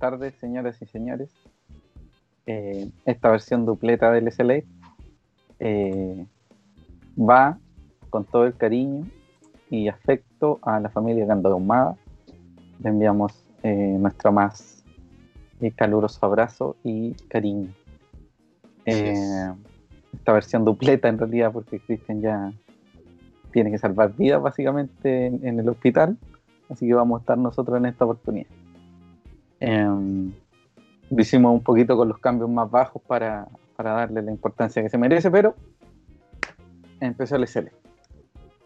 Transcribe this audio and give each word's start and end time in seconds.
tardes, 0.00 0.34
señoras 0.40 0.80
y 0.82 0.86
señores. 0.86 1.30
Eh, 2.46 2.90
esta 3.04 3.30
versión 3.30 3.64
dupleta 3.64 4.10
del 4.10 4.32
SLA 4.32 4.62
eh, 5.60 6.26
va 7.16 7.58
con 8.08 8.24
todo 8.24 8.46
el 8.46 8.56
cariño 8.56 9.06
y 9.68 9.86
afecto 9.86 10.58
a 10.62 10.80
la 10.80 10.88
familia 10.88 11.26
Humada. 11.54 11.96
Le 12.82 12.88
enviamos 12.88 13.44
eh, 13.62 13.96
nuestro 14.00 14.32
más 14.32 14.82
caluroso 15.76 16.24
abrazo 16.24 16.76
y 16.82 17.12
cariño. 17.28 17.68
esta 18.86 20.32
versión 20.32 20.64
dupleta 20.64 21.08
en 21.08 21.18
realidad 21.18 21.52
porque 21.52 21.78
Cristian 21.78 22.22
ya 22.22 22.52
tiene 23.52 23.70
que 23.70 23.78
salvar 23.78 24.16
vidas 24.16 24.40
básicamente 24.40 25.26
en, 25.26 25.60
el 25.60 25.68
hospital, 25.68 26.16
así 26.70 26.86
que 26.86 26.94
vamos 26.94 27.18
a 27.18 27.20
estar 27.20 27.36
nosotros 27.36 27.76
en 27.76 27.86
esta 27.86 28.06
oportunidad. 28.06 28.48
Em, 29.60 30.32
lo 31.10 31.20
hicimos 31.20 31.52
un 31.52 31.62
poquito 31.62 31.96
con 31.96 32.08
los 32.08 32.18
cambios 32.18 32.48
más 32.48 32.70
bajos 32.70 33.02
para, 33.06 33.46
darle 33.76 34.22
la 34.22 34.30
importancia 34.30 34.82
que 34.82 34.90
se 34.90 34.98
merece, 34.98 35.30
pero 35.30 35.54
empezó 37.00 37.36
el 37.36 37.46
SL. 37.46 37.68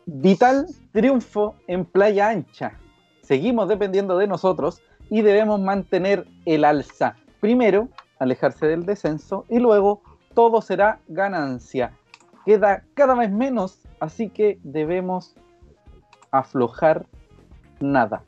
Vital 0.06 0.66
triunfo 0.92 1.54
en 1.66 1.84
Playa 1.84 2.30
Ancha. 2.30 2.72
Seguimos 3.22 3.68
dependiendo 3.68 4.18
de 4.18 4.26
nosotros 4.26 4.82
y 5.10 5.22
debemos 5.22 5.60
mantener 5.60 6.26
el 6.46 6.64
alza. 6.64 7.16
Primero, 7.40 7.88
alejarse 8.18 8.66
del 8.66 8.84
descenso 8.84 9.46
y 9.48 9.60
luego 9.60 10.02
todo 10.34 10.60
será 10.62 10.98
ganancia. 11.08 11.92
Queda 12.44 12.84
cada 12.94 13.14
vez 13.14 13.30
menos, 13.30 13.80
así 14.00 14.28
que 14.28 14.58
debemos 14.62 15.36
aflojar 16.32 17.06
nada. 17.80 18.22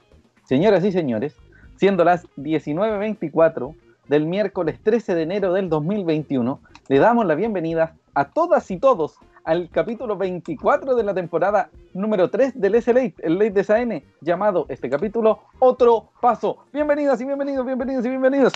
Señoras 0.45 0.85
y 0.85 0.93
señores, 0.93 1.37
siendo 1.77 2.05
las 2.05 2.27
19.24 2.37 3.75
del 4.09 4.27
miércoles 4.27 4.81
13 4.83 5.15
de 5.15 5.23
enero 5.23 5.53
del 5.53 5.69
2021, 5.69 6.61
le 6.89 6.99
damos 6.99 7.27
la 7.27 7.35
bienvenida 7.35 7.95
a 8.15 8.31
todas 8.31 8.71
y 8.71 8.79
todos 8.79 9.19
al 9.45 9.69
capítulo 9.71 10.17
24 10.17 10.97
de 10.97 11.05
la 11.05 11.15
temporada 11.15 11.71
número 11.93 12.31
3 12.31 12.61
del 12.61 12.77
S-Late, 12.77 13.15
el 13.23 13.35
Late 13.35 13.51
de 13.51 13.65
SAN, 13.65 14.03
llamado 14.21 14.67
este 14.69 14.91
capítulo 14.91 15.41
Otro 15.59 16.11
Paso. 16.21 16.65
Bienvenidas 16.73 17.21
y 17.21 17.27
bienvenidos, 17.27 17.65
bienvenidos 17.65 18.05
y 18.07 18.09
bienvenidos. 18.09 18.53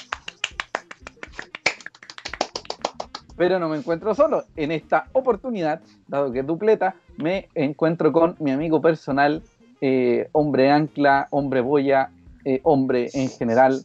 Pero 3.36 3.58
no 3.58 3.68
me 3.68 3.78
encuentro 3.78 4.14
solo. 4.14 4.44
En 4.56 4.72
esta 4.72 5.06
oportunidad, 5.12 5.80
dado 6.08 6.32
que 6.32 6.40
es 6.40 6.46
dupleta, 6.46 6.96
me 7.16 7.48
encuentro 7.54 8.12
con 8.12 8.36
mi 8.38 8.50
amigo 8.50 8.82
personal, 8.82 9.42
eh, 9.80 10.28
hombre 10.32 10.70
ancla, 10.70 11.28
hombre 11.30 11.60
boya, 11.60 12.10
eh, 12.44 12.60
hombre 12.64 13.10
en 13.12 13.28
general, 13.28 13.84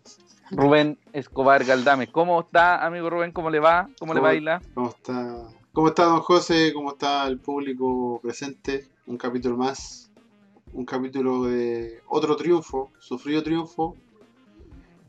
Rubén 0.51 0.97
Escobar 1.11 1.63
Galdame. 1.65 2.07
¿Cómo 2.11 2.39
está, 2.41 2.85
amigo 2.85 3.09
Rubén? 3.09 3.31
¿Cómo 3.31 3.49
le 3.49 3.59
va? 3.59 3.89
¿Cómo, 3.99 4.13
le 4.13 4.19
baila? 4.19 4.61
¿Cómo 4.73 4.89
está? 4.89 5.47
¿Cómo 5.73 5.87
está, 5.87 6.05
don 6.05 6.21
José? 6.21 6.71
¿Cómo 6.73 6.91
está 6.91 7.27
el 7.27 7.39
público 7.39 8.19
presente? 8.21 8.87
Un 9.07 9.17
capítulo 9.17 9.57
más. 9.57 10.11
Un 10.73 10.85
capítulo 10.85 11.43
de 11.43 12.01
otro 12.07 12.35
triunfo, 12.35 12.91
sufrido 12.99 13.43
triunfo. 13.43 13.95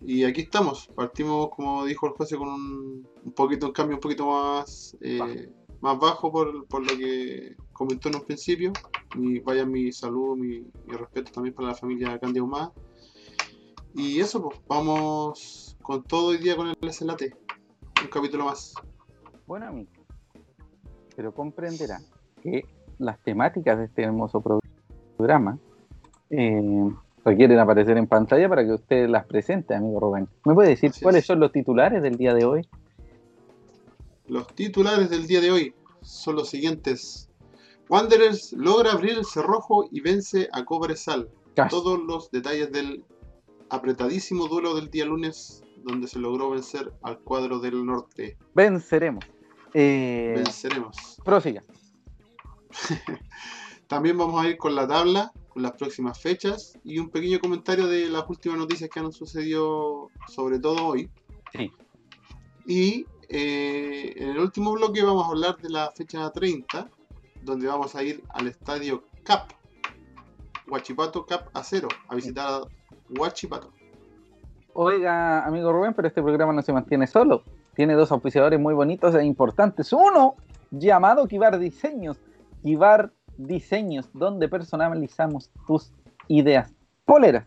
Y 0.01 0.25
aquí 0.25 0.43
estamos. 0.43 0.89
Partimos, 0.89 1.51
como 1.55 1.85
dijo 1.85 2.07
el 2.07 2.13
José, 2.15 2.37
con 2.37 2.49
un, 2.49 3.07
poquito, 3.35 3.67
un 3.67 3.73
cambio 3.73 3.97
un 3.97 4.01
poquito 4.01 4.27
más, 4.27 4.97
eh, 5.01 5.51
más 5.81 5.99
bajo 5.99 6.33
por, 6.33 6.53
lo 6.53 6.97
que 6.97 7.57
comentó 7.73 8.09
en 8.09 8.17
un 8.17 8.23
principio. 8.23 8.73
Y 9.15 9.41
vaya 9.41 9.65
mi 9.65 9.93
saludo, 9.93 10.35
mi, 10.35 10.65
mi 10.87 10.97
respeto 10.97 11.31
también 11.33 11.55
para 11.55 11.69
la 11.69 11.75
familia 11.75 12.19
Candia 12.19 12.43
Humada 12.43 12.73
y 13.97 14.21
eso, 14.21 14.43
pues, 14.43 14.61
vamos 14.69 15.77
con 15.81 16.05
todo 16.05 16.29
hoy 16.29 16.39
día 16.39 16.55
con 16.55 16.69
el 16.69 16.93
SLAT. 16.93 17.23
Un 18.03 18.09
capítulo 18.09 18.45
más. 18.45 18.75
Bueno, 19.47 19.69
amigo. 19.69 19.91
Pero 21.17 21.33
comprenderá 21.33 22.01
que 22.43 22.67
las 22.99 23.19
temáticas 23.23 23.79
de 23.79 23.87
este 23.87 24.03
hermoso 24.03 24.43
programa 25.17 25.59
eh, 26.29 26.91
requieren 27.25 27.59
aparecer 27.59 27.97
en 27.97 28.07
pantalla 28.07 28.49
para 28.51 28.67
que 28.67 28.73
usted 28.73 29.09
las 29.09 29.25
presente, 29.25 29.75
amigo 29.75 29.99
Rubén. 29.99 30.29
¿Me 30.45 30.53
puede 30.53 30.69
decir 30.71 30.93
cuáles 31.01 31.25
son 31.25 31.41
los 31.41 31.51
titulares 31.53 32.03
del 32.03 32.17
día 32.17 32.35
de 32.35 32.45
hoy? 32.45 32.69
Los 34.27 34.47
titulares 34.55 35.09
del 35.09 35.27
día 35.27 35.41
de 35.41 35.51
hoy 35.51 35.75
son 36.03 36.37
los 36.37 36.51
siguientes. 36.51 37.31
Wanderers 37.89 38.53
logra 38.53 38.93
abrir 38.93 39.13
el 39.13 39.25
cerrojo 39.25 39.89
y 39.91 40.01
vence 40.03 40.49
a 40.53 40.67
Cobresal. 40.67 41.31
Todos 41.71 41.99
los 42.01 42.31
detalles 42.31 42.71
del 42.71 43.03
apretadísimo 43.71 44.49
duelo 44.49 44.75
del 44.75 44.91
día 44.91 45.05
lunes 45.05 45.63
donde 45.83 46.09
se 46.09 46.19
logró 46.19 46.51
vencer 46.51 46.93
al 47.03 47.19
cuadro 47.21 47.59
del 47.61 47.85
norte. 47.85 48.37
Venceremos. 48.55 49.25
Eh, 49.73 50.35
Venceremos. 50.37 51.21
Prosiga. 51.25 51.63
También 53.87 54.19
vamos 54.19 54.45
a 54.45 54.49
ir 54.49 54.57
con 54.57 54.75
la 54.75 54.89
tabla, 54.89 55.33
con 55.49 55.63
las 55.63 55.73
próximas 55.73 56.19
fechas 56.21 56.79
y 56.83 56.99
un 56.99 57.09
pequeño 57.11 57.39
comentario 57.39 57.87
de 57.87 58.09
las 58.09 58.29
últimas 58.29 58.59
noticias 58.59 58.91
que 58.91 58.99
han 58.99 59.13
sucedido, 59.13 60.11
sobre 60.29 60.59
todo 60.59 60.87
hoy. 60.87 61.09
Sí. 61.53 61.71
Y 62.67 63.07
eh, 63.29 64.13
en 64.17 64.31
el 64.31 64.39
último 64.39 64.73
bloque 64.73 65.03
vamos 65.03 65.25
a 65.25 65.29
hablar 65.29 65.57
de 65.59 65.71
la 65.71 65.93
fecha 65.93 66.31
30, 66.31 66.91
donde 67.43 67.67
vamos 67.69 67.95
a 67.95 68.03
ir 68.03 68.25
al 68.31 68.49
estadio 68.49 69.05
CAP, 69.23 69.53
Huachipato 70.69 71.27
CAP 71.27 71.49
a 71.57 71.63
cero, 71.63 71.89
a 72.09 72.15
visitar 72.17 72.47
a 72.49 72.61
Guachipato. 73.09 73.73
Oiga, 74.73 75.45
amigo 75.47 75.73
Rubén, 75.73 75.95
pero 75.95 76.09
este 76.09 76.23
programa 76.23 76.53
no 76.53 76.63
se 76.63 76.73
mantiene 76.73 77.07
solo. 77.07 77.43
Tiene 77.75 77.95
dos 77.95 78.13
auspiciadores 78.13 78.61
muy 78.61 78.75
bonitos 78.75 79.15
e 79.15 79.25
importantes. 79.25 79.93
Uno, 79.93 80.35
llamado 80.71 81.27
Kibar 81.27 81.59
Diseños. 81.59 82.19
Kibar 82.63 83.13
Diseños, 83.39 84.11
donde 84.13 84.49
personalizamos 84.49 85.51
tus 85.67 85.93
ideas. 86.29 86.73
Poleras, 87.05 87.47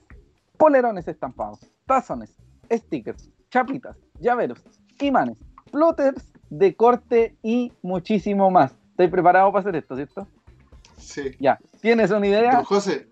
polerones 0.58 1.08
estampados, 1.08 1.59
tazones, 1.86 2.34
stickers, 2.72 3.30
chapitas, 3.50 3.98
llaveros, 4.19 4.64
imanes, 5.00 5.38
plotters 5.72 6.31
de 6.50 6.75
corte 6.75 7.36
y 7.44 7.74
muchísimo 7.81 8.50
más. 8.52 8.75
Estoy 8.92 9.08
preparado 9.08 9.52
para 9.52 9.62
hacer 9.62 9.75
esto, 9.75 9.96
¿cierto? 9.96 10.28
Sí. 10.98 11.36
Ya. 11.40 11.59
¿Tienes 11.81 12.12
una 12.12 12.28
idea? 12.28 12.64
José, 12.64 13.09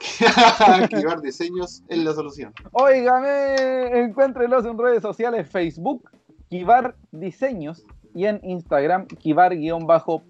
Kibar 0.88 1.20
Diseños 1.20 1.82
es 1.88 1.98
la 1.98 2.12
solución. 2.14 2.54
Óigame, 2.72 4.00
encuéntrelos 4.00 4.64
en 4.64 4.78
redes 4.78 5.02
sociales, 5.02 5.48
Facebook, 5.48 6.10
Kibar 6.48 6.96
Diseños 7.12 7.84
y 8.14 8.24
en 8.24 8.40
Instagram, 8.42 9.06
Kibar-Valpo. 9.06 10.22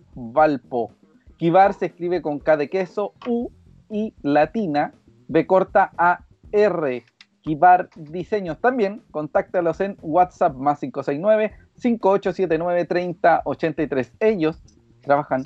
Kibar 1.37 1.75
se 1.75 1.87
escribe 1.87 2.21
con 2.21 2.41
K 2.41 2.57
de 2.57 2.69
queso, 2.69 3.15
U 3.27 3.51
y 3.89 4.13
latina, 4.23 4.93
B 5.29 5.47
corta 5.47 5.93
A 5.97 6.25
R. 6.53 7.05
Kibar 7.43 7.89
Diseños 7.97 8.61
también, 8.61 9.03
contáctalos 9.11 9.81
en 9.81 9.97
WhatsApp 10.03 10.57
más 10.57 10.81
569 10.81 11.53
5879 11.77 12.85
3083. 12.85 14.13
Ellos 14.21 14.61
trabajan 15.01 15.45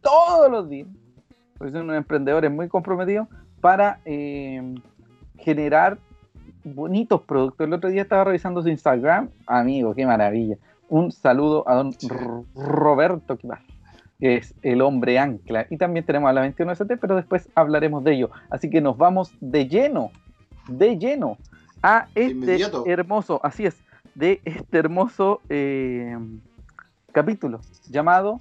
todos 0.00 0.50
los 0.50 0.68
días 0.68 0.88
porque 1.58 1.72
son 1.72 1.82
unos 1.82 1.96
emprendedores 1.96 2.50
muy 2.50 2.68
comprometidos 2.68 3.28
para 3.60 4.00
eh, 4.04 4.74
generar 5.38 5.98
bonitos 6.64 7.22
productos. 7.22 7.66
El 7.66 7.72
otro 7.72 7.90
día 7.90 8.02
estaba 8.02 8.24
revisando 8.24 8.62
su 8.62 8.68
Instagram, 8.68 9.30
amigo, 9.46 9.94
qué 9.94 10.06
maravilla. 10.06 10.56
Un 10.88 11.12
saludo 11.12 11.68
a 11.68 11.74
don 11.74 11.92
Roberto 12.54 13.36
Kibar, 13.36 13.60
que 14.18 14.36
es 14.36 14.54
el 14.62 14.82
hombre 14.82 15.18
ancla. 15.18 15.66
Y 15.70 15.76
también 15.76 16.04
tenemos 16.04 16.30
a 16.30 16.32
la 16.32 16.46
21ST, 16.46 16.98
pero 17.00 17.16
después 17.16 17.48
hablaremos 17.54 18.04
de 18.04 18.14
ello. 18.14 18.30
Así 18.50 18.70
que 18.70 18.80
nos 18.80 18.96
vamos 18.96 19.32
de 19.40 19.68
lleno, 19.68 20.10
de 20.68 20.98
lleno, 20.98 21.38
a 21.82 22.08
este 22.14 22.58
hermoso, 22.86 23.40
así 23.42 23.66
es, 23.66 23.76
de 24.14 24.40
este 24.46 24.78
hermoso 24.78 25.42
eh, 25.50 26.16
capítulo 27.12 27.60
llamado 27.90 28.40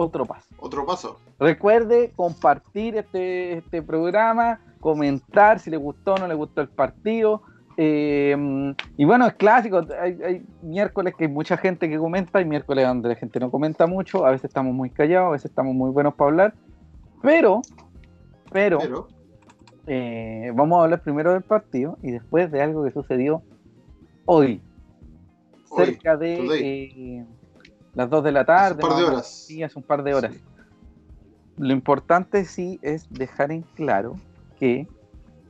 Otro 0.00 0.24
Paso. 0.26 0.46
Otro 0.60 0.86
Paso. 0.86 1.18
Recuerde 1.40 2.12
compartir 2.14 2.96
este, 2.96 3.54
este 3.54 3.82
programa, 3.82 4.60
comentar 4.78 5.58
si 5.58 5.70
le 5.70 5.76
gustó 5.76 6.14
o 6.14 6.18
no 6.18 6.28
le 6.28 6.34
gustó 6.34 6.60
el 6.60 6.68
partido. 6.68 7.42
Eh, 7.76 8.74
y 8.96 9.04
bueno, 9.04 9.26
es 9.26 9.34
clásico. 9.34 9.84
Hay, 10.00 10.46
miércoles 10.62 11.14
que 11.18 11.24
hay 11.24 11.30
mucha 11.30 11.56
gente 11.56 11.88
que 11.88 11.98
comenta, 11.98 12.40
y 12.40 12.44
miércoles 12.44 12.86
donde 12.86 13.08
la 13.08 13.16
gente 13.16 13.40
no 13.40 13.50
comenta 13.50 13.88
mucho. 13.88 14.24
A 14.24 14.30
veces 14.30 14.44
estamos 14.44 14.72
muy 14.72 14.88
callados, 14.88 15.30
a 15.30 15.32
veces 15.32 15.50
estamos 15.50 15.74
muy 15.74 15.90
buenos 15.90 16.14
para 16.14 16.30
hablar. 16.30 16.54
Pero, 17.20 17.62
pero, 18.52 19.08
eh, 19.88 20.52
vamos 20.54 20.78
a 20.78 20.84
hablar 20.84 21.02
primero 21.02 21.32
del 21.32 21.42
partido 21.42 21.98
y 22.04 22.12
después 22.12 22.52
de 22.52 22.62
algo 22.62 22.84
que 22.84 22.92
sucedió 22.92 23.42
hoy, 24.26 24.62
cerca 25.76 26.16
de 26.16 26.36
eh, 26.60 27.26
las 27.98 28.10
2 28.10 28.24
de 28.24 28.32
la 28.32 28.44
tarde. 28.44 28.82
un 28.82 28.88
par 28.88 28.98
de 28.98 29.04
horas. 29.04 29.44
Sí, 29.46 29.62
hace 29.62 29.78
un 29.78 29.84
par 29.84 30.02
de 30.02 30.14
horas 30.14 30.34
lo 31.58 31.72
importante 31.72 32.44
sí 32.44 32.78
es 32.82 33.10
dejar 33.12 33.52
en 33.52 33.62
claro 33.74 34.16
que 34.58 34.86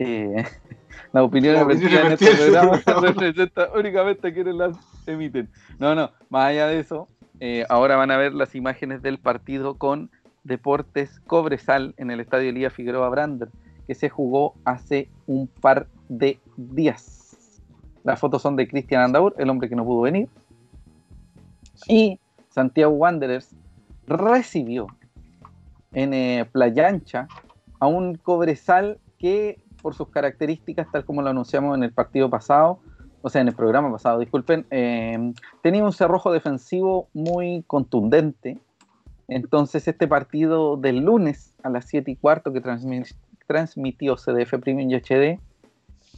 Eh, 0.00 0.44
la 1.12 1.24
opinión 1.24 1.54
La 1.54 1.64
opinión 1.64 1.92
en 1.92 2.12
este 2.12 2.26
este 2.30 2.36
programa 2.44 2.78
programa. 2.78 3.08
representa 3.08 3.68
únicamente 3.74 4.28
a 4.28 4.32
quienes 4.32 4.54
las 4.54 4.76
emiten. 5.08 5.48
No, 5.80 5.96
no, 5.96 6.12
más 6.30 6.50
allá 6.50 6.68
de 6.68 6.78
eso, 6.78 7.08
eh, 7.40 7.64
ahora 7.68 7.96
van 7.96 8.12
a 8.12 8.16
ver 8.16 8.32
las 8.32 8.54
imágenes 8.54 9.02
del 9.02 9.18
partido 9.18 9.76
con 9.76 10.08
Deportes 10.44 11.18
Cobresal 11.26 11.94
en 11.96 12.12
el 12.12 12.20
Estadio 12.20 12.50
Elías 12.50 12.72
Figueroa 12.72 13.08
Brander, 13.08 13.48
que 13.88 13.96
se 13.96 14.08
jugó 14.08 14.54
hace 14.64 15.08
un 15.26 15.48
par 15.48 15.88
de 16.08 16.38
días. 16.56 17.60
Las 18.04 18.20
fotos 18.20 18.40
son 18.40 18.54
de 18.54 18.68
Cristian 18.68 19.02
Andaur, 19.02 19.34
el 19.38 19.50
hombre 19.50 19.68
que 19.68 19.74
no 19.74 19.84
pudo 19.84 20.02
venir. 20.02 20.28
Y 21.88 22.20
Santiago 22.50 22.92
Wanderers 22.92 23.54
recibió 24.06 24.86
en 25.92 26.14
eh, 26.14 26.48
Playa 26.50 26.88
Ancha 26.88 27.28
a 27.80 27.86
un 27.86 28.16
Cobresal 28.16 28.98
que 29.18 29.60
por 29.82 29.94
sus 29.94 30.08
características, 30.08 30.90
tal 30.90 31.04
como 31.04 31.22
lo 31.22 31.30
anunciamos 31.30 31.76
en 31.76 31.84
el 31.84 31.92
partido 31.92 32.28
pasado, 32.28 32.80
o 33.22 33.28
sea, 33.30 33.40
en 33.42 33.48
el 33.48 33.54
programa 33.54 33.90
pasado, 33.90 34.18
disculpen, 34.18 34.66
eh, 34.70 35.32
tenía 35.62 35.84
un 35.84 35.92
cerrojo 35.92 36.32
defensivo 36.32 37.08
muy 37.12 37.64
contundente. 37.66 38.58
Entonces 39.28 39.86
este 39.86 40.08
partido 40.08 40.76
del 40.76 41.00
lunes 41.00 41.54
a 41.62 41.68
las 41.68 41.84
7 41.86 42.10
y 42.10 42.16
cuarto 42.16 42.52
que 42.52 42.62
transmi- 42.62 43.14
transmitió 43.46 44.16
CDF 44.16 44.58
Premium 44.60 44.90
y 44.90 44.94
HD 44.94 45.38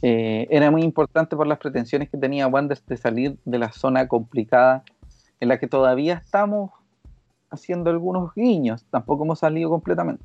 eh, 0.01 0.47
era 0.49 0.71
muy 0.71 0.81
importante 0.83 1.35
por 1.35 1.45
las 1.45 1.59
pretensiones 1.59 2.09
que 2.09 2.17
tenía 2.17 2.47
Wanderers 2.47 2.85
de 2.85 2.97
salir 2.97 3.37
de 3.45 3.59
la 3.59 3.71
zona 3.71 4.07
complicada 4.07 4.83
en 5.41 5.49
la 5.49 5.59
que 5.59 5.67
todavía 5.67 6.13
estamos 6.13 6.71
haciendo 7.49 7.89
algunos 7.89 8.33
guiños, 8.33 8.85
tampoco 8.89 9.25
hemos 9.25 9.39
salido 9.39 9.69
completamente. 9.69 10.23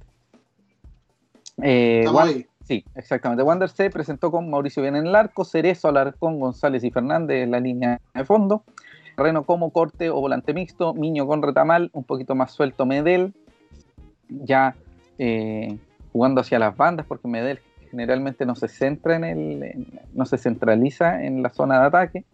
Eh, 1.62 2.00
Estamos 2.00 2.20
Wan- 2.20 2.28
ahí. 2.28 2.46
Sí, 2.64 2.84
exactamente. 2.96 3.42
Wander 3.44 3.68
se 3.68 3.90
presentó 3.90 4.30
con 4.30 4.50
Mauricio 4.50 4.82
Bien 4.82 4.96
en 4.96 5.06
el 5.06 5.14
arco, 5.14 5.44
Cerezo, 5.44 5.88
Alarcón, 5.88 6.40
González 6.40 6.82
y 6.84 6.90
Fernández 6.90 7.44
en 7.44 7.52
la 7.52 7.60
línea 7.60 8.00
de 8.12 8.24
fondo. 8.24 8.64
Reno 9.16 9.44
como 9.44 9.70
corte 9.70 10.10
o 10.10 10.20
volante 10.20 10.52
mixto, 10.52 10.92
Miño 10.92 11.26
con 11.26 11.42
retamal, 11.42 11.90
un 11.94 12.04
poquito 12.04 12.34
más 12.34 12.50
suelto 12.52 12.84
Medel, 12.84 13.32
ya 14.28 14.74
eh, 15.18 15.78
jugando 16.12 16.40
hacia 16.40 16.58
las 16.58 16.76
bandas, 16.76 17.06
porque 17.06 17.28
Medel 17.28 17.60
generalmente 17.90 18.44
no 18.44 18.54
se 18.56 18.68
centra 18.68 19.16
en 19.16 19.24
el, 19.24 19.62
en- 19.62 20.00
no 20.12 20.26
se 20.26 20.36
centraliza 20.36 21.22
en 21.24 21.42
la 21.42 21.50
zona 21.50 21.80
de 21.80 21.86
ataque, 21.86 22.24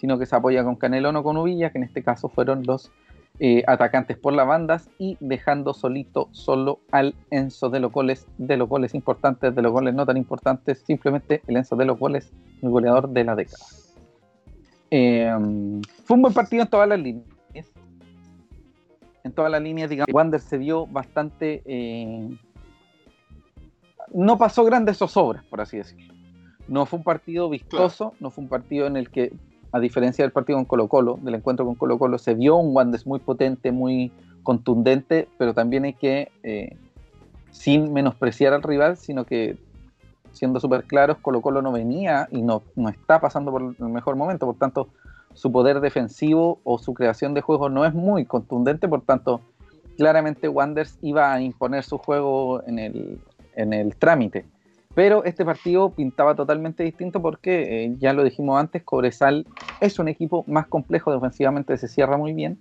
sino 0.00 0.18
que 0.18 0.24
se 0.24 0.34
apoya 0.34 0.64
con 0.64 0.76
Canelón 0.76 1.16
o 1.16 1.22
con 1.22 1.36
Uvilla, 1.36 1.70
que 1.70 1.78
en 1.78 1.84
este 1.84 2.02
caso 2.02 2.30
fueron 2.30 2.62
los 2.64 2.90
eh, 3.38 3.62
atacantes 3.66 4.16
por 4.16 4.32
las 4.32 4.46
bandas 4.46 4.88
y 4.98 5.18
dejando 5.20 5.74
solito 5.74 6.28
solo 6.32 6.80
al 6.90 7.14
Enzo 7.30 7.68
de 7.68 7.80
los 7.80 7.92
goles, 7.92 8.26
de 8.38 8.56
los 8.56 8.66
goles 8.66 8.94
importantes, 8.94 9.54
de 9.54 9.62
los 9.62 9.72
goles 9.72 9.94
no 9.94 10.06
tan 10.06 10.16
importantes, 10.16 10.82
simplemente 10.86 11.42
el 11.46 11.58
Enzo 11.58 11.76
de 11.76 11.84
los 11.84 11.98
goles, 11.98 12.32
el 12.62 12.70
goleador 12.70 13.10
de 13.10 13.24
la 13.24 13.36
década. 13.36 13.64
Eh, 14.90 15.30
fue 16.04 16.16
un 16.16 16.22
buen 16.22 16.34
partido 16.34 16.62
en 16.62 16.68
todas 16.68 16.88
las 16.88 16.98
líneas. 16.98 17.26
En 19.22 19.32
todas 19.32 19.50
las 19.50 19.60
líneas, 19.60 19.90
digamos, 19.90 20.14
Wander 20.14 20.40
se 20.40 20.56
vio 20.56 20.86
bastante. 20.86 21.62
eh, 21.66 22.30
no 24.14 24.38
pasó 24.38 24.64
grandes 24.64 24.96
zozobras, 24.96 25.44
por 25.44 25.60
así 25.60 25.76
decirlo. 25.76 26.14
No 26.68 26.86
fue 26.86 26.98
un 26.98 27.04
partido 27.04 27.50
vistoso, 27.50 28.14
no 28.18 28.30
fue 28.30 28.44
un 28.44 28.48
partido 28.50 28.86
en 28.86 28.96
el 28.96 29.10
que 29.10 29.32
a 29.72 29.80
diferencia 29.80 30.24
del 30.24 30.32
partido 30.32 30.58
con 30.58 30.64
Colo 30.64 30.88
Colo, 30.88 31.18
del 31.22 31.34
encuentro 31.34 31.64
con 31.64 31.74
Colo 31.74 31.98
Colo, 31.98 32.18
se 32.18 32.34
vio 32.34 32.56
un 32.56 32.74
Wanderers 32.74 33.06
muy 33.06 33.20
potente, 33.20 33.72
muy 33.72 34.12
contundente, 34.42 35.28
pero 35.38 35.54
también 35.54 35.84
hay 35.84 35.92
que, 35.94 36.30
eh, 36.42 36.76
sin 37.50 37.92
menospreciar 37.92 38.52
al 38.52 38.62
rival, 38.62 38.96
sino 38.96 39.24
que 39.24 39.56
siendo 40.32 40.60
súper 40.60 40.84
claros, 40.84 41.18
Colo 41.18 41.40
Colo 41.40 41.62
no 41.62 41.72
venía 41.72 42.28
y 42.30 42.42
no, 42.42 42.62
no 42.76 42.88
está 42.88 43.20
pasando 43.20 43.50
por 43.50 43.74
el 43.78 43.88
mejor 43.88 44.16
momento, 44.16 44.46
por 44.46 44.56
tanto, 44.56 44.88
su 45.34 45.52
poder 45.52 45.80
defensivo 45.80 46.58
o 46.64 46.78
su 46.78 46.94
creación 46.94 47.34
de 47.34 47.40
juego 47.40 47.68
no 47.68 47.84
es 47.84 47.94
muy 47.94 48.24
contundente, 48.24 48.88
por 48.88 49.02
tanto, 49.02 49.40
claramente 49.96 50.48
Wanderers 50.48 50.98
iba 51.02 51.32
a 51.32 51.40
imponer 51.40 51.84
su 51.84 51.98
juego 51.98 52.62
en 52.66 52.78
el, 52.78 53.20
en 53.54 53.72
el 53.72 53.94
trámite. 53.96 54.44
Pero 54.94 55.24
este 55.24 55.44
partido 55.44 55.90
pintaba 55.90 56.34
totalmente 56.34 56.82
distinto 56.82 57.22
porque, 57.22 57.84
eh, 57.84 57.96
ya 57.98 58.12
lo 58.12 58.24
dijimos 58.24 58.58
antes, 58.58 58.82
Cobresal 58.82 59.46
es 59.80 59.98
un 59.98 60.08
equipo 60.08 60.44
más 60.48 60.66
complejo, 60.66 61.12
defensivamente 61.12 61.76
se 61.76 61.86
cierra 61.86 62.16
muy 62.16 62.32
bien. 62.32 62.58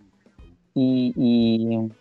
Y, 0.76 1.14
y 1.16 1.92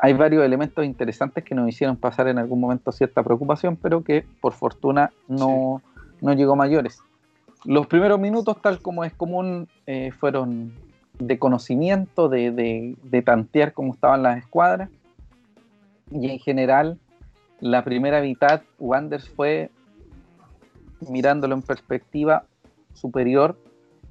hay 0.00 0.12
varios 0.14 0.44
elementos 0.44 0.84
interesantes 0.84 1.44
que 1.44 1.54
nos 1.54 1.68
hicieron 1.68 1.96
pasar 1.96 2.26
en 2.26 2.38
algún 2.38 2.60
momento 2.60 2.90
cierta 2.90 3.22
preocupación, 3.22 3.76
pero 3.76 4.02
que 4.02 4.24
por 4.40 4.52
fortuna 4.52 5.12
no, 5.28 5.80
no 6.20 6.32
llegó 6.32 6.52
a 6.52 6.56
mayores. 6.56 7.00
Los 7.64 7.86
primeros 7.86 8.18
minutos, 8.18 8.60
tal 8.60 8.80
como 8.80 9.04
es 9.04 9.12
común, 9.14 9.68
eh, 9.86 10.10
fueron 10.18 10.72
de 11.18 11.38
conocimiento, 11.38 12.28
de, 12.28 12.50
de, 12.50 12.96
de 13.02 13.22
tantear 13.22 13.72
cómo 13.72 13.92
estaban 13.92 14.22
las 14.22 14.38
escuadras. 14.38 14.90
Y 16.10 16.30
en 16.30 16.38
general 16.38 16.98
la 17.60 17.84
primera 17.84 18.20
mitad, 18.20 18.62
Wanders 18.78 19.28
fue, 19.30 19.70
mirándolo 21.08 21.54
en 21.54 21.62
perspectiva, 21.62 22.44
superior, 22.94 23.56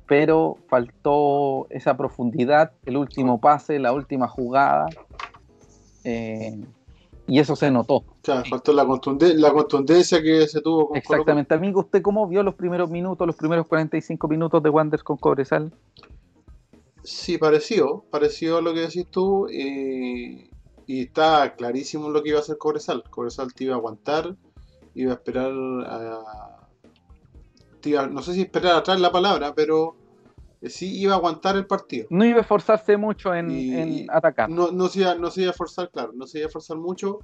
pero 0.08 0.58
faltó 0.70 1.68
esa 1.70 1.98
profundidad, 1.98 2.72
el 2.86 2.98
último 2.98 3.40
pase, 3.42 3.80
la 3.80 3.92
última 3.94 4.28
jugada, 4.28 4.90
eh, 6.04 6.58
y 7.28 7.40
eso 7.40 7.56
se 7.56 7.70
notó. 7.72 8.04
Claro, 8.22 8.44
faltó 8.50 8.72
la, 8.74 8.86
contunden- 8.86 9.36
la 9.36 9.52
contundencia 9.52 10.22
que 10.22 10.48
se 10.48 10.62
tuvo 10.62 10.88
con. 10.90 10.98
Exactamente. 10.98 11.54
Amigo, 11.54 11.82
¿usted 11.82 12.02
cómo 12.02 12.28
vio 12.28 12.44
los 12.44 12.56
primeros 12.56 12.90
minutos, 12.90 13.28
los 13.28 13.36
primeros 13.36 13.68
45 13.68 14.28
minutos 14.28 14.64
de 14.64 14.70
Wanders 14.70 15.04
con 15.04 15.18
Cobresal? 15.18 15.72
Sí, 17.04 17.38
pareció, 17.38 18.04
pareció 18.12 18.57
a 18.57 18.62
lo 18.62 18.74
que 18.74 18.81
decís 18.81 19.07
tú. 19.10 19.48
eh, 19.50 20.46
y 20.88 21.02
está 21.04 21.54
clarísimo 21.56 22.10
lo 22.10 22.24
que 22.24 22.30
iba 22.30 22.40
a 22.40 22.42
hacer 22.42 22.58
Cobresal. 22.58 23.04
Cobresal 23.10 23.54
te 23.54 23.66
iba 23.66 23.76
a 23.76 23.78
aguantar, 23.78 24.36
iba 24.96 25.12
a 25.12 25.16
esperar 25.16 25.52
a. 25.86 26.68
te 27.82 27.90
iba- 27.90 28.08
no 28.08 28.22
sé 28.22 28.34
si 28.34 28.42
esperar 28.42 28.78
atrás 28.78 29.00
la 29.00 29.12
palabra, 29.12 29.54
pero 29.54 29.96
eh, 30.62 30.70
sí 30.70 30.98
iba 31.00 31.14
a 31.14 31.18
aguantar 31.18 31.56
el 31.58 31.68
partido. 31.68 32.08
No 32.10 32.26
iba 32.26 32.38
a 32.40 32.42
esforzarse 32.42 32.98
mucho 32.98 33.34
en, 33.36 33.52
Y- 33.52 33.76
en 33.76 34.08
atacar. 34.10 34.50
No, 34.50 34.72
no, 34.72 34.88
se 34.88 35.02
iba, 35.02 35.14
no 35.16 35.30
se 35.30 35.42
iba 35.44 35.52
a 35.52 35.54
forzar, 35.54 35.92
claro, 35.92 36.12
no 36.16 36.26
se 36.26 36.40
iba 36.40 36.48
a 36.48 36.52
forzar 36.52 36.78
mucho. 36.78 37.20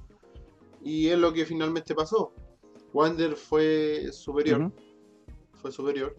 Y 0.82 1.08
es 1.08 1.18
lo 1.18 1.32
que 1.32 1.44
finalmente 1.46 1.94
pasó. 1.94 2.32
Wander 2.92 3.34
fue 3.34 4.12
superior. 4.12 4.70
Fue 5.54 5.72
superior, 5.72 6.14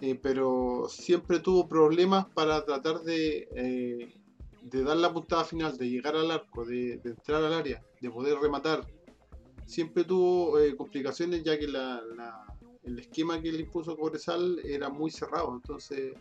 eh, 0.00 0.18
pero 0.20 0.86
siempre 0.88 1.38
tuvo 1.38 1.68
problemas 1.68 2.26
para 2.34 2.64
tratar 2.64 3.00
de, 3.02 3.48
eh, 3.54 4.12
de 4.62 4.84
dar 4.84 4.96
la 4.96 5.12
puntada 5.12 5.44
final, 5.44 5.76
de 5.76 5.88
llegar 5.90 6.14
al 6.16 6.30
arco, 6.30 6.64
de, 6.64 6.98
de 7.02 7.10
entrar 7.10 7.42
al 7.42 7.52
área, 7.52 7.82
de 8.00 8.10
poder 8.10 8.38
rematar. 8.38 8.84
Siempre 9.66 10.04
tuvo 10.04 10.58
eh, 10.58 10.76
complicaciones 10.76 11.42
ya 11.44 11.58
que 11.58 11.66
la, 11.68 12.00
la- 12.16 12.44
el 12.84 12.98
esquema 12.98 13.40
que 13.40 13.52
le 13.52 13.60
impuso 13.60 13.96
Cobresal 13.96 14.58
era 14.64 14.88
muy 14.88 15.10
cerrado, 15.10 15.52
entonces 15.54 16.14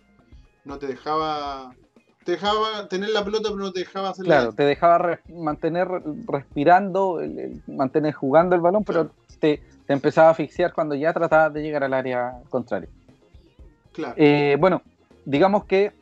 no 0.65 0.77
te 0.77 0.87
dejaba... 0.87 1.75
Te 2.23 2.33
dejaba 2.33 2.87
tener 2.87 3.09
la 3.09 3.25
pelota, 3.25 3.49
pero 3.49 3.63
no 3.63 3.71
te 3.71 3.79
dejaba 3.79 4.09
hacer 4.09 4.25
Claro, 4.25 4.53
te 4.53 4.61
dejaba 4.63 4.99
re- 4.99 5.19
mantener 5.27 5.87
respirando, 6.27 7.19
el- 7.19 7.39
el- 7.39 7.61
mantener 7.65 8.13
jugando 8.13 8.55
el 8.55 8.61
balón, 8.61 8.83
pero 8.83 9.09
te, 9.39 9.59
te 9.87 9.93
empezaba 9.93 10.27
a 10.27 10.31
asfixiar 10.31 10.71
cuando 10.71 10.93
ya 10.93 11.13
tratabas 11.13 11.51
de 11.51 11.63
llegar 11.63 11.83
al 11.83 11.95
área 11.95 12.33
contraria. 12.51 12.89
Claro, 13.91 14.13
Eh, 14.17 14.55
bueno, 14.59 14.83
digamos 15.25 15.65
que, 15.65 15.93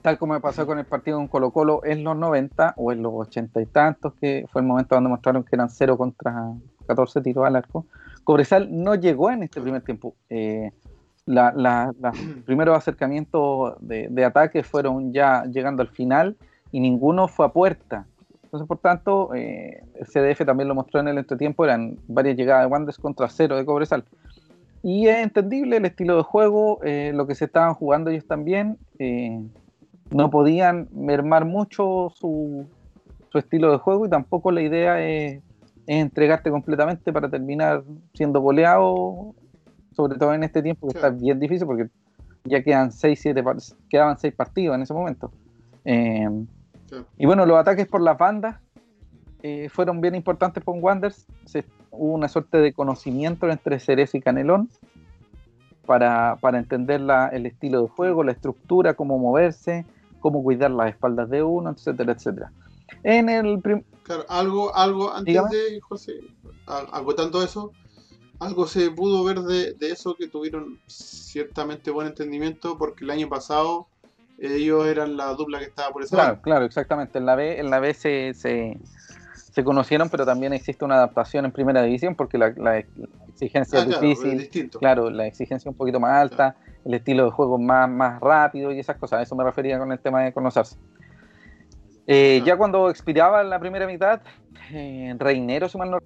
tal 0.00 0.18
como 0.18 0.34
me 0.34 0.40
pasó 0.40 0.66
con 0.66 0.78
el 0.78 0.84
partido 0.86 1.18
con 1.18 1.28
Colo 1.28 1.50
Colo 1.50 1.80
en 1.84 2.02
los 2.04 2.16
90 2.16 2.74
o 2.76 2.92
en 2.92 3.02
los 3.02 3.12
80 3.14 3.60
y 3.60 3.66
tantos, 3.66 4.14
que 4.14 4.46
fue 4.50 4.62
el 4.62 4.66
momento 4.66 4.94
donde 4.94 5.10
mostraron 5.10 5.42
que 5.44 5.54
eran 5.56 5.68
0 5.68 5.96
contra 5.98 6.52
14 6.86 7.20
tiros 7.20 7.44
al 7.46 7.56
arco, 7.56 7.86
Cobresal 8.24 8.68
no 8.70 8.94
llegó 8.94 9.30
en 9.30 9.42
este 9.42 9.60
primer 9.60 9.82
tiempo. 9.82 10.14
Eh, 10.30 10.70
la- 11.26 11.52
la- 11.54 11.92
la- 12.00 12.12
los 12.12 12.42
primeros 12.46 12.76
acercamientos 12.76 13.74
de, 13.80 14.08
de 14.10 14.24
ataque 14.24 14.62
fueron 14.62 15.12
ya 15.12 15.44
llegando 15.44 15.82
al 15.82 15.88
final 15.88 16.36
y 16.70 16.80
ninguno 16.80 17.28
fue 17.28 17.46
a 17.46 17.50
puerta. 17.50 18.06
Entonces, 18.44 18.66
por 18.68 18.78
tanto, 18.78 19.34
eh, 19.34 19.82
el 19.94 20.06
CDF 20.06 20.44
también 20.44 20.68
lo 20.68 20.74
mostró 20.74 21.00
en 21.00 21.08
el 21.08 21.18
entretiempo, 21.18 21.64
eran 21.64 21.96
varias 22.06 22.36
llegadas 22.36 22.64
de 22.66 22.72
Wanderers 22.72 22.98
contra 22.98 23.28
cero 23.28 23.56
de 23.56 23.64
Cobresal. 23.64 24.04
Y 24.82 25.06
es 25.06 25.18
entendible 25.18 25.76
el 25.76 25.84
estilo 25.86 26.16
de 26.16 26.22
juego, 26.22 26.80
eh, 26.82 27.12
lo 27.14 27.26
que 27.26 27.34
se 27.34 27.44
estaban 27.46 27.74
jugando 27.74 28.10
ellos 28.10 28.26
también. 28.26 28.76
eh, 28.98 29.40
no 30.12 30.30
podían 30.30 30.88
mermar 30.92 31.44
mucho 31.44 32.12
su, 32.14 32.66
su 33.30 33.38
estilo 33.38 33.72
de 33.72 33.78
juego 33.78 34.06
y 34.06 34.10
tampoco 34.10 34.50
la 34.52 34.62
idea 34.62 35.00
es, 35.00 35.42
es 35.86 35.96
entregarte 35.96 36.50
completamente 36.50 37.12
para 37.12 37.28
terminar 37.28 37.82
siendo 38.14 38.40
goleado, 38.40 39.34
sobre 39.92 40.18
todo 40.18 40.34
en 40.34 40.44
este 40.44 40.62
tiempo 40.62 40.88
que 40.88 40.96
está 40.96 41.10
bien 41.10 41.40
difícil 41.40 41.66
porque 41.66 41.88
ya 42.44 42.62
quedan 42.62 42.92
seis, 42.92 43.20
siete, 43.20 43.42
quedaban 43.88 44.18
seis 44.18 44.34
partidos 44.34 44.74
en 44.76 44.82
ese 44.82 44.94
momento. 44.94 45.30
Eh, 45.84 46.28
y 47.16 47.26
bueno, 47.26 47.46
los 47.46 47.58
ataques 47.58 47.86
por 47.88 48.02
las 48.02 48.18
bandas 48.18 48.56
eh, 49.42 49.68
fueron 49.68 50.00
bien 50.00 50.14
importantes 50.14 50.62
con 50.62 50.82
Wanderers. 50.82 51.26
Se 51.44 51.64
hubo 51.90 52.14
una 52.14 52.28
suerte 52.28 52.58
de 52.58 52.72
conocimiento 52.72 53.48
entre 53.48 53.78
Cerezo 53.78 54.16
y 54.16 54.20
Canelón 54.20 54.68
para, 55.86 56.36
para 56.40 56.58
entender 56.58 57.00
la, 57.00 57.28
el 57.28 57.46
estilo 57.46 57.82
de 57.82 57.88
juego, 57.88 58.22
la 58.24 58.32
estructura, 58.32 58.94
cómo 58.94 59.18
moverse, 59.18 59.84
cómo 60.22 60.42
cuidar 60.42 60.70
las 60.70 60.90
espaldas 60.90 61.28
de 61.28 61.42
uno, 61.42 61.70
etcétera, 61.70 62.12
etcétera. 62.12 62.52
En 63.02 63.28
el 63.28 63.60
claro, 64.02 64.24
algo, 64.28 64.74
algo 64.74 65.12
antes 65.12 65.34
de 65.50 65.80
José, 65.80 66.20
agotando 66.66 67.42
eso, 67.42 67.72
algo 68.38 68.66
se 68.66 68.90
pudo 68.90 69.24
ver 69.24 69.40
de, 69.40 69.74
de, 69.74 69.90
eso 69.90 70.14
que 70.14 70.28
tuvieron 70.28 70.78
ciertamente 70.86 71.90
buen 71.90 72.06
entendimiento 72.06 72.78
porque 72.78 73.04
el 73.04 73.10
año 73.10 73.28
pasado 73.28 73.88
ellos 74.38 74.86
eran 74.86 75.16
la 75.16 75.32
dupla 75.34 75.58
que 75.58 75.66
estaba 75.66 75.90
por 75.90 76.02
ese 76.02 76.14
Claro, 76.14 76.40
claro, 76.42 76.64
exactamente. 76.64 77.18
En 77.18 77.26
la 77.26 77.36
B, 77.36 77.60
en 77.60 77.70
la 77.70 77.78
B 77.78 77.94
se, 77.94 78.34
se, 78.34 78.78
se, 79.34 79.64
conocieron, 79.64 80.08
pero 80.08 80.26
también 80.26 80.52
existe 80.52 80.84
una 80.84 80.96
adaptación 80.96 81.44
en 81.44 81.52
primera 81.52 81.82
división 81.82 82.16
porque 82.16 82.38
la, 82.38 82.52
la 82.56 82.78
exigencia 83.28 83.80
ah, 83.80 83.82
es 83.82 84.00
difícil. 84.00 84.70
Claro, 84.80 85.10
la 85.10 85.26
exigencia 85.26 85.70
un 85.70 85.76
poquito 85.76 86.00
más 86.00 86.20
alta, 86.20 86.56
el 86.84 86.94
estilo 86.94 87.24
de 87.24 87.30
juego 87.30 87.58
más, 87.58 87.88
más 87.88 88.20
rápido 88.20 88.72
y 88.72 88.78
esas 88.78 88.96
cosas. 88.96 89.20
A 89.20 89.22
eso 89.22 89.36
me 89.36 89.44
refería 89.44 89.78
con 89.78 89.92
el 89.92 89.98
tema 89.98 90.22
de 90.22 90.32
conocerse. 90.32 90.76
Eh, 92.06 92.42
ya 92.44 92.56
cuando 92.56 92.90
expiraba 92.90 93.42
la 93.44 93.58
primera 93.58 93.86
mitad, 93.86 94.20
eh, 94.72 95.14
Reinero, 95.18 95.68
si 95.68 95.78
mal 95.78 95.90
no 95.90 95.98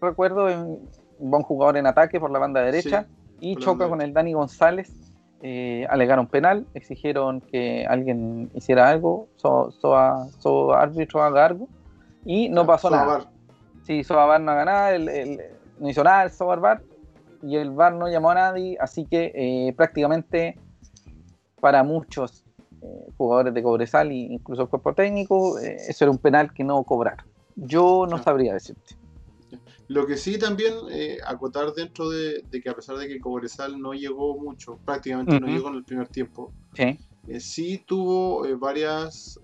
recuerdo, 0.00 0.46
un 0.46 1.30
buen 1.30 1.42
jugador 1.42 1.76
en 1.76 1.86
ataque 1.86 2.20
por 2.20 2.30
la 2.30 2.38
banda 2.38 2.60
derecha 2.60 3.06
y 3.40 3.56
choca 3.56 3.88
con 3.88 4.00
el 4.02 4.12
Dani 4.12 4.32
González 4.32 5.08
eh, 5.40 5.86
alegaron 5.88 6.26
penal, 6.26 6.66
exigieron 6.74 7.40
que 7.40 7.86
alguien 7.88 8.50
hiciera 8.54 8.88
algo, 8.88 9.28
so, 9.36 9.70
so, 9.70 10.74
árbitro 10.74 11.22
haga 11.22 11.46
algo, 11.46 11.68
y 12.24 12.48
no 12.48 12.66
pasó 12.66 12.90
nada. 12.90 13.30
Sí, 13.84 14.02
Soabar 14.02 14.40
no 14.40 14.50
haga 14.50 14.64
nada, 14.64 14.94
el, 14.94 15.40
no 15.78 15.88
hizo 15.88 16.02
nada 16.02 16.24
el 16.24 16.30
Soabar 16.30 16.82
y 17.42 17.56
el 17.56 17.70
VAR 17.70 17.94
no 17.94 18.08
llamó 18.08 18.30
a 18.30 18.34
nadie, 18.34 18.76
así 18.80 19.06
que 19.06 19.32
eh, 19.34 19.72
prácticamente 19.76 20.58
para 21.60 21.82
muchos 21.82 22.44
eh, 22.82 22.86
jugadores 23.16 23.54
de 23.54 23.62
Cobresal 23.62 24.10
e 24.10 24.14
incluso 24.14 24.62
el 24.62 24.68
cuerpo 24.68 24.94
técnico, 24.94 25.58
eso 25.58 26.04
era 26.04 26.10
un 26.10 26.18
penal 26.18 26.52
que 26.52 26.64
no 26.64 26.82
cobraron. 26.84 27.26
Yo 27.56 28.06
no 28.08 28.22
sabría 28.22 28.54
decirte. 28.54 28.96
Lo 29.88 30.06
que 30.06 30.18
sí 30.18 30.38
también 30.38 30.74
eh, 30.90 31.16
acotar 31.26 31.72
dentro 31.72 32.10
de, 32.10 32.44
que 32.62 32.68
a 32.68 32.74
pesar 32.74 32.98
de 32.98 33.08
que 33.08 33.18
Cobresal 33.20 33.80
no 33.80 33.94
llegó 33.94 34.38
mucho, 34.38 34.78
prácticamente 34.84 35.40
no 35.40 35.46
llegó 35.46 35.68
en 35.70 35.76
el 35.76 35.84
primer 35.84 36.08
tiempo, 36.08 36.52
sí, 36.74 36.98
eh, 37.26 37.40
sí 37.40 37.82
tuvo 37.86 38.44
eh, 38.44 38.54
varias 38.54 39.40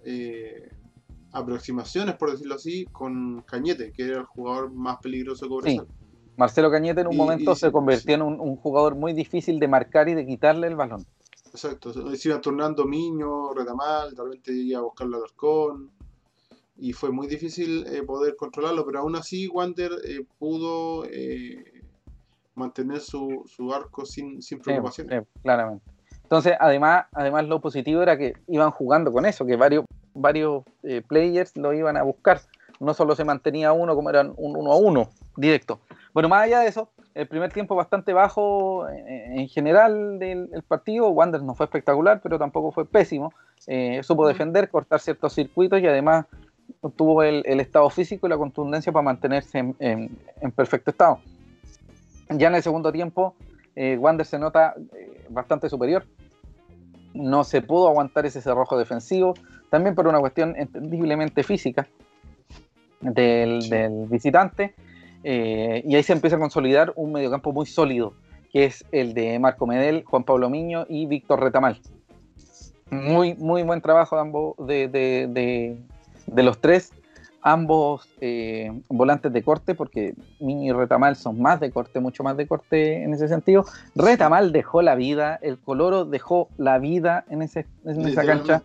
aproximaciones, 1.32 2.16
por 2.16 2.30
decirlo 2.30 2.56
así, 2.56 2.84
con 2.92 3.40
Cañete, 3.42 3.90
que 3.92 4.04
era 4.04 4.18
el 4.18 4.24
jugador 4.24 4.70
más 4.70 4.98
peligroso 4.98 5.46
de 5.46 5.48
Cobresal. 5.48 5.88
Marcelo 6.36 6.70
Cañete 6.70 7.02
en 7.02 7.06
un 7.06 7.16
momento 7.16 7.54
se 7.54 7.70
convirtió 7.70 8.14
en 8.14 8.22
un, 8.22 8.56
jugador 8.56 8.94
muy 8.94 9.12
difícil 9.12 9.58
de 9.58 9.68
marcar 9.68 10.08
y 10.08 10.14
de 10.14 10.26
quitarle 10.26 10.66
el 10.66 10.76
balón. 10.76 11.04
Exacto, 11.50 11.92
se 11.92 12.28
iba 12.28 12.40
turnando 12.40 12.84
Miño, 12.84 13.54
Retamal, 13.54 14.14
de 14.14 14.24
repente 14.24 14.52
iba 14.52 14.80
a 14.80 14.82
buscar 14.82 15.06
la 15.06 15.18
Alarcón 15.18 15.90
y 16.76 16.92
fue 16.92 17.12
muy 17.12 17.28
difícil 17.28 17.86
eh, 17.86 18.02
poder 18.02 18.34
controlarlo, 18.34 18.84
pero 18.84 19.00
aún 19.00 19.14
así 19.14 19.46
Wander 19.46 19.92
eh, 20.04 20.24
pudo 20.38 21.04
eh, 21.04 21.82
mantener 22.56 23.00
su, 23.00 23.44
su, 23.46 23.72
arco 23.72 24.04
sin, 24.04 24.42
sin 24.42 24.58
preocupaciones. 24.58 25.24
claramente. 25.42 25.84
Entonces, 26.24 26.54
además, 26.58 27.06
además 27.12 27.46
lo 27.46 27.60
positivo 27.60 28.02
era 28.02 28.18
que 28.18 28.32
iban 28.48 28.72
jugando 28.72 29.12
con 29.12 29.24
eso, 29.26 29.46
que 29.46 29.56
varios, 29.56 29.84
varios 30.14 30.64
players 31.06 31.56
lo 31.56 31.72
iban 31.72 31.96
a 31.96 32.02
buscar. 32.02 32.40
No 32.80 32.94
solo 32.94 33.14
se 33.14 33.24
mantenía 33.24 33.72
uno 33.72 33.94
como 33.94 34.10
eran 34.10 34.32
un 34.36 34.56
uno 34.56 34.72
a 34.72 34.76
uno 34.76 35.10
directo. 35.36 35.80
Bueno, 36.14 36.28
más 36.28 36.44
allá 36.44 36.60
de 36.60 36.68
eso, 36.68 36.90
el 37.14 37.26
primer 37.26 37.52
tiempo 37.52 37.74
bastante 37.74 38.12
bajo 38.12 38.88
en, 38.88 39.48
general 39.48 40.18
del 40.18 40.48
partido. 40.66 41.10
Wander 41.10 41.42
no 41.42 41.54
fue 41.54 41.66
espectacular, 41.66 42.20
pero 42.22 42.38
tampoco 42.38 42.72
fue 42.72 42.86
pésimo. 42.86 43.32
supo 44.02 44.26
defender, 44.26 44.70
cortar 44.70 45.00
ciertos 45.00 45.34
circuitos 45.34 45.80
y 45.80 45.86
además 45.86 46.26
tuvo 46.96 47.22
el, 47.22 47.60
estado 47.60 47.88
físico 47.90 48.26
y 48.26 48.30
la 48.30 48.36
contundencia 48.36 48.92
para 48.92 49.02
mantenerse 49.02 49.74
en, 49.78 50.52
perfecto 50.54 50.90
estado. 50.90 51.18
Ya 52.30 52.48
en 52.48 52.54
el 52.54 52.62
segundo 52.62 52.92
tiempo, 52.92 53.34
eh, 53.76 53.96
Wander 53.98 54.26
se 54.26 54.38
nota 54.38 54.74
eh, 54.96 55.26
bastante 55.28 55.68
superior. 55.68 56.06
No 57.12 57.44
se 57.44 57.62
pudo 57.62 57.88
aguantar 57.88 58.26
ese 58.26 58.40
cerrojo 58.40 58.78
defensivo, 58.78 59.34
también 59.70 59.94
por 59.94 60.06
una 60.08 60.20
cuestión 60.20 60.54
entendiblemente 60.56 61.42
física 61.42 61.86
del, 63.00 64.06
visitante. 64.08 64.74
Eh, 65.24 65.82
y 65.86 65.96
ahí 65.96 66.02
se 66.02 66.12
empieza 66.12 66.36
a 66.36 66.38
consolidar 66.38 66.92
un 66.96 67.12
mediocampo 67.12 67.52
muy 67.52 67.66
sólido, 67.66 68.12
que 68.52 68.66
es 68.66 68.84
el 68.92 69.14
de 69.14 69.38
Marco 69.38 69.66
Medel, 69.66 70.04
Juan 70.04 70.24
Pablo 70.24 70.48
Miño 70.50 70.86
y 70.88 71.06
Víctor 71.06 71.40
Retamal. 71.40 71.80
Muy, 72.90 73.34
muy 73.34 73.62
buen 73.62 73.80
trabajo 73.80 74.14
de 74.16 74.22
ambos 74.22 74.54
de, 74.58 74.88
de 76.26 76.42
los 76.42 76.60
tres, 76.60 76.92
ambos 77.42 78.08
eh, 78.20 78.72
volantes 78.88 79.32
de 79.32 79.42
corte, 79.42 79.74
porque 79.74 80.14
Mini 80.40 80.68
y 80.68 80.72
Retamal 80.72 81.14
son 81.14 81.40
más 81.40 81.60
de 81.60 81.70
corte, 81.70 82.00
mucho 82.00 82.22
más 82.22 82.36
de 82.36 82.46
corte 82.46 83.02
en 83.02 83.12
ese 83.12 83.28
sentido. 83.28 83.64
Retamal 83.94 84.52
dejó 84.52 84.80
la 84.80 84.94
vida, 84.94 85.38
el 85.42 85.58
Coloro 85.58 86.06
dejó 86.06 86.48
la 86.56 86.78
vida 86.78 87.24
en, 87.28 87.42
ese, 87.42 87.66
en 87.84 88.00
esa 88.08 88.24
cancha. 88.24 88.62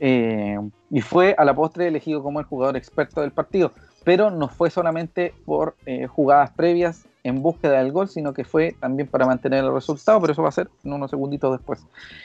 Eh, 0.00 0.58
y 0.90 1.00
fue 1.00 1.34
a 1.38 1.44
la 1.44 1.54
postre 1.54 1.86
elegido 1.86 2.22
como 2.22 2.40
el 2.40 2.46
jugador 2.46 2.76
experto 2.76 3.20
del 3.20 3.30
partido. 3.30 3.72
Pero 4.04 4.30
no 4.30 4.48
fue 4.48 4.70
solamente 4.70 5.34
por 5.44 5.76
eh, 5.86 6.06
jugadas 6.06 6.50
previas 6.50 7.06
en 7.24 7.40
búsqueda 7.42 7.82
del 7.82 7.92
gol, 7.92 8.08
sino 8.08 8.32
que 8.32 8.44
fue 8.44 8.74
también 8.80 9.08
para 9.08 9.26
mantener 9.26 9.64
el 9.64 9.72
resultado, 9.72 10.20
pero 10.20 10.32
eso 10.32 10.42
va 10.42 10.48
a 10.48 10.52
ser 10.52 10.68
en 10.84 10.92
unos 10.92 11.10
segunditos 11.10 11.52
después. 11.56 11.80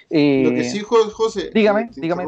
Lo 0.09 0.51
que 0.51 0.63
sí, 0.63 0.79
José, 0.79 1.51
dígame, 1.53 1.89
dígame 1.95 2.25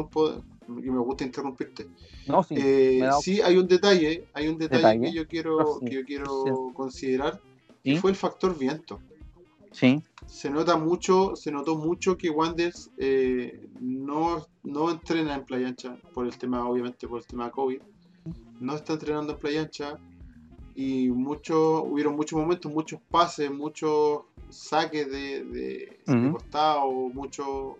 y 0.78 0.90
me 0.90 1.00
gusta 1.00 1.24
interrumpirte. 1.24 1.88
No, 2.26 2.42
sí, 2.42 2.54
eh, 2.56 3.08
sí, 3.20 3.40
hay 3.40 3.56
un 3.56 3.66
detalle, 3.66 4.28
hay 4.34 4.48
un 4.48 4.58
detalle, 4.58 5.00
que 5.00 5.12
yo 5.12 5.26
quiero, 5.26 5.80
que 5.80 5.94
yo 5.94 6.04
quiero 6.04 6.70
considerar, 6.74 7.40
y 7.82 7.96
fue 7.96 8.10
el 8.10 8.16
factor 8.16 8.56
viento. 8.56 9.00
Sí. 9.72 10.02
Se 10.26 10.50
nota 10.50 10.76
mucho, 10.76 11.34
se 11.36 11.50
notó 11.50 11.76
mucho 11.76 12.16
que 12.16 12.30
Wanders 12.30 12.90
eh, 12.98 13.68
no, 13.80 14.46
no 14.62 14.90
entrena 14.90 15.34
en 15.34 15.44
playa 15.44 15.68
ancha, 15.68 15.96
por 16.12 16.26
el 16.26 16.36
tema, 16.36 16.68
obviamente 16.68 17.08
por 17.08 17.20
el 17.20 17.26
tema 17.26 17.50
COVID. 17.50 17.80
No 18.60 18.76
está 18.76 18.92
entrenando 18.92 19.32
en 19.32 19.38
playa 19.38 19.62
ancha 19.62 19.98
y 20.74 21.08
mucho, 21.08 21.82
hubieron 21.82 22.14
muchos 22.14 22.38
momentos, 22.38 22.72
muchos 22.72 23.00
pases, 23.10 23.50
muchos 23.50 24.20
saques 24.50 25.10
de, 25.10 25.44
de, 25.44 26.30
costado, 26.32 26.90
mucho, 26.90 27.76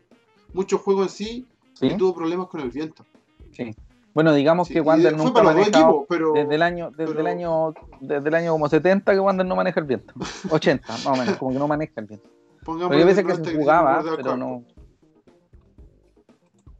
mucho 0.52 0.78
juego 0.78 1.02
en 1.02 1.08
sí 1.08 1.46
y 1.80 1.96
tuvo 1.96 2.14
problemas 2.14 2.48
con 2.48 2.60
el 2.60 2.70
viento. 2.70 3.04
Sí. 3.52 3.74
Bueno, 4.12 4.34
digamos 4.34 4.68
que 4.68 4.80
Wander 4.80 5.16
nunca 5.16 5.42
manejado 5.42 6.04
pero, 6.08 6.32
desde 6.32 6.56
el 6.56 6.62
año 6.62 6.90
desde 6.90 7.20
el 7.20 7.26
año 7.28 7.74
desde 8.00 8.28
el 8.28 8.34
año 8.34 8.52
como 8.52 8.68
70 8.68 9.12
que 9.12 9.20
Wander 9.20 9.46
no 9.46 9.54
maneja 9.54 9.78
el 9.80 9.86
viento. 9.86 10.12
80, 10.50 10.88
más 10.88 11.06
o 11.06 11.12
menos, 11.16 11.36
como 11.36 11.52
que 11.52 11.58
no 11.58 11.68
maneja 11.68 11.92
el 11.96 12.06
viento. 12.06 12.28
Pongamos 12.64 12.90
pero 12.90 13.00
hay 13.00 13.06
veces 13.06 13.24
que 13.24 13.36
se 13.36 13.56
jugaba, 13.56 14.02
pero 14.16 14.36
no. 14.36 14.64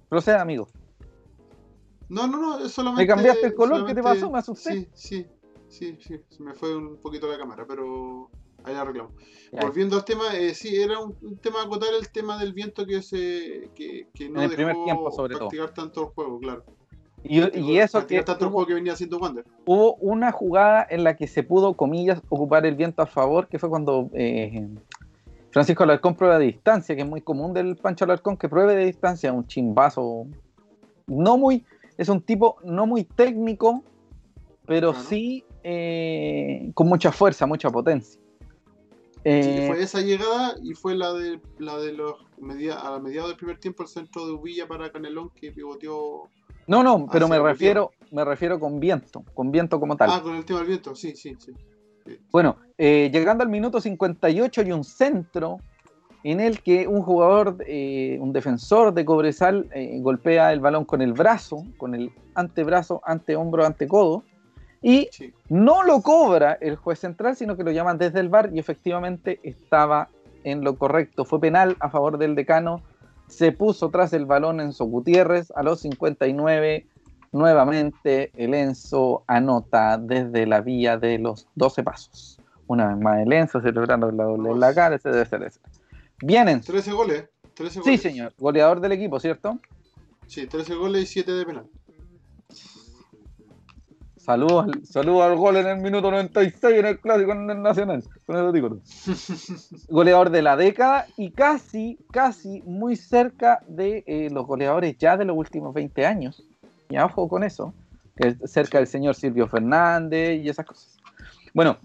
Proceda, 0.08 0.42
amigo. 0.42 0.68
No, 2.10 2.26
no, 2.26 2.38
no, 2.38 2.64
es 2.64 2.72
solamente. 2.72 3.04
¿Me 3.04 3.06
cambiaste 3.06 3.46
el 3.46 3.54
color? 3.54 3.86
¿Qué 3.86 3.94
te 3.94 4.02
pasó? 4.02 4.30
Me 4.30 4.38
asusté. 4.38 4.72
Sí, 4.72 4.88
sí, 4.94 5.26
sí, 5.68 5.96
sí. 6.00 6.20
Se 6.28 6.42
me 6.42 6.52
fue 6.54 6.76
un 6.76 6.98
poquito 6.98 7.28
la 7.28 7.38
cámara, 7.38 7.64
pero 7.66 8.28
ahí 8.64 8.74
arreglamos. 8.74 9.12
Volviendo 9.52 9.96
al 9.96 10.04
tema, 10.04 10.36
eh, 10.36 10.52
sí, 10.54 10.76
era 10.76 10.98
un, 10.98 11.38
tema 11.40 11.62
acotar 11.62 11.90
el 11.98 12.10
tema 12.10 12.38
del 12.38 12.52
viento 12.52 12.84
que 12.84 13.00
se 13.00 13.70
que, 13.74 14.08
que 14.12 14.28
no 14.28 14.42
en 14.42 14.50
el 14.50 14.56
primer 14.56 14.76
tiempo, 14.84 15.10
sobre 15.12 15.36
practicar 15.36 15.72
tanto 15.72 16.02
el 16.02 16.06
juego, 16.08 16.38
claro. 16.40 16.64
Y, 17.22 17.58
y 17.58 17.78
eso 17.78 18.06
que 18.06 18.22
juego 18.22 18.66
que 18.66 18.74
venía 18.74 18.94
haciendo 18.94 19.18
Wander. 19.18 19.44
Hubo 19.66 19.94
una 19.96 20.32
jugada 20.32 20.86
en 20.88 21.04
la 21.04 21.16
que 21.16 21.26
se 21.26 21.42
pudo, 21.42 21.74
comillas, 21.74 22.22
ocupar 22.28 22.64
el 22.66 22.74
viento 22.74 23.02
a 23.02 23.06
favor, 23.06 23.46
que 23.46 23.58
fue 23.58 23.68
cuando 23.68 24.10
eh, 24.14 24.68
Francisco 25.50 25.82
Alarcón 25.82 26.14
prueba 26.14 26.38
de 26.38 26.46
distancia, 26.46 26.96
que 26.96 27.02
es 27.02 27.08
muy 27.08 27.20
común 27.20 27.52
del 27.52 27.76
Pancho 27.76 28.04
Alarcón, 28.04 28.36
que 28.36 28.48
pruebe 28.48 28.74
de 28.74 28.86
distancia 28.86 29.32
un 29.32 29.46
chimbazo. 29.46 30.26
No 31.06 31.36
muy, 31.36 31.64
es 32.00 32.08
un 32.08 32.22
tipo 32.22 32.56
no 32.64 32.86
muy 32.86 33.04
técnico, 33.04 33.84
pero 34.64 34.94
sí 34.94 35.44
eh, 35.62 36.70
con 36.72 36.88
mucha 36.88 37.12
fuerza, 37.12 37.44
mucha 37.44 37.68
potencia. 37.68 38.18
Eh, 39.22 39.66
fue 39.68 39.82
esa 39.82 40.00
llegada 40.00 40.54
y 40.62 40.72
fue 40.72 40.94
la 40.96 41.12
de 41.12 41.38
la 41.58 41.76
de 41.76 41.92
los 41.92 42.14
a 42.14 42.98
mediados 42.98 43.28
del 43.28 43.36
primer 43.36 43.58
tiempo 43.58 43.82
el 43.82 43.90
centro 43.90 44.26
de 44.26 44.32
Ubilla 44.32 44.66
para 44.66 44.90
Canelón 44.90 45.28
que 45.34 45.52
pivoteó. 45.52 46.30
No, 46.66 46.82
no, 46.82 47.06
pero 47.12 47.28
me 47.28 47.38
refiero, 47.38 47.90
me 48.12 48.24
refiero 48.24 48.58
con 48.58 48.80
viento, 48.80 49.22
con 49.34 49.52
viento 49.52 49.78
como 49.78 49.94
tal. 49.94 50.08
Ah, 50.10 50.22
con 50.22 50.36
el 50.36 50.46
tema 50.46 50.60
del 50.60 50.68
viento, 50.68 50.94
sí, 50.94 51.14
sí, 51.14 51.36
sí. 51.38 51.52
Bueno, 52.32 52.56
eh, 52.78 53.10
llegando 53.12 53.44
al 53.44 53.50
minuto 53.50 53.78
58 53.78 54.62
y 54.62 54.72
un 54.72 54.84
centro 54.84 55.58
en 56.24 56.40
el 56.40 56.60
que 56.62 56.86
un 56.86 57.02
jugador, 57.02 57.56
eh, 57.66 58.18
un 58.20 58.32
defensor 58.32 58.92
de 58.92 59.04
Cobresal 59.04 59.68
golpea 60.00 60.52
el 60.52 60.60
balón 60.60 60.84
con 60.84 61.00
el 61.02 61.12
brazo, 61.12 61.64
con 61.78 61.94
el 61.94 62.10
antebrazo, 62.34 63.00
antehombro, 63.04 63.64
antecodo, 63.66 64.22
Y 64.82 65.08
Sí. 65.12 65.30
no 65.50 65.82
lo 65.82 66.00
cobra 66.00 66.56
el 66.58 66.74
juez 66.76 66.98
central, 67.00 67.36
sino 67.36 67.54
que 67.54 67.64
lo 67.64 67.70
llaman 67.70 67.98
desde 67.98 68.18
el 68.20 68.30
bar 68.30 68.48
y 68.50 68.58
efectivamente 68.58 69.38
estaba 69.42 70.08
en 70.42 70.64
lo 70.64 70.76
correcto. 70.76 71.26
Fue 71.26 71.38
penal 71.38 71.76
a 71.80 71.90
favor 71.90 72.16
del 72.16 72.34
decano. 72.34 72.80
Se 73.26 73.52
puso 73.52 73.90
tras 73.90 74.14
el 74.14 74.24
balón 74.24 74.58
Enzo 74.58 74.86
Gutiérrez 74.86 75.52
a 75.54 75.62
los 75.62 75.80
59. 75.80 76.86
Nuevamente 77.30 78.30
el 78.36 78.54
Enzo 78.54 79.22
anota 79.26 79.98
desde 79.98 80.46
la 80.46 80.60
vía 80.62 80.96
de 80.96 81.18
los 81.18 81.46
12 81.54 81.82
pasos. 81.82 82.40
Una 82.66 82.88
vez 82.88 82.96
más 82.98 83.20
el 83.20 83.32
Enzo 83.32 83.60
celebrando 83.60 84.10
la 84.10 84.24
doble 84.24 84.50
en 84.50 84.60
la 84.60 84.74
cara, 84.74 84.94
etcétera, 84.96 85.22
etcétera, 85.22 85.46
etcétera. 85.48 85.74
Bien 86.22 86.48
Enzo. 86.48 86.72
13 86.72 86.92
goles. 86.92 87.24
13 87.54 87.82
Sí, 87.82 87.98
señor. 87.98 88.32
Goleador 88.38 88.80
del 88.80 88.92
equipo, 88.92 89.18
¿cierto? 89.20 89.58
Sí, 90.26 90.46
13 90.46 90.74
goles 90.74 91.02
y 91.02 91.06
7 91.06 91.32
de 91.32 91.44
penal. 91.46 91.66
Saludos, 94.16 94.64
al- 94.64 94.86
saludos 94.86 95.22
al 95.22 95.36
gol 95.36 95.56
en 95.56 95.66
el 95.66 95.78
minuto 95.78 96.10
96 96.10 96.78
en 96.78 96.86
el 96.86 97.00
clásico 97.00 97.32
en 97.32 97.50
el 97.50 97.62
Nacional. 97.62 98.04
Con 98.26 98.36
eso 98.36 98.52
digo. 98.52 98.78
Goleador 99.88 100.30
de 100.30 100.42
la 100.42 100.56
década 100.56 101.06
y 101.16 101.30
casi, 101.30 101.98
casi 102.12 102.62
muy 102.66 102.96
cerca 102.96 103.60
de 103.66 104.04
eh, 104.06 104.28
los 104.30 104.46
goleadores 104.46 104.96
ya 104.98 105.16
de 105.16 105.24
los 105.24 105.36
últimos 105.36 105.72
20 105.74 106.04
años. 106.06 106.44
Y 106.90 106.98
ojo 106.98 107.28
con 107.28 107.42
eso, 107.44 107.72
es 108.16 108.36
cerca 108.50 108.78
del 108.78 108.86
señor 108.86 109.14
Silvio 109.14 109.48
Fernández 109.48 110.42
y 110.44 110.48
esas 110.50 110.66
cosas. 110.66 110.98
Bueno, 111.54 111.78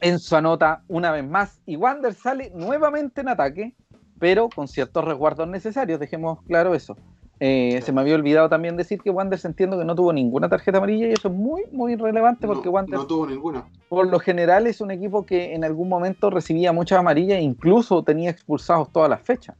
Enzo 0.00 0.36
anota 0.36 0.82
una 0.88 1.10
vez 1.12 1.26
más 1.26 1.60
y 1.66 1.76
Wander 1.76 2.14
sale 2.14 2.50
nuevamente 2.54 3.20
en 3.20 3.28
ataque, 3.28 3.74
pero 4.18 4.48
con 4.48 4.68
ciertos 4.68 5.04
resguardos 5.04 5.48
necesarios, 5.48 6.00
dejemos 6.00 6.42
claro 6.42 6.74
eso. 6.74 6.96
Eh, 7.40 7.80
Se 7.82 7.92
me 7.92 8.00
había 8.00 8.16
olvidado 8.16 8.48
también 8.48 8.76
decir 8.76 9.00
que 9.00 9.10
Wander 9.10 9.38
entiendo 9.44 9.78
que 9.78 9.84
no 9.84 9.94
tuvo 9.94 10.12
ninguna 10.12 10.48
tarjeta 10.48 10.78
amarilla 10.78 11.06
y 11.06 11.12
eso 11.12 11.28
es 11.28 11.34
muy, 11.34 11.62
muy 11.70 11.94
relevante 11.94 12.48
porque 12.48 12.66
no, 12.66 12.72
Wander 12.72 12.98
no 12.98 13.06
tuvo 13.06 13.26
ninguna. 13.28 13.64
por 13.88 14.08
lo 14.08 14.18
general 14.18 14.66
es 14.66 14.80
un 14.80 14.90
equipo 14.90 15.24
que 15.24 15.54
en 15.54 15.62
algún 15.64 15.88
momento 15.88 16.30
recibía 16.30 16.72
muchas 16.72 16.98
amarillas 16.98 17.38
e 17.38 17.42
incluso 17.42 18.02
tenía 18.02 18.30
expulsados 18.30 18.90
todas 18.92 19.08
las 19.08 19.22
fechas. 19.22 19.56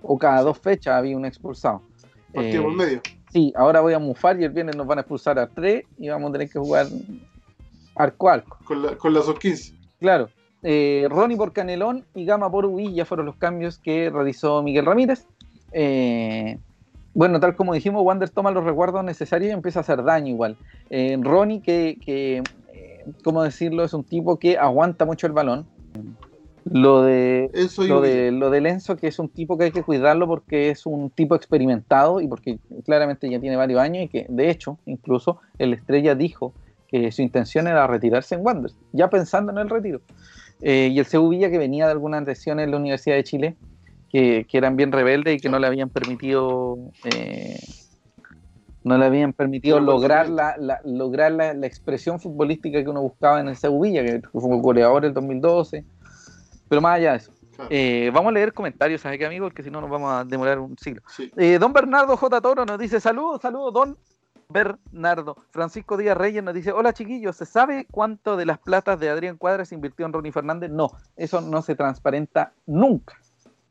O 0.00 0.16
cada 0.16 0.40
dos 0.42 0.58
fechas 0.58 0.94
había 0.94 1.16
un 1.16 1.26
expulsado. 1.26 1.82
Partido 2.32 2.62
Eh, 2.62 2.64
por 2.64 2.74
medio. 2.74 3.00
Sí, 3.30 3.52
ahora 3.56 3.80
voy 3.82 3.92
a 3.92 3.98
mufar 3.98 4.40
y 4.40 4.44
el 4.44 4.50
viernes 4.50 4.74
nos 4.76 4.86
van 4.86 4.96
a 4.98 5.00
expulsar 5.02 5.38
a 5.38 5.48
tres 5.48 5.84
y 5.98 6.08
vamos 6.08 6.30
a 6.30 6.32
tener 6.32 6.48
que 6.48 6.58
jugar 6.58 6.86
arco 7.94 8.28
arco. 8.30 8.56
Con 8.64 8.82
la, 8.82 8.96
con 8.96 9.12
la 9.12 9.20
sub 9.22 9.38
15. 9.38 9.74
Claro. 10.00 10.28
Eh, 10.62 11.06
Ronnie 11.08 11.36
por 11.36 11.52
Canelón 11.52 12.04
y 12.14 12.24
Gama 12.24 12.50
por 12.50 12.66
Uvilla 12.66 13.04
fueron 13.04 13.26
los 13.26 13.36
cambios 13.36 13.78
que 13.78 14.10
realizó 14.10 14.62
Miguel 14.62 14.86
Ramírez. 14.86 15.26
Eh, 15.72 16.58
bueno, 17.14 17.40
tal 17.40 17.56
como 17.56 17.74
dijimos, 17.74 18.02
Wander 18.04 18.30
toma 18.30 18.50
los 18.50 18.64
recuerdos 18.64 19.04
necesarios 19.04 19.50
y 19.50 19.52
empieza 19.52 19.80
a 19.80 19.82
hacer 19.82 20.02
daño 20.02 20.28
igual. 20.28 20.56
Eh, 20.90 21.18
Ronnie, 21.20 21.60
que, 21.60 21.98
que 22.04 22.42
eh, 22.72 23.04
¿cómo 23.24 23.42
decirlo? 23.42 23.84
Es 23.84 23.92
un 23.92 24.04
tipo 24.04 24.38
que 24.38 24.58
aguanta 24.58 25.04
mucho 25.04 25.26
el 25.26 25.32
balón. 25.32 25.66
Lo 26.64 27.02
de, 27.02 27.50
Eso 27.54 27.84
lo, 27.84 28.00
de, 28.00 28.30
lo 28.30 28.50
de 28.50 28.60
Lenzo, 28.60 28.96
que 28.96 29.08
es 29.08 29.18
un 29.18 29.28
tipo 29.28 29.56
que 29.56 29.64
hay 29.64 29.70
que 29.72 29.82
cuidarlo 29.82 30.26
porque 30.26 30.70
es 30.70 30.84
un 30.86 31.08
tipo 31.10 31.34
experimentado 31.34 32.20
y 32.20 32.28
porque 32.28 32.58
claramente 32.84 33.30
ya 33.30 33.40
tiene 33.40 33.56
varios 33.56 33.80
años 33.80 34.04
y 34.04 34.08
que, 34.08 34.26
de 34.28 34.50
hecho, 34.50 34.78
incluso 34.84 35.40
el 35.58 35.72
Estrella 35.72 36.14
dijo 36.14 36.52
que 36.88 37.12
su 37.12 37.22
intención 37.22 37.66
era 37.68 37.86
retirarse 37.86 38.34
en 38.34 38.44
Wanderers, 38.44 38.76
ya 38.92 39.08
pensando 39.08 39.52
en 39.52 39.58
el 39.58 39.68
retiro. 39.68 40.00
Eh, 40.60 40.88
y 40.90 40.98
el 40.98 41.06
CU 41.06 41.28
Villa, 41.28 41.50
que 41.50 41.58
venía 41.58 41.86
de 41.86 41.92
algunas 41.92 42.24
lesiones 42.26 42.64
en 42.64 42.70
la 42.72 42.78
Universidad 42.78 43.16
de 43.16 43.24
Chile, 43.24 43.56
que, 44.10 44.46
que 44.48 44.58
eran 44.58 44.74
bien 44.76 44.90
rebeldes 44.90 45.36
y 45.36 45.38
que 45.40 45.48
no 45.48 45.58
le 45.58 45.66
habían 45.66 45.90
permitido... 45.90 46.76
eh, 47.04 47.58
no 48.84 48.96
le 48.96 49.04
habían 49.04 49.32
permitido 49.34 49.80
lograr, 49.80 50.30
la, 50.30 50.56
la- 50.56 50.80
lograr 50.84 51.32
la, 51.32 51.52
la 51.52 51.66
expresión 51.66 52.18
futbolística 52.20 52.82
que 52.82 52.88
uno 52.88 53.02
buscaba 53.02 53.40
en 53.40 53.48
el 53.48 53.56
CU 53.58 53.82
Villa, 53.82 54.02
que 54.02 54.22
fue 54.32 54.40
goleador 54.60 55.04
en 55.04 55.08
el 55.08 55.14
2012. 55.14 55.84
Pero 56.68 56.80
más 56.80 56.96
allá 56.96 57.12
de 57.12 57.16
eso. 57.18 57.32
Eh, 57.70 58.10
vamos 58.14 58.30
a 58.30 58.32
leer 58.32 58.52
comentarios, 58.52 59.00
¿sabes 59.00 59.18
qué, 59.18 59.26
amigo? 59.26 59.46
Porque 59.46 59.62
si 59.62 59.70
no 59.70 59.80
nos 59.80 59.90
vamos 59.90 60.12
a 60.12 60.24
demorar 60.24 60.58
un 60.60 60.78
siglo. 60.78 61.02
sí. 61.14 61.30
Eh, 61.36 61.58
don 61.58 61.72
Bernardo 61.72 62.16
J. 62.16 62.40
Toro 62.40 62.64
nos 62.64 62.78
dice: 62.78 63.00
Saludos, 63.00 63.40
saludos, 63.42 63.74
don 63.74 63.98
Bernardo. 64.58 65.36
Francisco 65.50 65.96
Díaz 65.96 66.16
Reyes 66.16 66.42
nos 66.42 66.54
dice: 66.54 66.72
Hola, 66.72 66.92
chiquillos, 66.94 67.36
¿se 67.36 67.44
sabe 67.44 67.86
cuánto 67.90 68.36
de 68.36 68.46
las 68.46 68.58
platas 68.58 68.98
de 68.98 69.10
Adrián 69.10 69.36
Cuadra 69.36 69.64
se 69.64 69.74
invirtió 69.74 70.06
en 70.06 70.12
Ronnie 70.12 70.32
Fernández? 70.32 70.70
No, 70.70 70.90
eso 71.16 71.40
no 71.40 71.60
se 71.62 71.74
transparenta 71.74 72.52
nunca. 72.66 73.14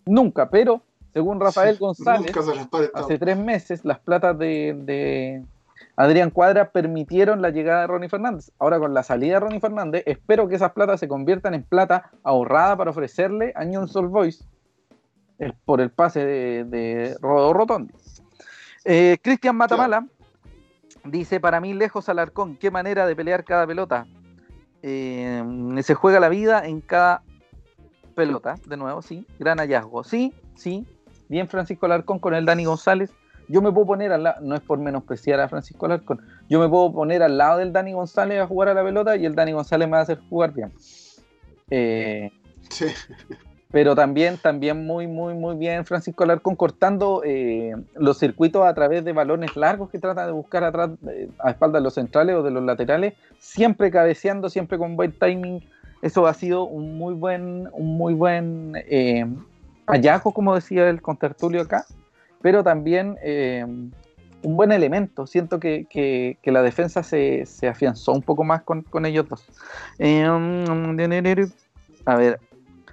Nunca, 0.06 0.50
pero 0.50 0.84
según 1.13 1.40
Rafael 1.40 1.76
Sí, 1.76 1.80
González, 1.80 2.32
hace 2.94 3.18
tres 3.18 3.38
meses, 3.38 3.84
las 3.84 4.00
platas 4.00 4.38
de, 4.38 4.76
de 4.84 5.44
Adrián 5.96 6.30
Cuadra 6.30 6.70
permitieron 6.70 7.42
la 7.42 7.50
llegada 7.50 7.82
de 7.82 7.88
Ronnie 7.88 8.08
Fernández. 8.10 8.52
Ahora, 8.60 8.78
con 8.80 8.94
la 8.94 9.02
salida 9.02 9.34
de 9.34 9.40
Ronnie 9.40 9.60
Fernández, 9.60 10.04
espero 10.06 10.48
que 10.48 10.56
esas 10.56 10.74
platas 10.74 11.00
se 11.00 11.08
conviertan 11.08 11.56
en 11.56 11.63
plata 11.63 12.12
ahorrada 12.24 12.78
para 12.78 12.92
ofrecerle 12.92 13.52
a 13.56 13.63
Old 13.63 14.10
Boys 14.12 14.48
el- 15.40 15.54
por 15.66 15.82
el 15.82 15.90
pase 15.90 16.24
de, 16.24 16.63
de 16.66 17.18
Rodo 17.20 17.52
Rotondi. 17.52 17.94
Eh, 18.86 19.18
Cristian 19.22 19.56
Matamala 19.58 20.06
dice: 21.12 21.39
Para 21.39 21.60
mí, 21.60 21.74
lejos 21.74 22.10
Alarcón, 22.10 22.56
qué 22.58 22.72
manera 22.72 23.06
de 23.06 23.15
pelear 23.15 23.43
cada 23.43 23.65
pelota. 23.65 24.08
Eh, 24.82 25.43
se 25.82 25.93
juega 25.96 26.20
la 26.20 26.30
vida 26.30 26.65
en 26.65 26.82
cada 26.82 27.24
pelota, 28.15 28.56
de 28.65 28.78
nuevo, 28.78 29.02
sí, 29.02 29.26
gran 29.39 29.60
hallazgo. 29.60 30.04
Sí, 30.04 30.34
sí, 30.56 30.86
bien 31.30 31.48
Francisco 31.48 31.86
Alarcón 31.86 32.20
con 32.20 32.34
el 32.34 32.46
Dani 32.46 32.65
González. 32.65 33.12
Yo 33.50 33.62
me 33.62 33.72
puedo 33.72 33.88
poner 33.88 34.12
al 34.12 34.24
lado, 34.24 34.41
no 34.41 34.56
es 34.56 34.62
por 34.62 34.78
menospreciar 34.78 35.39
a 35.39 35.48
Francisco 35.48 35.86
Alarcón, 35.86 36.20
yo 36.50 36.60
me 36.60 36.67
puedo 36.67 36.91
poner 36.91 37.24
al 37.24 37.38
lado 37.38 37.60
del 37.60 37.72
Dani 37.72 37.93
González 37.93 38.41
a 38.41 38.48
jugar 38.48 38.70
a 38.70 38.74
la 38.74 38.84
pelota 38.84 39.15
y 39.15 39.26
el 39.26 39.36
Dani 39.36 39.54
González 39.54 39.88
me 39.88 39.93
va 39.93 40.00
a 40.00 40.02
hacer 40.02 40.20
jugar 40.30 40.54
bien. 40.54 40.74
Eh, 41.70 42.32
Sí. 42.70 42.86
Pero 43.71 43.95
también, 43.95 44.38
también 44.38 44.86
muy, 44.86 45.08
muy, 45.08 45.34
muy 45.34 45.56
bien 45.58 45.86
Francisco 45.86 46.23
Alarcón 46.23 46.56
cortando 46.56 47.21
eh, 47.25 47.73
los 47.95 48.17
circuitos 48.17 48.65
a 48.65 48.73
través 48.73 49.03
de 49.03 49.12
balones 49.13 49.56
largos 49.56 49.89
que 49.89 49.99
trata 49.99 50.25
de 50.25 50.32
buscar 50.32 50.63
atrás, 50.63 50.91
eh, 51.10 51.30
a 51.39 51.51
espaldas 51.51 51.82
de 51.82 51.84
los 51.84 51.93
centrales 51.93 52.36
o 52.36 52.43
de 52.43 52.51
los 52.51 52.63
laterales, 52.63 53.13
siempre 53.39 53.91
cabeceando, 53.91 54.49
siempre 54.49 54.77
con 54.77 54.95
buen 54.95 55.12
timing. 55.12 55.62
Eso 56.01 56.27
ha 56.27 56.34
sido 56.34 56.63
un 56.63 56.97
muy 56.97 57.13
buen, 57.13 57.67
un 57.73 57.97
muy 57.97 58.13
buen 58.13 58.73
eh, 58.88 59.25
hallazgo, 59.88 60.32
como 60.34 60.56
decía 60.56 60.89
el 60.89 61.01
contertulio 61.01 61.62
acá, 61.62 61.86
pero 62.41 62.63
también 62.63 63.17
eh, 63.23 63.65
un 64.43 64.56
buen 64.56 64.71
elemento. 64.71 65.27
Siento 65.27 65.60
que, 65.60 65.88
que- 65.89 66.38
la 66.45 66.62
defensa 66.62 67.03
se, 67.03 67.45
se 67.45 67.67
afianzó 67.67 68.13
un 68.13 68.21
poco 68.21 68.43
más 68.43 68.62
con, 68.63 68.84
con 68.84 69.06
ellos 69.06 69.27
dos. 69.27 69.45
Eh, 69.99 70.25
a 72.06 72.15
ver, 72.15 72.39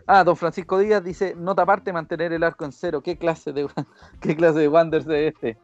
Ah, 0.07 0.23
don 0.23 0.37
Francisco 0.37 0.79
Díaz 0.79 1.03
dice, 1.03 1.35
nota 1.37 1.63
aparte 1.63 1.93
mantener 1.93 2.33
el 2.33 2.43
arco 2.43 2.65
en 2.65 2.73
cero. 2.73 3.01
¿Qué 3.03 3.17
clase 3.17 3.53
de 3.53 3.67
qué 4.21 4.37
clase 4.37 4.59
de 4.59 4.69
Wanderers 4.69 5.09
es 5.09 5.35
este? 5.35 5.59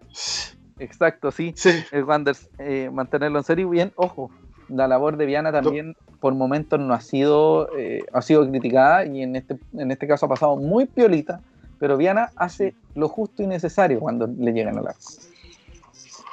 Exacto, 0.79 1.31
sí. 1.31 1.53
Sí. 1.57 1.71
El 1.93 2.05
Wanderers 2.05 2.49
eh, 2.59 2.91
mantenerlo 2.93 3.39
en 3.39 3.45
cero 3.45 3.61
y 3.61 3.65
bien, 3.65 3.93
ojo, 3.97 4.31
la 4.69 4.89
labor 4.89 5.17
de 5.17 5.27
Viana 5.27 5.53
también 5.53 5.97
por 6.21 6.35
momentos 6.35 6.79
no 6.81 6.95
ha 6.95 7.01
sido 7.01 7.77
eh, 7.77 8.05
ha 8.13 8.23
sido 8.23 8.49
criticada 8.49 9.05
y 9.05 9.23
en 9.23 9.37
este 9.37 9.59
en 9.75 9.91
este 9.91 10.07
caso 10.07 10.27
ha 10.27 10.29
pasado 10.29 10.57
muy 10.57 10.87
piolita, 10.87 11.41
pero 11.79 11.97
Viana 11.97 12.31
hace 12.37 12.75
lo 12.95 13.09
justo 13.09 13.43
y 13.43 13.47
necesario 13.47 14.01
cuando 14.01 14.27
le 14.27 14.53
llegan 14.53 14.79
al 14.79 14.89
arco. 14.89 15.01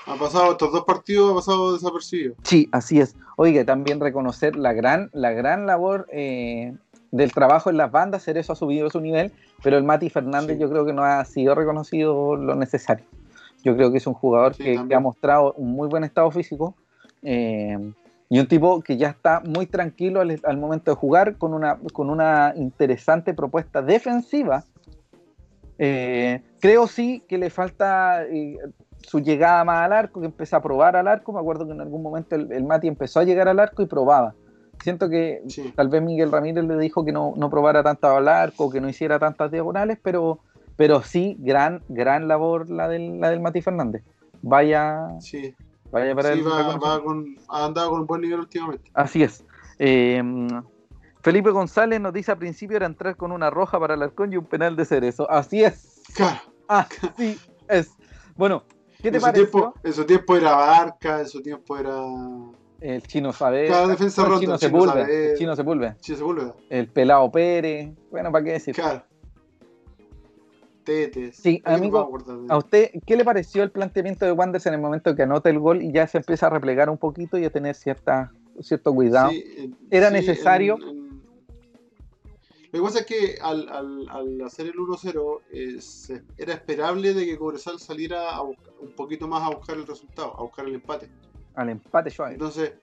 Ha 0.06 0.15
pasado 0.15 0.52
estos 0.54 0.72
dos 0.72 0.86
partidos, 0.86 1.32
ha 1.32 1.36
pasado 1.36 1.74
desapercibido. 1.74 2.36
Sí, 2.43 2.70
así 2.72 3.02
es. 3.02 3.17
Oiga, 3.36 3.65
también 3.65 4.00
reconocer 4.00 4.56
la 4.56 4.72
gran, 4.72 5.10
la 5.12 5.32
gran 5.32 5.65
labor 5.65 6.08
eh, 6.13 6.74
del 7.12 7.32
trabajo 7.32 7.70
en 7.70 7.78
las 7.78 7.91
bandas, 7.91 8.24
Cerezo 8.24 8.54
ha 8.54 8.56
subido 8.56 8.89
su 8.89 9.00
nivel, 9.00 9.32
pero 9.63 9.78
el 9.78 9.84
Mati 9.84 10.10
Fernández 10.10 10.58
Sí. 10.58 10.62
yo 10.62 10.70
creo 10.70 10.86
que 10.86 10.93
no 10.93 11.04
ha 11.04 11.24
sido 11.26 11.56
reconocido 11.56 12.36
lo 12.36 12.56
necesario. 12.56 13.06
Yo 13.63 13.76
creo 13.76 13.91
que 13.91 13.98
es 13.98 14.08
un 14.08 14.13
jugador 14.13 14.54
Sí, 14.56 14.63
que, 14.88 14.96
ha 14.96 15.00
mostrado 15.00 15.54
un 15.54 15.72
muy 15.72 15.88
buen 15.88 16.04
estado 16.04 16.30
físico 16.32 16.76
eh, 17.24 17.78
y 18.30 18.39
un 18.39 18.48
tipo 18.48 18.82
que 18.82 18.98
ya 18.98 19.10
está 19.10 19.41
muy 19.41 19.65
tranquilo 19.65 20.22
al, 20.22 20.39
al 20.43 20.58
momento 20.58 20.91
de 20.91 20.96
jugar 20.96 21.38
con 21.38 21.54
una, 21.54 21.78
con 21.93 22.10
una 22.10 22.54
interesante 22.56 23.34
propuesta 23.34 23.82
defensiva. 23.82 24.63
Eh, 25.80 26.41
creo 26.60 26.88
sí 26.88 27.24
que 27.28 27.38
le 27.38 27.50
falta 27.50 28.24
eh, 28.26 28.58
su 29.00 29.20
llegada 29.20 29.63
más 29.63 29.86
al 29.86 29.93
arco, 29.93 30.20
que 30.20 30.26
empieza 30.26 30.58
a 30.58 30.62
probar 30.62 30.96
al 30.96 31.08
arco. 31.08 31.32
Me 31.32 31.39
acuerdo 31.39 31.65
que 31.65 31.72
en 31.72 31.82
algún 31.82 32.04
momento 32.04 32.36
el, 32.36 32.52
el 32.52 32.63
Mati 32.63 32.88
empezó 32.88 33.20
a 33.20 33.24
llegar 33.24 33.48
al 33.48 33.60
arco 33.60 33.82
y 33.82 33.86
probaba. 33.86 34.36
Siento 34.83 35.09
que 35.09 35.41
Sí. 35.47 35.73
tal 35.75 35.89
vez 35.89 36.01
Miguel 36.01 36.31
Ramírez 36.31 36.63
le 36.65 36.77
dijo 36.77 37.03
que 37.03 37.11
no, 37.11 37.33
no 37.35 37.49
probara 37.49 37.83
tanto 37.83 38.07
al 38.07 38.27
arco, 38.27 38.69
que 38.69 38.79
no 38.81 38.87
hiciera 38.89 39.19
tantas 39.19 39.51
diagonales, 39.51 39.97
pero, 40.01 40.39
pero 40.75 41.01
sí, 41.03 41.35
gran, 41.39 41.83
gran 41.89 42.27
labor 42.27 42.69
la 42.69 42.87
del, 42.87 43.19
la 43.19 43.29
del 43.29 43.39
Mati 43.41 43.61
Fernández. 43.61 44.03
Vaya, 44.41 45.07
Sí, 45.19 45.53
vaya 45.91 46.13
para 46.15 46.33
sí 46.33 46.39
el 46.39 46.47
va, 46.47 46.77
va 46.77 47.03
con, 47.03 47.35
ha 47.49 47.65
andado 47.65 47.89
con 47.91 48.01
un 48.01 48.07
buen 48.07 48.21
nivel 48.21 48.39
últimamente. 48.39 48.89
Así 48.93 49.23
es. 49.23 49.43
Eh, 49.79 50.21
Felipe 51.21 51.49
González 51.49 51.99
nos 51.99 52.13
dice 52.13 52.31
a 52.31 52.35
principio 52.37 52.77
era 52.77 52.85
entrar 52.85 53.17
con 53.17 53.31
una 53.31 53.49
roja 53.49 53.79
para 53.79 53.95
el 53.95 54.01
arcón 54.03 54.31
y 54.31 54.37
un 54.37 54.45
penal 54.45 54.75
de 54.75 54.85
cerezo. 54.85 55.29
Así 55.29 55.63
es. 55.63 56.01
Claro, 56.15 56.39
Así 56.67 57.37
es. 57.67 57.91
Bueno, 58.37 58.63
¿qué 59.01 59.09
te 59.11 59.17
en 59.17 59.21
su, 59.21 59.25
pareció? 59.25 59.49
tiempo, 59.49 59.73
en 59.83 59.93
su 59.93 60.05
tiempo 60.05 60.35
era 60.37 60.55
Barca, 60.55 61.19
en 61.19 61.27
su 61.27 61.41
tiempo 61.41 61.77
era 61.77 61.95
El 62.79 63.01
chino 63.03 63.33
sabe. 63.33 63.67
Cada 63.67 63.87
defensa 63.87 64.21
el 64.21 64.27
chino 64.27 64.35
el 64.35 64.41
chino 64.41 64.57
Sepúlveda. 64.59 64.93
Saavedra. 65.05 65.31
El 65.31 65.37
chino 65.37 65.55
Sepúlveda. 65.55 65.97
Se 65.99 66.15
vuelve. 66.15 66.51
El 66.69 66.87
pelado 66.87 67.31
Pérez. 67.31 67.89
Bueno, 68.11 68.31
¿para 68.31 68.45
qué 68.45 68.51
decir? 68.53 68.75
Claro. 68.75 69.03
Tetes. 70.83 71.35
Sí, 71.35 71.61
amigo, 71.65 71.99
a 71.99 72.03
acordar 72.03 72.37
de- 72.37 72.45
¿A 72.53 72.57
usted 72.57 72.91
qué 73.05 73.17
le 73.17 73.25
pareció 73.25 73.61
el 73.63 73.71
planteamiento 73.71 74.25
de 74.25 74.31
Wanderers 74.31 74.65
en 74.67 74.75
el 74.75 74.79
momento 74.79 75.15
que 75.15 75.23
anota 75.23 75.49
el 75.49 75.59
gol 75.59 75.81
y 75.81 75.91
ya 75.91 76.07
se 76.07 76.17
empieza 76.19 76.47
a 76.47 76.49
replegar 76.49 76.89
un 76.89 76.97
poquito 76.97 77.37
y 77.37 77.43
a 77.43 77.49
tener 77.49 77.75
cierta, 77.75 78.31
cierto 78.61 78.93
cuidado? 78.93 79.31
Sí, 79.31 79.43
eh, 79.57 79.69
¿Era 79.91 80.07
sí, 80.07 80.13
necesario? 80.13 80.77
en- 80.81 80.87
en- 80.87 81.07
Lo 82.71 82.79
que 82.79 82.81
pasa 82.85 82.99
es 82.99 83.05
que 83.05 83.37
al, 83.41 83.67
al- 83.69 84.07
al 84.09 84.41
hacer 84.43 84.67
el 84.67 84.77
1-0 84.79 85.41
eh, 85.51 85.81
se- 85.81 86.21
era 86.37 86.53
esperable 86.53 87.13
de 87.13 87.25
que 87.25 87.37
Cobresal 87.37 87.79
saliera 87.79 88.35
a 88.35 88.41
buscar- 88.43 88.73
un 88.81 88.91
poquito 88.93 89.27
más 89.27 89.43
a 89.43 89.55
buscar 89.55 89.75
el 89.77 89.87
resultado, 89.87 90.37
a 90.37 90.43
buscar 90.43 90.65
el 90.67 90.75
empate. 90.75 91.09
Al 91.58 91.70
empate 91.70 92.10
suave. 92.12 92.34
Entonces, 92.34 92.74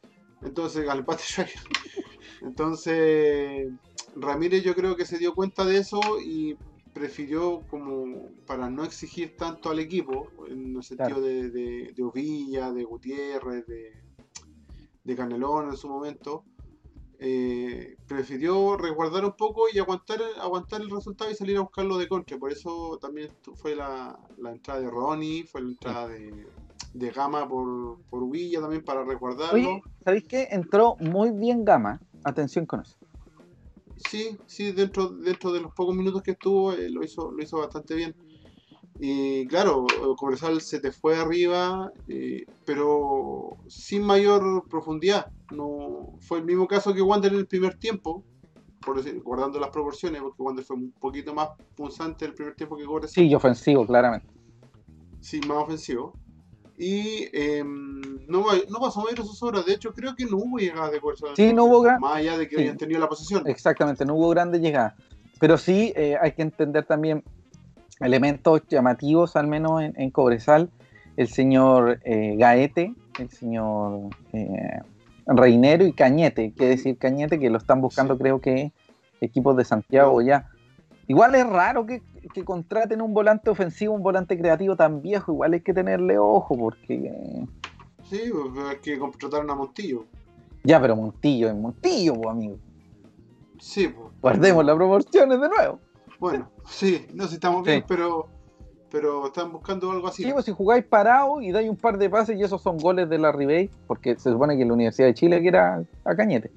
entonces 0.43 0.89
al 0.89 0.99
empate 0.99 1.23
Schweiger. 1.23 1.61
Entonces, 2.43 3.73
Ramírez 4.17 4.63
yo 4.63 4.75
creo 4.75 4.97
que 4.97 5.07
se 5.07 5.19
dio 5.19 5.35
cuenta 5.35 5.65
de 5.65 5.79
eso 5.79 6.01
y 6.23 6.57
prefirió 6.93 7.63
como 7.71 8.29
para 8.47 8.69
no 8.69 8.85
exigir 8.85 9.37
tanto 9.37 9.71
al 9.71 9.79
equipo, 9.79 10.29
en 10.49 10.77
el 10.77 10.83
sentido 10.83 11.17
Claro. 11.17 11.23
de, 11.23 11.51
de, 11.51 11.93
de 11.97 12.03
Ovilla, 12.03 12.73
de 12.73 12.85
Gutiérrez, 12.85 13.67
de, 13.67 13.93
de 15.05 15.17
Canelón 15.17 15.71
en 15.71 15.77
su 15.77 15.89
momento, 15.89 16.45
eh, 17.19 17.97
prefirió 18.07 18.77
resguardar 18.77 19.25
un 19.25 19.33
poco 19.37 19.67
y 19.73 19.79
aguantar, 19.79 20.21
aguantar 20.41 20.83
el 20.83 20.91
resultado 20.91 21.31
y 21.31 21.35
salir 21.35 21.57
a 21.57 21.61
buscarlo 21.63 21.97
de 21.97 22.09
contra. 22.09 22.37
Por 22.39 22.53
eso 22.53 22.99
también 23.01 23.31
fue 23.55 23.75
la, 23.75 24.19
la 24.39 24.51
entrada 24.53 24.81
de 24.81 24.91
Ronnie, 24.91 25.45
fue 25.45 25.63
la 25.63 25.69
entrada 25.69 26.09
de, 26.09 26.47
de 26.94 27.11
Gama 27.11 27.46
por, 27.48 27.98
por 28.09 28.22
Uvilla 28.22 28.61
también 28.61 28.85
para 28.85 29.04
resguardarlo. 29.04 29.54
Oye, 29.54 29.83
¿sabéis 30.04 30.24
qué? 30.28 30.48
Entró 30.50 30.96
muy 31.00 31.33
bien 31.33 31.64
Gama. 31.64 32.00
Atención 32.24 32.64
con 32.64 32.80
eso. 32.80 32.96
Sí, 33.96 34.38
sí, 34.46 34.72
dentro, 34.72 35.09
dentro 35.09 35.52
de 35.52 35.61
los 35.61 35.72
pocos 35.74 35.94
minutos 35.94 36.22
que 36.22 36.33
estuvo 36.33 36.72
eh, 36.72 36.88
lo 36.90 37.04
hizo, 37.04 37.30
lo 37.30 37.42
hizo 37.42 37.59
bastante 37.59 37.94
bien. 37.94 38.14
Y 38.98 39.46
claro, 39.48 39.85
Cobresal 40.16 40.61
se 40.61 40.80
te 40.80 40.92
fue 40.92 41.16
arriba, 41.16 41.92
eh, 42.09 42.46
pero 42.64 43.57
sin 43.68 44.02
mayor 44.02 44.64
profundidad. 44.68 45.26
No 45.50 46.16
fue 46.20 46.38
el 46.38 46.44
mismo 46.44 46.66
caso 46.66 46.94
que 46.94 47.02
Wander 47.02 47.33
en 47.33 47.40
el 47.40 47.46
primer 47.46 47.76
tiempo, 47.76 48.24
por 48.85 48.96
decir, 48.96 49.20
guardando 49.22 49.59
las 49.59 49.70
proporciones, 49.70 50.22
porque 50.22 50.42
Wander 50.42 50.64
fue 50.64 50.76
un 50.76 50.92
poquito 51.00 51.35
más 51.35 51.48
punzante 51.74 52.24
el 52.24 52.35
primer 52.35 52.54
tiempo 52.54 52.76
que 52.76 52.85
Cobresal. 52.85 53.11
Sí, 53.11 53.28
y 53.28 53.35
ofensivo, 53.35 53.85
claramente. 53.85 54.26
Sí, 55.20 55.40
más 55.46 55.59
ofensivo. 55.59 56.14
Y 56.77 57.29
em, 57.33 58.01
no, 58.27 58.45
no 58.69 58.81
pasó 58.81 59.03
mayor 59.05 59.25
sus 59.25 59.43
horas. 59.43 59.65
De 59.65 59.75
hecho, 59.75 59.93
creo 59.95 60.15
que 60.17 60.25
no 60.27 60.39
hubo 60.39 60.59
llegada 60.59 60.91
de 60.91 61.01
Cobresal. 61.01 61.31
Sí, 61.37 61.53
no 61.53 61.65
hubo 61.67 61.83
gran- 61.83 62.01
Más 62.01 62.17
allá 62.17 62.37
de 62.37 62.49
que 62.49 62.57
sí. 62.57 62.63
hayan 62.63 62.77
tenido 62.77 62.99
la 63.01 63.09
posesión. 63.09 63.47
Exactamente, 63.47 64.05
no 64.05 64.15
hubo 64.15 64.29
grandes 64.31 64.61
llegadas. 64.61 64.95
Pero 65.39 65.57
sí 65.57 65.93
eh, 65.97 66.17
hay 66.21 66.33
que 66.33 66.43
entender 66.43 66.85
también 66.85 67.23
elementos 68.01 68.63
llamativos, 68.69 69.37
al 69.37 69.47
menos 69.47 69.83
en, 69.83 69.95
en 69.97 70.11
Cobresal. 70.11 70.71
El 71.17 71.29
señor 71.29 72.01
eh, 72.05 72.35
Gaete, 72.37 72.93
el 73.21 73.31
señor 73.31 74.09
eh, 74.33 74.81
Reinero 75.27 75.87
y 75.87 75.93
Cañete. 75.93 76.53
Que 76.53 76.67
decir 76.67 76.99
Cañete, 76.99 77.39
que 77.39 77.51
lo 77.51 77.59
están 77.59 77.81
buscando, 77.81 78.15
Sí. 78.15 78.21
creo 78.21 78.41
que 78.41 78.73
equipos 79.21 79.57
de 79.57 79.65
Santiago 79.65 80.21
No. 80.21 80.27
ya. 80.27 80.49
Igual 81.07 81.35
es 81.37 81.47
raro 81.47 81.87
que, 81.87 82.03
que 82.33 82.45
contraten 82.45 83.03
un 83.03 83.13
volante 83.15 83.51
ofensivo, 83.51 83.95
un 83.95 84.03
volante 84.03 84.39
creativo 84.39 84.77
tan 84.77 85.01
viejo. 85.03 85.33
Igual 85.33 85.55
hay 85.55 85.61
que 85.61 85.75
tenerle 85.75 86.19
ojo, 86.19 86.57
porque. 86.57 87.45
Sí, 88.05 88.21
pues, 88.33 88.67
hay 88.69 88.77
que 88.79 88.99
contrataron 88.99 89.51
a 89.51 89.55
Montillo. 89.55 90.05
ya, 90.63 90.81
pero 90.81 90.97
Montillo 90.97 91.49
es 91.49 91.55
Montillo, 91.55 92.15
pues, 92.15 92.29
amigo. 92.29 92.57
Sí, 93.59 93.89
pues. 93.89 94.09
Guardemos 94.21 94.65
las 94.65 94.77
proporciones 94.77 95.41
de 95.41 95.49
nuevo. 95.49 95.79
Bueno, 96.21 96.49
sí, 96.67 97.07
no 97.15 97.25
sé 97.25 97.31
si 97.31 97.35
estamos 97.37 97.65
Sí. 97.65 97.71
bien, 97.73 97.85
pero, 97.89 98.29
pero 98.91 99.27
están 99.27 99.53
buscando 99.53 99.91
algo 99.91 100.07
así. 100.09 100.23
Sí, 100.23 100.33
pues 100.33 100.45
si 100.45 100.53
jugáis 100.53 100.85
parado 100.85 101.41
y 101.43 101.51
dais 101.51 101.69
un 101.69 101.77
par 101.77 101.99
de 101.99 102.09
pases 102.09 102.39
y 102.39 102.43
esos 102.43 102.63
son 102.63 102.79
goles 102.79 103.09
de 103.09 103.19
la 103.19 103.33
Ribey, 103.33 103.69
porque 103.87 104.17
se 104.17 104.31
supone 104.31 104.57
que 104.57 104.65
la 104.65 104.73
Universidad 104.73 105.09
de 105.09 105.15
Chile 105.15 105.43
que 105.43 105.49
era 105.49 105.83
a 106.05 106.15
Cañete. 106.15 106.51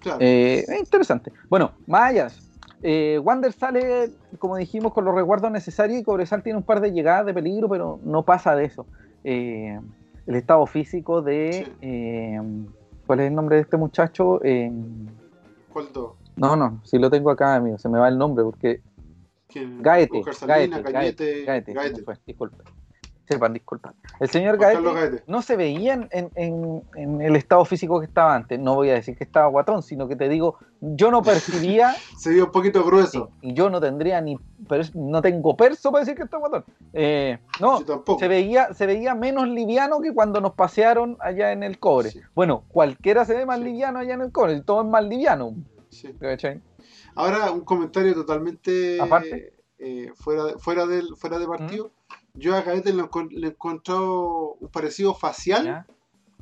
claro. 0.00 0.18
Eh, 0.20 0.64
es 0.66 0.78
interesante. 0.80 1.32
Bueno, 1.48 1.72
Mayas. 1.86 2.38
Eh, 2.82 3.20
Wander 3.22 3.52
sale, 3.52 4.10
como 4.38 4.56
dijimos, 4.56 4.92
con 4.92 5.04
los 5.04 5.14
resguardos 5.14 5.50
necesarios 5.52 6.00
y 6.00 6.02
Cobresal 6.02 6.42
tiene 6.42 6.58
un 6.58 6.64
par 6.64 6.80
de 6.80 6.92
llegadas 6.92 7.26
de 7.26 7.34
peligro, 7.34 7.68
pero 7.68 8.00
no 8.02 8.24
pasa 8.24 8.56
de 8.56 8.64
eso. 8.64 8.86
Eh, 9.24 9.78
el 10.26 10.34
estado 10.34 10.66
físico 10.66 11.22
de... 11.22 11.68
Eh, 11.80 12.40
¿Cuál 13.06 13.20
es 13.20 13.28
el 13.28 13.34
nombre 13.34 13.56
de 13.56 13.62
este 13.62 13.76
muchacho? 13.76 14.42
Eh, 14.44 14.70
¿Cuál 15.72 15.92
dos? 15.92 16.12
no, 16.36 16.56
no, 16.56 16.80
si 16.84 16.98
lo 16.98 17.10
tengo 17.10 17.30
acá, 17.30 17.56
amigo, 17.56 17.78
se 17.78 17.88
me 17.88 17.98
va 17.98 18.08
el 18.08 18.18
nombre 18.18 18.44
porque... 18.44 18.80
¿Quién? 19.48 19.82
Gaete, 19.82 20.22
Gaete, 20.46 20.82
Gaete, 21.44 21.72
Gaete. 21.72 22.02
fue, 22.04 22.16
disculpe. 22.26 22.56
Disculpa. 23.52 23.94
El 24.20 24.28
señor 24.30 24.58
Gaete, 24.58 25.22
no 25.26 25.42
se 25.42 25.56
veía 25.56 25.94
en, 25.94 26.08
en- 26.12 26.30
en- 26.34 26.82
en 26.94 27.20
el 27.22 27.36
estado 27.36 27.64
físico 27.64 27.98
que 28.00 28.06
estaba 28.06 28.34
antes. 28.34 28.58
No 28.58 28.74
voy 28.74 28.90
a 28.90 28.94
decir 28.94 29.16
que 29.16 29.24
estaba 29.24 29.46
guatón, 29.46 29.82
sino 29.82 30.08
que 30.08 30.16
te 30.16 30.28
digo, 30.28 30.58
yo 30.80 31.10
no 31.10 31.22
percibía 31.22 31.94
Se 32.18 32.30
vio 32.30 32.46
un 32.46 32.50
poquito 32.52 32.84
grueso. 32.84 33.30
y 33.40 33.54
yo 33.54 33.70
no 33.70 33.80
tendría 33.80 34.20
ni, 34.20 34.36
pero 34.68 34.84
no 34.94 35.22
tengo 35.22 35.56
perso 35.56 35.90
para 35.92 36.04
decir 36.04 36.16
que 36.16 36.24
está 36.24 36.36
guatón. 36.38 36.64
Eh, 36.92 37.38
no, 37.60 37.80
tampoco. 37.82 38.18
se 38.18 38.28
veía, 38.28 38.72
se 38.74 38.86
veía 38.86 39.14
menos 39.14 39.48
liviano 39.48 40.00
que 40.00 40.12
cuando 40.14 40.40
nos 40.40 40.52
pasearon 40.54 41.16
allá 41.20 41.52
en 41.52 41.62
el 41.62 41.78
cobre. 41.78 42.10
Sí. 42.10 42.20
Bueno, 42.34 42.64
cualquiera 42.68 43.24
se 43.24 43.34
ve 43.34 43.46
más 43.46 43.58
Sí. 43.58 43.64
liviano 43.64 43.98
allá 43.98 44.14
en 44.14 44.20
el 44.22 44.32
cobre, 44.32 44.60
todo 44.60 44.82
es 44.82 44.88
más 44.88 45.04
liviano. 45.04 45.54
Sí. 45.90 46.08
Ahora, 47.14 47.50
un 47.50 47.60
comentario 47.60 48.14
totalmente 48.14 48.98
Aparte. 49.00 49.52
eh, 49.78 50.10
fuera, 50.14 50.44
de- 50.44 50.58
fuera, 50.58 50.86
del, 50.86 51.14
fuera 51.16 51.38
de 51.38 51.46
partido. 51.46 51.90
Yo 52.34 52.56
a 52.56 52.62
Gaete 52.62 52.92
le, 52.92 53.02
he 53.02 53.46
encontrado 53.50 54.54
un 54.54 54.68
parecido 54.68 55.14
facial 55.14 55.64
¿Ya? 55.64 55.86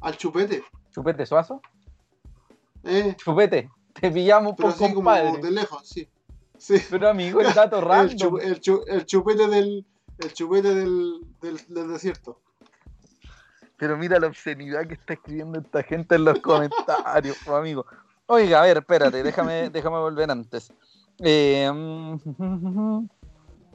al 0.01 0.17
chupete. 0.17 0.63
Chupete 0.93 1.27
suazo, 1.27 1.61
Eh, 2.85 3.15
chupete, 3.17 3.71
te 4.01 4.11
pillamos 4.11 4.55
por 4.57 4.67
así 4.71 4.79
como 4.95 4.95
compadre. 4.95 5.39
de 5.43 5.51
lejos, 5.51 5.89
sí. 5.89 6.09
Sí. 6.57 6.77
Pero 6.91 7.09
amigo, 7.09 7.41
el 7.41 7.53
dato 7.55 7.79
El, 8.01 8.17
chu- 8.17 8.39
el 8.39 8.61
chu- 8.61 8.85
el 8.87 9.07
chupete 9.07 9.47
del 9.49 9.87
el 10.19 10.33
chupete 10.35 10.75
del, 10.75 11.21
del, 11.41 11.57
del 11.69 11.89
desierto. 11.93 12.41
Pero 13.77 13.97
mira 13.97 14.21
la 14.21 14.27
obscenidad 14.27 14.87
que 14.87 14.95
está 14.95 15.15
escribiendo 15.15 15.59
esta 15.59 15.83
gente 15.83 16.15
en 16.17 16.25
los 16.27 16.39
comentarios, 16.43 17.37
amigo. 17.47 17.87
Oiga, 18.27 18.61
a 18.61 18.65
ver, 18.65 18.77
espérate, 18.79 19.23
déjame, 19.23 19.71
déjame 19.73 19.99
volver 19.99 20.31
antes. 20.31 20.71
Eh, 21.19 21.71
mm, 21.73 23.07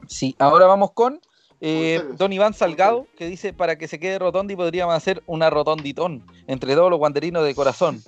sí, 0.06 0.34
ahora 0.38 0.66
vamos 0.66 0.92
con 0.92 1.20
eh, 1.60 2.02
don 2.18 2.32
Iván 2.32 2.54
Salgado, 2.54 3.06
que 3.16 3.26
dice, 3.26 3.52
para 3.52 3.76
que 3.76 3.88
se 3.88 3.98
quede 3.98 4.18
rotondi 4.18 4.56
podríamos 4.56 4.94
hacer 4.94 5.22
una 5.26 5.50
rotonditón 5.50 6.22
entre 6.46 6.74
todos 6.74 6.90
los 6.90 6.98
guanderinos 6.98 7.44
de 7.44 7.54
corazón. 7.54 8.02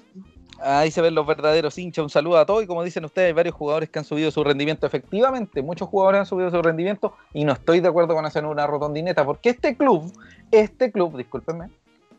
Ahí 0.61 0.91
se 0.91 1.01
ven 1.01 1.15
los 1.15 1.25
verdaderos 1.25 1.79
hinchas. 1.79 2.03
Un 2.03 2.11
saludo 2.11 2.37
a 2.39 2.45
todos. 2.45 2.65
Y 2.65 2.67
como 2.67 2.83
dicen 2.83 3.05
ustedes, 3.05 3.29
hay 3.29 3.33
varios 3.33 3.55
jugadores 3.55 3.89
que 3.91 4.01
han 4.01 4.05
subido 4.05 4.31
su 4.33 4.43
rendimiento. 4.43 4.87
Efectivamente, 4.87 5.63
muchos 5.63 5.89
jugadores 5.89 6.19
han 6.21 6.27
subido 6.27 6.51
su 6.51 6.61
rendimiento. 6.61 7.15
Y 7.33 7.45
no 7.45 7.53
estoy 7.53 7.79
de 7.79 7.87
acuerdo 7.89 8.15
con 8.15 8.27
hacer 8.27 8.45
una 8.45 8.67
rotondineta. 8.67 9.25
Porque 9.25 9.51
este 9.51 9.77
club, 9.77 10.13
este 10.51 10.91
club, 10.91 11.17
discúlpenme, 11.17 11.69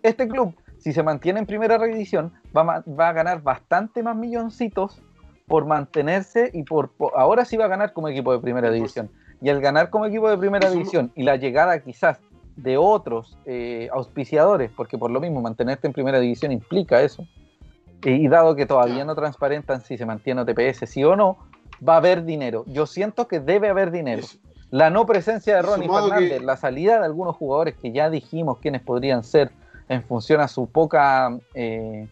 este 0.03 0.25
club, 0.25 0.55
si 0.77 0.93
se 0.93 1.03
mantiene 1.03 1.39
en 1.41 1.45
primera 1.45 1.77
división, 1.77 2.31
va, 2.55 2.61
a 2.61 2.63
ma- 2.63 2.83
va 2.97 3.09
a 3.09 3.13
ganar 3.13 3.41
bastante 3.43 4.01
más 4.03 4.15
milloncitos 4.15 5.01
por 5.45 5.65
mantenerse 5.65 6.49
y 6.53 6.63
por, 6.63 6.91
por- 6.91 7.11
ahora 7.17 7.43
sí 7.43 7.57
va 7.57 7.65
a 7.65 7.69
ganar 7.69 7.91
como 7.91 8.07
equipo 8.07 8.31
de 8.31 8.39
primera 8.39 8.71
división. 8.71 9.09
Y 9.41 9.49
al 9.49 9.61
ganar 9.61 9.89
como 9.89 10.05
equipo 10.05 10.29
de 10.29 10.37
primera 10.37 10.69
división 10.69 11.11
y 11.15 11.23
la 11.23 11.35
llegada 11.37 11.79
quizás 11.79 12.19
de 12.55 12.77
otros 12.77 13.37
eh, 13.45 13.87
auspiciadores, 13.93 14.69
porque 14.75 14.97
por 14.97 15.11
lo 15.11 15.19
mismo 15.21 15.41
mantenerte 15.41 15.87
en 15.87 15.93
primera 15.93 16.19
división 16.19 16.51
implica 16.51 17.01
eso, 17.01 17.25
eh, 18.03 18.11
y 18.11 18.27
dado 18.27 18.55
que 18.55 18.65
todavía 18.65 19.05
no 19.05 19.15
transparentan 19.15 19.81
si 19.81 19.97
se 19.97 20.05
mantiene 20.05 20.41
OTPS 20.41 20.89
sí 20.89 21.03
o 21.05 21.15
no, 21.15 21.37
va 21.87 21.93
a 21.93 21.97
haber 21.97 22.25
dinero. 22.25 22.65
Yo 22.67 22.85
siento 22.85 23.27
que 23.29 23.39
debe 23.39 23.69
haber 23.69 23.91
dinero. 23.91 24.19
Eso. 24.23 24.37
La 24.71 24.89
no 24.89 25.05
presencia 25.05 25.55
de 25.55 25.61
Ronnie 25.61 25.87
sumado 25.87 26.09
Fernández, 26.09 26.39
que- 26.39 26.45
la 26.45 26.57
salida 26.57 26.99
de 26.99 27.05
algunos 27.05 27.35
jugadores 27.37 27.75
que 27.77 27.91
ya 27.93 28.09
dijimos 28.09 28.57
quiénes 28.59 28.81
podrían 28.81 29.23
ser 29.23 29.51
en 29.87 30.03
función 30.03 30.41
a 30.41 30.47
su 30.49 30.67
poca 30.69 31.35
eh, 31.53 32.07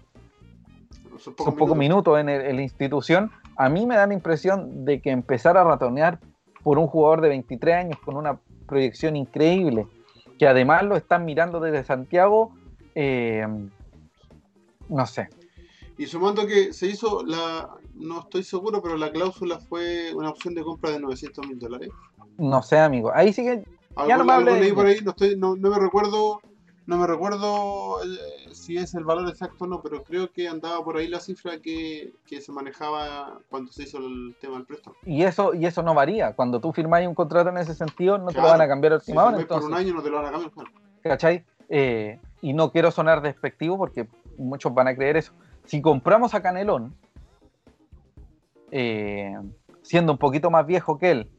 Son 1.09 1.19
sus 1.19 1.33
pocos 1.35 1.53
pocos 1.55 1.77
minutos. 1.77 2.17
en, 2.19 2.29
el- 2.29 2.41
en 2.41 2.55
la 2.55 2.61
institución, 2.63 3.31
a 3.57 3.67
mí 3.69 3.85
me 3.85 3.95
da 3.95 4.07
la 4.07 4.13
impresión 4.13 4.85
de 4.85 5.01
que 5.01 5.11
empezar 5.11 5.57
a 5.57 5.63
ratonear 5.65 6.19
por 6.67 6.79
un 6.79 6.87
jugador 6.87 7.21
de 7.21 7.29
23 7.29 7.75
años 7.75 7.99
con 8.03 8.17
una 8.17 8.41
proyección 8.67 9.15
increíble, 9.15 9.87
que 10.37 10.49
además 10.49 10.83
lo 10.83 10.97
están 10.97 11.23
mirando 11.23 11.61
desde 11.61 11.85
Santiago, 11.85 12.51
eh, 12.93 13.47
no 14.89 15.07
sé. 15.07 15.29
Y 15.97 16.07
sumando 16.07 16.45
que 16.45 16.73
se 16.73 16.87
hizo 16.87 17.23
la. 17.25 17.69
No 17.95 18.19
estoy 18.19 18.43
seguro, 18.43 18.81
pero 18.81 18.97
la 18.97 19.13
cláusula 19.13 19.59
fue 19.59 20.13
una 20.13 20.29
opción 20.29 20.55
de 20.55 20.63
compra 20.63 20.91
de 20.91 20.99
900 20.99 21.47
mil 21.47 21.57
dólares. 21.57 21.89
No 22.37 22.61
sé, 22.61 22.77
amigo. 22.79 23.13
Ahí 23.15 23.31
sí 23.31 23.43
que 23.43 23.63
Ya 24.05 24.17
no 24.17 24.25
me 24.25 24.59
leí 24.59 24.73
por 24.73 24.87
ahí, 24.87 24.99
no, 25.05 25.11
estoy, 25.11 25.37
no, 25.37 25.55
no 25.55 25.69
me 25.69 25.79
recuerdo 25.79 26.41
no 26.87 26.97
me 26.97 27.05
recuerdo 27.05 28.01
eh, 28.01 28.49
si 28.53 28.77
es 28.77 28.95
el 28.95 29.03
valor 29.03 29.27
exacto 29.29 29.65
o 29.65 29.67
no, 29.67 29.81
pero 29.81 30.03
creo 30.03 30.31
que 30.31 30.47
andaba 30.47 30.83
por 30.83 30.97
ahí 30.97 31.07
la 31.07 31.19
cifra 31.19 31.59
que, 31.59 32.13
que 32.25 32.39
se 32.41 32.51
manejaba 32.51 33.39
cuando 33.49 33.71
se 33.71 33.83
hizo 33.83 33.97
el 33.99 34.35
tema 34.39 34.55
del 34.55 34.65
préstamo. 34.65 34.95
Y 35.05 35.23
eso, 35.23 35.53
y 35.53 35.65
eso 35.65 35.83
no 35.83 35.93
varía. 35.93 36.33
Cuando 36.33 36.59
tú 36.61 36.71
firmáis 36.71 37.07
un 37.07 37.13
contrato 37.13 37.49
en 37.49 37.57
ese 37.57 37.75
sentido, 37.75 38.17
no 38.17 38.27
te 38.27 38.41
lo 38.41 38.47
van 38.47 38.61
a 38.61 38.67
cambiar 38.67 38.99
Si 39.01 39.11
hora. 39.11 39.25
firmáis 39.27 39.45
por 39.47 39.63
un 39.63 39.73
año 39.73 39.93
no 39.93 40.01
te 40.01 40.09
lo 40.09 40.15
van 40.17 40.25
a 40.27 40.31
cambiar. 40.31 40.51
claro. 40.51 40.69
¿cachai? 41.03 41.45
Eh, 41.69 42.19
y 42.41 42.53
no 42.53 42.71
quiero 42.71 42.89
sonar 42.91 43.21
despectivo 43.21 43.77
porque 43.77 44.07
muchos 44.37 44.73
van 44.73 44.87
a 44.87 44.95
creer 44.95 45.17
eso. 45.17 45.33
Si 45.65 45.81
compramos 45.81 46.33
a 46.33 46.41
Canelón, 46.41 46.95
eh, 48.71 49.35
siendo 49.81 50.13
un 50.13 50.17
poquito 50.17 50.49
más 50.49 50.65
viejo 50.65 50.97
que 50.97 51.11
él, 51.11 51.31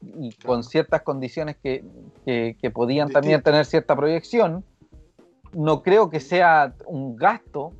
y, 0.00 0.32
con 0.44 0.62
ciertas 0.64 1.02
condiciones 1.02 1.56
que, 1.56 1.84
que- 2.24 2.56
que 2.60 2.70
podían 2.70 3.10
también 3.10 3.42
tener 3.42 3.64
cierta 3.64 3.96
proyección, 3.96 4.64
no 5.52 5.82
creo 5.82 6.10
que 6.10 6.20
sea 6.20 6.74
un 6.86 7.16
gasto 7.16 7.72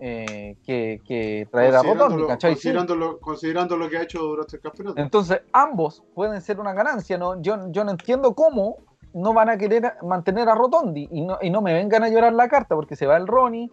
eh, 0.00 0.56
que, 0.64 1.00
que 1.06 1.46
traer 1.50 1.74
a 1.76 1.82
¿cachai? 2.26 2.52
Sí. 2.52 2.56
considerándolo, 2.56 3.20
considerando 3.20 3.76
lo 3.76 3.88
que 3.88 3.98
ha 3.98 4.02
hecho 4.02 4.20
durante 4.20 4.56
el 4.56 4.62
campeonato. 4.62 5.00
Entonces, 5.00 5.40
ambos 5.52 6.02
pueden 6.14 6.40
ser 6.40 6.58
una 6.60 6.72
ganancia. 6.72 7.16
¿no? 7.16 7.40
Yo, 7.40 7.70
yo 7.70 7.84
no 7.84 7.92
entiendo 7.92 8.34
cómo 8.34 8.76
no 9.12 9.32
van 9.32 9.48
a 9.50 9.56
querer 9.56 9.94
mantener 10.02 10.48
a 10.48 10.54
Rotondi 10.56 11.08
y 11.10 11.22
no, 11.22 11.38
y 11.40 11.48
no 11.50 11.62
me 11.62 11.72
vengan 11.72 12.02
a 12.02 12.08
llorar 12.08 12.32
la 12.32 12.48
carta 12.48 12.74
porque 12.74 12.96
se 12.96 13.06
va 13.06 13.16
el 13.16 13.26
Ronnie. 13.26 13.70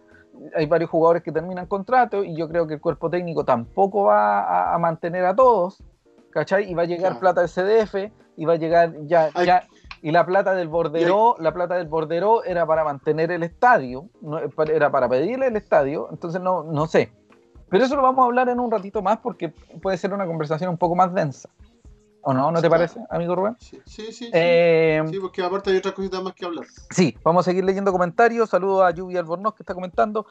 Hay 0.54 0.66
varios 0.66 0.88
jugadores 0.90 1.22
que 1.22 1.32
terminan 1.32 1.66
contrato 1.66 2.22
y 2.24 2.36
yo 2.36 2.48
creo 2.48 2.66
que 2.66 2.74
el 2.74 2.80
cuerpo 2.80 3.10
técnico 3.10 3.44
tampoco 3.44 4.04
va 4.04 4.40
a, 4.40 4.74
a 4.74 4.78
mantener 4.78 5.24
a 5.26 5.34
todos. 5.34 5.82
¿Cachai? 6.32 6.70
Y 6.70 6.74
va 6.74 6.82
a 6.82 6.86
llegar 6.86 7.18
Claro. 7.18 7.20
plata 7.20 7.40
del 7.42 7.50
CDF 7.50 8.10
y 8.36 8.44
va 8.44 8.54
a 8.54 8.56
llegar 8.56 8.92
ya. 9.06 9.30
Ya 9.44 9.66
y 10.04 10.10
la 10.10 10.26
plata 10.26 10.52
del 10.54 10.66
Borderó, 10.66 11.36
la 11.38 11.54
plata 11.54 11.76
del 11.76 11.86
Borderó 11.86 12.42
era 12.42 12.66
para 12.66 12.82
mantener 12.82 13.30
el 13.30 13.44
estadio, 13.44 14.08
no, 14.20 14.40
era 14.66 14.90
para 14.90 15.08
pedirle 15.08 15.46
el 15.46 15.56
estadio, 15.56 16.08
entonces 16.10 16.40
no, 16.40 16.64
no 16.64 16.88
sé. 16.88 17.12
Pero 17.70 17.84
eso 17.84 17.94
lo 17.94 18.02
vamos 18.02 18.24
a 18.24 18.26
hablar 18.26 18.48
en 18.48 18.58
un 18.58 18.68
ratito 18.70 19.00
más 19.00 19.18
porque 19.18 19.50
puede 19.80 19.96
ser 19.96 20.12
una 20.12 20.26
conversación 20.26 20.70
un 20.70 20.76
poco 20.76 20.96
más 20.96 21.14
densa. 21.14 21.48
¿O 22.24 22.32
no? 22.34 22.50
¿No 22.52 22.60
te 22.60 22.68
parece, 22.68 23.00
amigo 23.10 23.34
Rubén? 23.34 23.56
Sí, 23.58 23.80
sí, 23.86 24.06
sí. 24.06 24.12
sí. 24.12 24.30
Eh, 24.32 25.02
Sí, 25.08 25.18
porque 25.20 25.42
aparte 25.42 25.70
hay 25.70 25.76
otras 25.78 25.94
cositas 25.94 26.22
más 26.22 26.34
que 26.34 26.44
hablar. 26.46 26.64
sí, 26.90 27.16
vamos 27.24 27.46
a 27.46 27.50
seguir 27.50 27.64
leyendo 27.64 27.90
comentarios. 27.92 28.50
Saludos 28.50 28.82
a 28.84 28.90
Lluvia 28.90 29.20
Albornoz 29.20 29.54
que 29.54 29.62
está 29.62 29.74
comentando. 29.74 30.26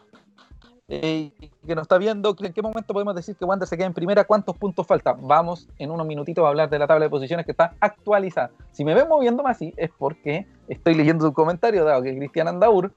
Eh, 0.93 1.31
que 1.65 1.73
nos 1.73 1.83
está 1.83 1.97
viendo. 1.97 2.35
¿En 2.37 2.51
qué 2.51 2.61
momento 2.61 2.93
podemos 2.93 3.15
decir 3.15 3.37
que 3.37 3.45
Wander 3.45 3.65
se 3.65 3.77
queda 3.77 3.87
en 3.87 3.93
primera? 3.93 4.25
¿Cuántos 4.25 4.57
puntos 4.57 4.85
falta? 4.85 5.13
Vamos 5.13 5.69
en 5.79 5.89
unos 5.89 6.05
minutitos 6.05 6.43
a 6.43 6.49
hablar 6.49 6.69
de 6.69 6.77
la 6.77 6.85
tabla 6.85 7.05
de 7.05 7.09
posiciones 7.09 7.45
que 7.45 7.53
está 7.53 7.75
actualizada. 7.79 8.51
Si 8.73 8.83
me 8.83 8.93
ven 8.93 9.07
moviéndome 9.07 9.49
así 9.49 9.73
es 9.77 9.89
porque 9.97 10.45
estoy 10.67 10.95
leyendo 10.95 11.25
un 11.25 11.33
comentario 11.33 11.85
dado 11.85 12.03
que 12.03 12.13
Cristian 12.17 12.49
Andaur 12.49 12.93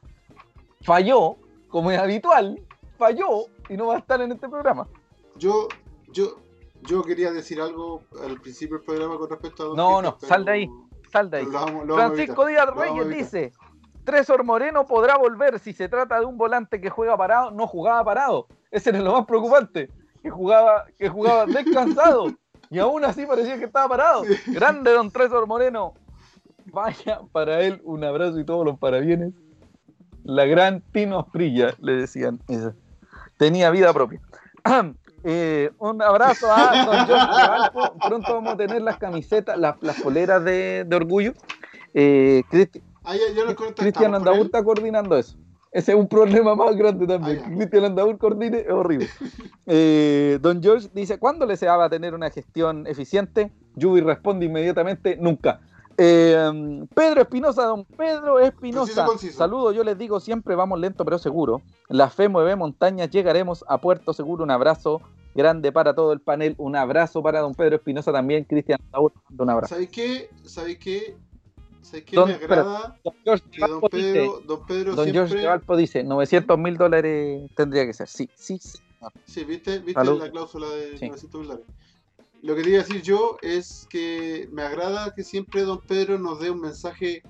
falló, 0.83 1.37
como 1.68 1.92
es 1.92 1.98
habitual, 2.00 2.61
falló 2.98 3.46
y 3.68 3.76
no 3.76 3.87
va 3.87 3.94
a 3.94 3.98
estar 3.98 4.20
en 4.20 4.33
este 4.33 4.48
programa. 4.48 4.88
Yo, 5.37 5.68
yo, 6.12 6.40
yo 6.83 7.02
quería 7.02 7.30
decir 7.30 7.61
algo 7.61 8.02
al 8.24 8.40
principio 8.40 8.78
del 8.78 8.87
programa 8.87 9.18
con 9.18 9.30
respecto 9.30 9.62
a 9.62 9.66
Don 9.66 9.76
No, 9.76 10.02
no, 10.02 10.16
sal 10.18 10.44
de 10.44 10.50
ahí. 10.50 10.70
Sal 11.12 11.30
de 11.30 11.37
ahí. 11.38 11.46
Francisco. 11.46 12.44
Díaz 12.44 12.74
Reyes 12.74 13.09
dice: 13.09 13.52
Tresor 14.04 14.44
Moreno 14.44 14.86
podrá 14.86 15.16
volver 15.16 15.58
si 15.58 15.72
se 15.72 15.88
trata 15.88 16.20
de 16.20 16.26
un 16.26 16.36
volante 16.36 16.80
que 16.80 16.90
juega 16.90 17.16
parado, 17.16 17.50
no 17.50 17.66
jugaba 17.66 18.04
parado. 18.04 18.46
Ese 18.70 18.90
era 18.90 19.00
lo 19.00 19.12
más 19.12 19.26
preocupante, 19.26 19.90
que 20.22 20.30
jugaba, 20.30 20.84
que 20.98 21.08
jugaba 21.08 21.46
descansado 21.46 22.32
y 22.70 22.78
aún 22.78 23.04
así 23.04 23.24
parecía 23.26 23.58
que 23.58 23.64
estaba 23.64 23.88
parado. 23.88 24.22
Grande 24.46 24.92
don 24.92 25.10
Tresor 25.10 25.46
Moreno. 25.46 25.94
Vaya 26.66 27.20
para 27.32 27.60
él 27.60 27.80
un 27.84 28.04
abrazo 28.04 28.38
y 28.40 28.44
todos 28.44 28.64
los 28.64 28.78
parabienes. 28.78 29.32
La 30.24 30.46
gran 30.46 30.80
Tino 30.92 31.18
Asprilla, 31.20 31.74
le 31.80 31.92
decían. 31.96 32.40
Tenía 33.36 33.70
vida 33.70 33.92
propia. 33.92 34.20
Eh, 35.22 35.70
un 35.78 36.02
abrazo 36.02 36.46
a 36.50 36.84
don 36.84 37.06
Valpo. 37.08 37.94
Pronto 38.08 38.34
vamos 38.34 38.54
a 38.54 38.56
tener 38.56 38.82
las 38.82 38.96
camisetas, 38.98 39.56
las, 39.58 39.76
las 39.82 40.00
poleras 40.00 40.42
de, 40.44 40.84
de 40.86 40.96
orgullo. 40.96 41.32
Eh, 41.92 42.42
Cristi- 42.50 42.82
Ah, 43.04 43.14
Cristian 43.76 44.14
Andaur 44.14 44.38
está 44.38 44.62
coordinando 44.64 45.16
eso. 45.16 45.36
Ese 45.70 45.90
es 45.90 45.98
un 45.98 46.06
problema 46.06 46.54
más 46.54 46.76
grande 46.76 47.06
también. 47.06 47.42
Ah, 47.44 47.50
Cristian 47.54 47.84
Andaur 47.84 48.16
coordine 48.16 48.60
es 48.60 48.70
horrible. 48.70 49.08
Eh, 49.66 50.38
don 50.42 50.62
George 50.62 50.90
dice: 50.92 51.18
¿Cuándo 51.18 51.46
le 51.46 51.56
se 51.56 51.66
va 51.66 51.86
a 51.86 51.88
tener 51.88 52.14
una 52.14 52.28
gestión 52.28 52.86
eficiente? 52.86 53.50
Yubi 53.76 54.02
responde 54.02 54.44
inmediatamente: 54.44 55.16
nunca. 55.16 55.60
Eh, 55.96 56.86
Pedro 56.94 57.22
Espinosa, 57.22 57.64
don 57.64 57.84
Pedro 57.84 58.40
Espinosa. 58.40 59.06
Saludos, 59.32 59.74
yo 59.74 59.82
les 59.82 59.96
digo 59.96 60.20
siempre: 60.20 60.54
vamos 60.54 60.78
lento 60.78 61.02
pero 61.04 61.18
seguro. 61.18 61.62
La 61.88 62.10
fe 62.10 62.28
mueve 62.28 62.56
montañas, 62.56 63.08
llegaremos 63.10 63.64
a 63.66 63.80
Puerto 63.80 64.12
Seguro. 64.12 64.44
Un 64.44 64.50
abrazo 64.50 65.00
grande 65.34 65.72
para 65.72 65.94
todo 65.94 66.12
el 66.12 66.20
panel. 66.20 66.54
Un 66.58 66.76
abrazo 66.76 67.22
para 67.22 67.40
don 67.40 67.54
Pedro 67.54 67.76
Espinosa 67.76 68.12
también. 68.12 68.44
Cristian 68.44 68.80
Andaur, 68.84 69.12
un 69.38 69.50
abrazo. 69.50 69.74
¿Sabéis 69.74 69.90
qué? 69.90 70.30
¿Sabéis 70.44 70.78
qué? 70.78 71.16
¿Sabéis 71.84 72.04
qué 72.06 72.16
Don- 72.16 72.28
me 72.28 72.34
agrada? 72.34 72.98
George 73.24 73.44
Que 73.50 73.60
Don 73.60 73.70
Valpo 73.80 73.88
dice, 73.96 74.12
Pedro, 74.12 74.40
don 74.46 74.66
Pedro 74.66 74.94
Don 74.96 75.04
George 75.12 75.28
siempre... 75.28 75.46
Valpo 75.48 75.76
dice, 75.76 76.04
900 76.04 76.58
mil 76.58 76.76
dólares 76.76 77.50
tendría 77.54 77.86
que 77.86 77.92
ser. 77.92 78.08
Sí, 78.08 78.28
sí, 78.34 78.58
sí. 78.58 78.78
Sí, 79.26 79.44
¿viste? 79.44 79.78
¿Viste 79.80 80.02
la 80.04 80.30
cláusula 80.30 80.68
de 80.70 80.98
Sí. 80.98 81.06
900 81.08 81.40
mil 81.40 81.48
dólares? 81.48 81.66
Lo 82.42 82.54
que 82.56 82.62
te 82.62 82.70
iba 82.70 82.80
a 82.80 82.82
decir 82.84 83.02
yo 83.02 83.36
es 83.42 83.86
que 83.90 84.48
me 84.52 84.62
agrada 84.62 85.12
que 85.14 85.22
siempre 85.22 85.62
Don 85.62 85.80
Pedro 85.80 86.18
nos 86.18 86.40
dé 86.40 86.50
un 86.50 86.60
mensaje 86.60 87.22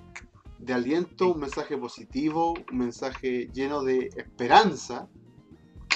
de 0.59 0.73
aliento, 0.73 1.31
un 1.33 1.39
mensaje 1.39 1.77
positivo, 1.77 2.53
un 2.71 2.77
mensaje 2.77 3.49
lleno 3.53 3.83
de 3.83 4.09
esperanza 4.15 5.07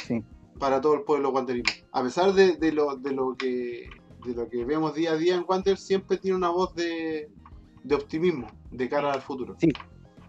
Sí. 0.06 0.24
para 0.58 0.80
todo 0.82 0.94
el 0.96 1.02
pueblo 1.04 1.30
wanderino. 1.32 1.70
A 1.92 2.04
pesar 2.04 2.34
de, 2.34 2.58
de 2.58 2.72
lo, 2.72 2.96
de, 2.98 3.12
lo 3.12 3.36
que, 3.38 3.90
de 4.26 4.34
lo 4.34 4.50
que 4.50 4.64
vemos 4.66 4.94
día 4.94 5.12
a 5.14 5.18
día 5.18 5.36
en 5.36 5.46
Wander, 5.48 5.78
siempre 5.78 6.18
tiene 6.18 6.38
una 6.38 6.50
voz 6.50 6.74
de, 6.76 7.30
de 7.84 7.96
optimismo 7.96 8.48
de 8.72 8.90
cara 8.90 9.14
al 9.14 9.22
futuro. 9.22 9.56
Sí. 9.60 9.70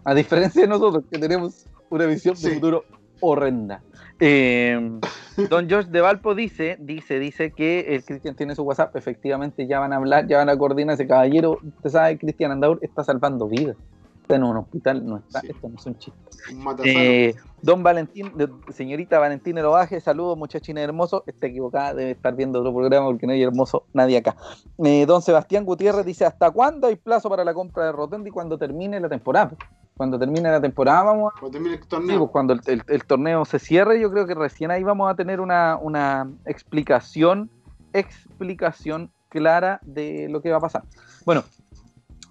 A 0.03 0.13
diferencia 0.13 0.61
de 0.61 0.67
nosotros, 0.67 1.03
que 1.11 1.19
tenemos 1.19 1.65
una 1.89 2.05
visión 2.05 2.35
de 2.35 2.51
futuro 2.51 2.85
horrenda. 3.19 3.81
Eh, 4.19 4.99
don 5.49 5.67
George 5.67 5.89
de 5.89 6.01
Valpo 6.01 6.35
dice, 6.35 6.77
dice, 6.79 7.19
dice 7.19 7.51
que 7.51 7.95
el 7.95 8.03
Cristian 8.03 8.35
tiene 8.35 8.55
su 8.55 8.63
WhatsApp. 8.63 8.95
Efectivamente, 8.95 9.67
ya 9.67 9.79
van 9.79 9.93
a 9.93 9.97
hablar, 9.97 10.27
ya 10.27 10.37
van 10.37 10.49
a 10.49 10.57
coordinar 10.57 10.95
ese 10.95 11.07
caballero. 11.07 11.59
Usted 11.63 11.89
sabe, 11.89 12.17
Cristian 12.17 12.51
Andaur 12.51 12.79
está 12.81 13.03
salvando 13.03 13.47
vidas. 13.47 13.77
Está 14.31 14.35
en 14.37 14.43
un 14.49 14.57
hospital, 14.57 15.05
no 15.05 15.17
está. 15.17 15.41
Sí. 15.41 15.47
Esto 15.49 15.67
no 15.69 15.75
es 15.75 15.85
un 15.85 15.97
chiste. 15.97 16.19
Eh, 16.83 17.35
don 17.61 17.83
Valentín, 17.83 18.31
señorita 18.73 19.19
Valentín 19.19 19.57
Eloaje, 19.57 19.99
saludos 19.99 20.37
muchachines 20.37 20.83
hermosos. 20.83 21.23
Está 21.27 21.47
equivocada, 21.47 21.93
debe 21.93 22.11
estar 22.11 22.33
viendo 22.35 22.59
otro 22.59 22.73
programa 22.73 23.07
porque 23.07 23.27
no 23.27 23.33
hay 23.33 23.43
hermoso 23.43 23.83
nadie 23.93 24.17
acá. 24.17 24.35
Eh, 24.83 25.05
don 25.05 25.21
Sebastián 25.21 25.65
Gutiérrez 25.65 26.05
dice: 26.05 26.25
¿Hasta 26.25 26.49
cuándo 26.51 26.87
hay 26.87 26.95
plazo 26.95 27.29
para 27.29 27.43
la 27.43 27.53
compra 27.53 27.85
de 27.85 27.91
Rotendi 27.91 28.31
cuando 28.31 28.57
termine 28.57 28.99
la 28.99 29.09
temporada? 29.09 29.51
Cuando 29.97 30.17
termine 30.17 30.49
la 30.49 30.61
temporada, 30.61 31.03
vamos 31.03 31.33
a. 31.35 31.39
Cuando 31.39 31.51
termine 31.57 31.75
el 31.75 31.81
sí, 31.83 31.87
torneo. 31.89 32.19
pues, 32.19 32.31
cuando 32.31 32.53
el, 32.53 32.61
el- 32.67 32.83
el 32.87 33.05
torneo 33.05 33.45
se 33.45 33.59
cierre, 33.59 33.99
yo 33.99 34.09
creo 34.11 34.25
que 34.25 34.33
recién 34.33 34.71
ahí 34.71 34.81
vamos 34.81 35.11
a 35.11 35.15
tener 35.15 35.39
una, 35.41 35.77
una 35.79 36.27
explicación, 36.45 37.49
explicación 37.93 39.11
clara 39.29 39.79
de 39.83 40.27
lo 40.29 40.41
que 40.41 40.49
va 40.51 40.57
a 40.57 40.61
pasar. 40.61 40.83
Bueno, 41.25 41.43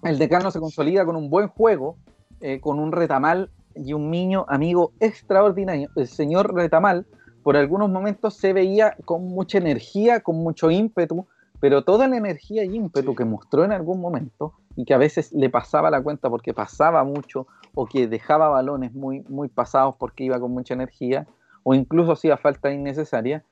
el 0.03 0.17
decano 0.17 0.51
se 0.51 0.59
consolida 0.59 1.05
con 1.05 1.15
un 1.15 1.29
buen 1.29 1.47
juego, 1.47 1.97
eh, 2.39 2.59
con 2.59 2.79
un 2.79 2.91
retamal 2.91 3.49
y 3.75 3.93
un 3.93 4.09
niño 4.09 4.45
amigo 4.47 4.93
extraordinario. 4.99 5.89
El 5.95 6.07
señor 6.07 6.53
Retamal, 6.53 7.05
por 7.43 7.55
algunos 7.55 7.89
momentos 7.89 8.35
se 8.35 8.53
veía 8.53 8.95
con 9.05 9.27
mucha 9.27 9.57
energía, 9.57 10.21
con 10.21 10.37
mucho 10.37 10.71
ímpetu, 10.71 11.27
pero 11.59 11.83
toda 11.83 12.07
la 12.07 12.17
energía 12.17 12.65
y 12.65 12.75
ímpetu 12.75 13.15
que 13.15 13.25
mostró 13.25 13.63
en 13.63 13.71
algún 13.71 14.01
momento 14.01 14.53
y 14.75 14.85
que 14.85 14.93
a 14.93 14.97
veces 14.97 15.31
le 15.31 15.49
pasaba 15.49 15.91
la 15.91 16.01
cuenta 16.01 16.29
porque 16.29 16.53
pasaba 16.53 17.03
mucho 17.03 17.47
o 17.75 17.85
que 17.85 18.07
dejaba 18.07 18.49
balones 18.49 18.93
muy, 18.93 19.21
muy 19.29 19.47
pasados 19.47 19.95
porque 19.97 20.23
iba 20.23 20.39
con 20.39 20.51
mucha 20.51 20.73
energía 20.73 21.27
o 21.63 21.75
incluso 21.75 22.13
hacía 22.13 22.37
falta 22.37 22.71
innecesaria, 22.71 23.43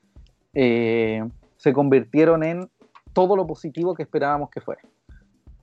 eh, 0.56 1.24
se 1.58 1.74
convirtieron 1.74 2.44
en 2.44 2.70
todo 3.14 3.36
lo 3.36 3.46
positivo 3.46 3.94
que 3.94 4.04
esperábamos 4.04 4.50
que 4.50 4.62
fuera. 4.62 4.82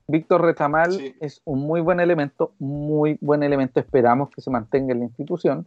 Víctor 0.08 0.42
Retamal 0.42 0.92
Sí. 0.92 1.14
es 1.20 1.40
un 1.44 1.60
muy 1.60 1.80
buen 1.80 1.98
elemento, 2.00 2.52
muy 2.58 3.18
buen 3.20 3.42
elemento, 3.42 3.80
esperamos 3.80 4.30
que 4.30 4.40
se 4.40 4.50
mantenga 4.50 4.92
en 4.92 5.00
la 5.00 5.04
institución, 5.06 5.66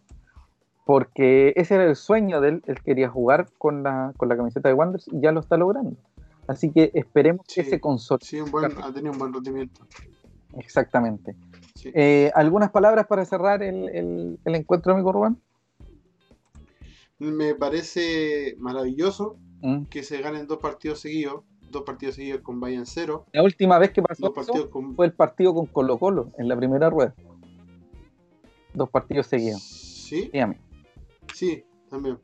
porque 0.86 1.54
ese 1.56 1.75
era 1.75 1.84
el 1.86 1.95
sueño 1.95 2.39
de 2.41 2.49
él, 2.49 2.63
él 2.67 2.82
quería 2.82 3.10
jugar 3.10 3.49
con 3.58 3.84
la, 3.84 4.13
con 4.17 4.30
la 4.30 4.38
camiseta 4.38 4.69
de 4.69 4.75
Wanderers 4.75 5.08
y 5.10 5.19
ya 5.21 5.32
lo 5.32 5.41
está 5.41 5.58
logrando. 5.58 5.95
Así 6.47 6.71
que 6.71 6.89
esperemos 6.93 7.45
que 7.54 7.63
se 7.63 7.80
consolide. 7.80 8.25
Sí, 8.25 8.41
un 8.41 8.49
buen, 8.49 8.65
ha 8.82 8.91
tenido 8.93 9.12
un 9.12 9.19
buen 9.19 9.34
rendimiento. 9.34 9.82
Exactamente. 10.58 11.36
Sí. 11.75 11.91
Eh, 11.93 12.32
¿Algunas 12.34 12.71
palabras 12.71 13.06
para 13.08 13.23
cerrar 13.25 13.62
el, 13.62 13.88
el- 13.89 14.39
el 14.43 14.56
encuentro, 14.56 14.93
amigo 14.93 15.12
Rubén? 15.12 15.38
Me 17.19 17.54
parece 17.56 18.56
maravilloso 18.58 19.38
Mm. 19.62 19.84
que 19.89 20.04
se 20.04 20.21
ganen 20.21 20.47
dos 20.47 20.60
partidos 20.60 21.02
seguidos, 21.02 21.43
dos 21.69 21.84
partidos 21.84 22.15
seguidos 22.15 22.41
con 22.41 22.60
Bayern 22.60 22.86
cero, 22.86 23.25
La 23.32 23.43
última 23.43 23.77
vez 23.79 23.91
que 23.91 24.01
pasó 24.01 24.34
eso 24.38 24.69
con... 24.69 24.95
fue 24.95 25.05
el 25.05 25.13
partido 25.13 25.53
con 25.53 25.65
Colo 25.67 25.97
Colo 25.97 26.32
en 26.38 26.47
la 26.47 26.55
primera 26.55 26.89
rueda. 26.89 27.13
dos 28.73 28.89
partidos 28.89 29.27
seguidos. 29.27 29.62
Sí, 29.62 30.32
mí. 30.34 30.55
sí, 31.34 31.63
también. 31.89 32.17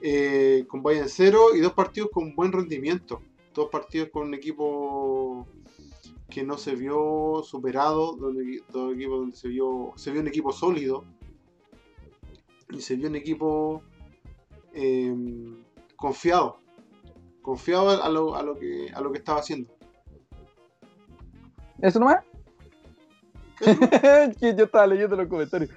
Eh, 0.00 0.64
con 0.68 0.82
Bayern 0.82 1.08
cero 1.08 1.54
y 1.54 1.60
dos 1.60 1.72
partidos 1.72 2.10
con 2.12 2.34
buen 2.34 2.52
rendimiento. 2.52 3.20
Dos 3.54 3.68
partidos 3.68 4.10
con 4.10 4.28
un 4.28 4.34
equipo 4.34 5.46
que 6.30 6.44
no 6.44 6.56
se 6.56 6.76
vio 6.76 7.42
superado, 7.42 8.14
donde, 8.16 8.62
dos 8.72 8.94
equipos 8.94 9.18
donde 9.18 9.36
se 9.36 9.48
vio, 9.48 9.92
se 9.96 10.12
vio 10.12 10.20
un 10.20 10.28
equipo 10.28 10.52
sólido 10.52 11.04
y 12.70 12.80
se 12.80 12.94
vio 12.94 13.08
un 13.08 13.16
equipo 13.16 13.82
eh, 14.72 15.14
confiado, 15.96 16.60
confiado 17.42 18.02
a 18.02 18.08
lo, 18.08 18.34
a 18.36 18.42
lo 18.42 18.56
que 18.58 18.90
a 18.94 19.00
lo 19.00 19.12
que 19.12 19.18
estaba 19.18 19.40
haciendo. 19.40 19.70
¿Eso 21.80 21.98
nomás? 21.98 22.18
que 24.40 24.54
yo 24.56 24.64
estaba 24.64 24.86
leyendo 24.86 25.16
los 25.16 25.28
comentarios. 25.28 25.70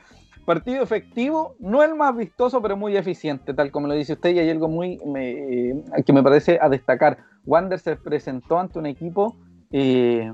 Partido 0.46 0.84
efectivo, 0.84 1.56
no 1.60 1.84
el 1.84 1.96
más 1.96 2.16
vistoso, 2.18 2.62
pero 2.62 2.76
muy 2.76 2.98
eficiente, 2.98 3.54
tal 3.54 3.72
como 3.72 3.88
lo 3.88 3.94
dice 3.94 4.14
usted, 4.14 4.32
y 4.32 4.40
hay 4.40 4.50
algo 4.50 4.68
muy 4.68 5.00
me- 5.06 5.70
eh, 5.70 5.84
que 6.06 6.12
me 6.12 6.22
parece 6.22 6.60
a 6.62 6.68
destacar. 6.68 7.18
Wander 7.46 7.80
se 7.80 7.96
presentó 7.96 8.60
ante 8.60 8.78
un 8.80 8.86
equipo 8.86 9.38
eh, 9.72 10.34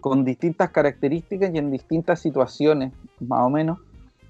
con 0.00 0.24
distintas 0.24 0.70
características 0.70 1.50
y 1.54 1.58
en 1.58 1.70
distintas 1.70 2.20
situaciones, 2.20 2.94
más 3.20 3.40
o 3.40 3.50
menos, 3.50 3.78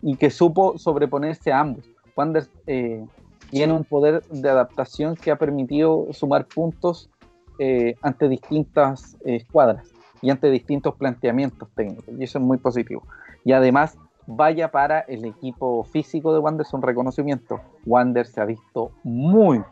y 0.02 0.16
que 0.16 0.30
supo 0.30 0.76
sobreponerse 0.78 1.52
a 1.52 1.60
ambos. 1.60 1.88
Wander 2.16 2.48
eh, 2.66 3.06
tiene 3.50 3.72
un 3.72 3.84
poder 3.84 4.22
de 4.28 4.48
adaptación 4.48 5.16
que 5.16 5.30
ha 5.30 5.36
permitido 5.36 6.06
sumar 6.12 6.46
puntos 6.46 7.10
eh, 7.58 7.94
ante 8.00 8.28
distintas 8.28 9.16
eh, 9.24 9.36
escuadras 9.36 9.92
y 10.22 10.30
ante 10.30 10.50
distintos 10.50 10.94
planteamientos 10.94 11.68
técnicos, 11.74 12.04
y 12.18 12.24
eso 12.24 12.38
es 12.38 12.44
muy 12.44 12.58
positivo. 12.58 13.02
Y 13.44 13.52
además, 13.52 13.98
vaya 14.26 14.70
para 14.70 15.00
el 15.00 15.24
equipo 15.24 15.82
físico 15.84 16.32
de 16.32 16.38
Wander, 16.38 16.66
un 16.72 16.82
reconocimiento. 16.82 17.60
Wander 17.86 18.26
se 18.26 18.40
ha 18.40 18.44
visto 18.44 18.92
muy, 19.02 19.62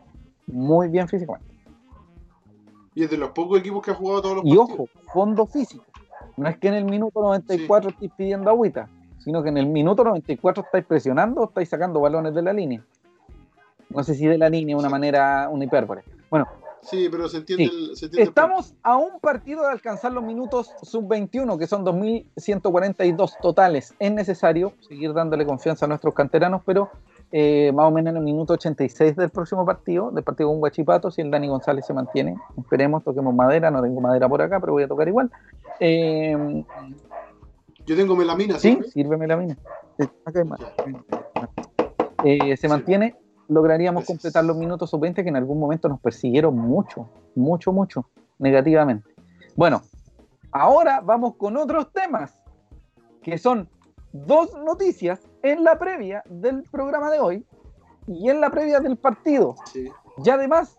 muy 0.47 0.87
bien 0.89 1.07
físicamente. 1.07 1.47
Y 2.95 3.03
es 3.03 3.11
de 3.11 3.17
los 3.17 3.29
pocos 3.29 3.59
equipos 3.59 3.83
que 3.83 3.91
ha 3.91 3.95
jugado 3.95 4.21
todos 4.21 4.35
los 4.37 4.45
Y 4.45 4.55
partidos. 4.55 4.69
ojo, 4.71 4.89
fondo 5.13 5.45
físico. 5.45 5.85
No 6.35 6.49
es 6.49 6.57
que 6.57 6.67
en 6.67 6.73
el 6.73 6.85
minuto 6.85 7.21
94 7.21 7.91
estéis 7.91 8.11
pidiendo 8.17 8.49
agüita, 8.49 8.89
sino 9.19 9.43
que 9.43 9.49
en 9.49 9.57
el 9.57 9.67
minuto 9.67 10.03
94 10.03 10.63
estáis 10.63 10.85
presionando 10.85 11.41
o 11.41 11.45
estáis 11.45 11.69
sacando 11.69 11.99
balones 11.99 12.33
de 12.33 12.41
la 12.41 12.53
línea. 12.53 12.83
No 13.89 14.03
sé 14.03 14.15
si 14.15 14.25
de 14.27 14.37
la 14.37 14.49
línea, 14.49 14.77
una 14.77 14.89
manera, 14.89 15.49
una 15.49 15.65
hipérbole. 15.65 16.03
Bueno, 16.29 16.47
Sí, 16.81 17.09
pero 17.11 17.27
se 17.27 17.37
entiende, 17.37 17.65
Sí. 17.65 17.71
el, 17.89 17.97
se 17.97 18.05
entiende 18.05 18.21
el 18.23 18.29
Estamos 18.29 18.73
a 18.83 18.95
un 18.95 19.19
partido 19.19 19.63
de 19.63 19.71
alcanzar 19.71 20.13
los 20.13 20.23
minutos 20.23 20.73
sub-21, 20.81 21.57
que 21.57 21.67
son 21.67 21.83
2.142 21.83 23.35
totales. 23.41 23.93
Es 23.99 24.11
necesario 24.13 24.71
seguir 24.87 25.13
dándole 25.13 25.45
confianza 25.45 25.85
a 25.85 25.89
nuestros 25.89 26.13
canteranos, 26.13 26.61
pero 26.65 26.89
eh, 27.31 27.71
más 27.73 27.85
o 27.85 27.91
menos 27.91 28.11
en 28.11 28.17
el 28.17 28.23
minuto 28.23 28.53
86 28.53 29.15
del 29.17 29.29
próximo 29.29 29.65
partido, 29.65 30.09
del 30.11 30.23
partido 30.23 30.49
con 30.49 30.59
Guachipato, 30.59 31.11
si 31.11 31.21
el 31.21 31.29
Dani 31.29 31.49
González 31.49 31.85
se 31.85 31.93
mantiene, 31.93 32.37
esperemos, 32.57 33.03
toquemos 33.03 33.35
madera, 33.35 33.69
no 33.69 33.81
tengo 33.81 33.99
madera 33.99 34.29
por 34.29 34.41
acá, 34.41 34.59
pero 34.61 34.71
voy 34.73 34.83
a 34.83 34.87
tocar 34.87 35.07
igual. 35.07 35.29
Eh, 35.81 36.33
punto. 36.35 36.73
Yo 37.85 37.95
tengo 37.95 38.15
melamina, 38.15 38.57
sí, 38.57 38.79
¿sí? 38.83 38.91
sírveme 38.91 39.27
la 39.27 39.35
mina. 39.35 39.57
Acá 40.25 40.39
hay 40.39 40.45
más. 40.45 40.59
Eh, 42.23 42.55
se 42.57 42.67
mantiene, 42.67 43.15
lograríamos 43.49 44.01
Gracias. 44.01 44.17
completar 44.17 44.45
los 44.45 44.55
minutos 44.55 44.89
sub-20 44.89 45.15
que 45.15 45.29
en 45.29 45.35
algún 45.35 45.59
momento 45.59 45.89
nos 45.89 45.99
persiguieron 45.99 46.55
mucho, 46.57 47.09
mucho, 47.35 47.73
mucho, 47.73 48.05
negativamente. 48.37 49.09
Bueno, 49.55 49.81
ahora 50.51 51.01
vamos 51.01 51.35
con 51.35 51.57
otros 51.57 51.91
temas, 51.91 52.33
que 53.21 53.37
son 53.37 53.67
dos 54.13 54.53
noticias 54.63 55.19
en 55.43 55.63
la 55.63 55.77
previa 55.77 56.23
del 56.29 56.63
programa 56.63 57.11
de 57.11 57.19
hoy 57.19 57.45
y 58.07 58.29
en 58.29 58.39
la 58.39 58.49
previa 58.49 58.79
del 58.79 58.97
partido. 58.97 59.55
Sí. 59.65 59.89
Y 60.23 60.29
además, 60.29 60.77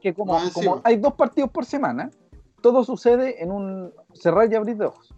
que 0.00 0.14
como, 0.14 0.38
como 0.54 0.80
hay 0.84 0.96
dos 0.96 1.14
partidos 1.14 1.50
por 1.50 1.64
semana, 1.64 2.10
todo 2.62 2.84
sucede 2.84 3.42
en 3.42 3.52
un 3.52 3.92
cerrar 4.14 4.50
y 4.50 4.54
abrir 4.54 4.76
de 4.76 4.86
ojos. 4.86 5.14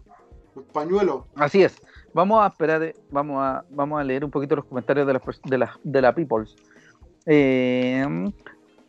Pañuelo. 0.73 1.27
Así 1.35 1.63
es. 1.63 1.81
Vamos 2.13 2.43
a 2.43 2.47
esperar, 2.47 2.93
vamos 3.09 3.41
a, 3.41 3.63
vamos 3.69 3.99
a 3.99 4.03
leer 4.03 4.25
un 4.25 4.31
poquito 4.31 4.55
los 4.55 4.65
comentarios 4.65 5.07
de 5.07 5.13
la, 5.13 5.21
de 5.45 5.57
la, 5.57 5.79
de 5.83 6.01
la 6.01 6.13
Peoples. 6.13 6.55
Eh, 7.25 8.05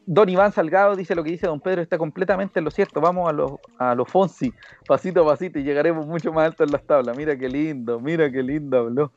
don 0.06 0.28
Iván 0.28 0.52
Salgado 0.52 0.96
dice 0.96 1.14
lo 1.14 1.22
que 1.22 1.30
dice 1.30 1.46
Don 1.46 1.60
Pedro 1.60 1.82
está 1.82 1.98
completamente 1.98 2.58
en 2.58 2.64
lo 2.64 2.70
cierto. 2.70 3.00
Vamos 3.00 3.28
a 3.28 3.32
los 3.32 3.52
a 3.78 3.94
lo 3.94 4.04
Fonsi, 4.04 4.52
pasito 4.86 5.22
a 5.22 5.26
pasito, 5.26 5.58
y 5.58 5.62
llegaremos 5.62 6.06
mucho 6.06 6.32
más 6.32 6.46
alto 6.46 6.64
en 6.64 6.72
las 6.72 6.82
tablas. 6.84 7.16
Mira 7.16 7.36
qué 7.36 7.48
lindo, 7.48 8.00
mira 8.00 8.30
qué 8.30 8.42
lindo 8.42 8.78
habló. 8.78 9.12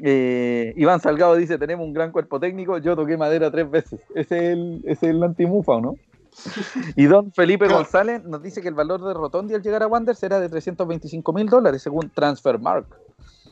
Eh, 0.00 0.72
Iván 0.76 1.00
Salgado 1.00 1.36
dice: 1.36 1.58
Tenemos 1.58 1.86
un 1.86 1.92
gran 1.92 2.10
cuerpo 2.10 2.40
técnico. 2.40 2.78
Yo 2.78 2.96
toqué 2.96 3.16
madera 3.16 3.50
tres 3.50 3.70
veces. 3.70 4.00
Ese 4.14 4.36
es 4.36 4.42
el, 4.54 4.78
ese 4.84 5.06
es 5.06 5.14
el 5.14 5.22
antimufa, 5.22 5.72
¿o 5.72 5.80
no? 5.80 5.94
Y 6.96 7.04
don 7.04 7.32
Felipe 7.32 7.66
Claro. 7.66 7.82
González 7.82 8.24
nos 8.24 8.42
dice 8.42 8.60
que 8.60 8.68
el 8.68 8.74
valor 8.74 9.04
de 9.04 9.14
Rotondi 9.14 9.54
al 9.54 9.62
llegar 9.62 9.82
a 9.82 9.86
Wander 9.86 10.16
será 10.16 10.40
de 10.40 10.48
325 10.48 11.32
mil 11.32 11.46
dólares, 11.46 11.82
según 11.82 12.10
Transfermark, 12.10 12.86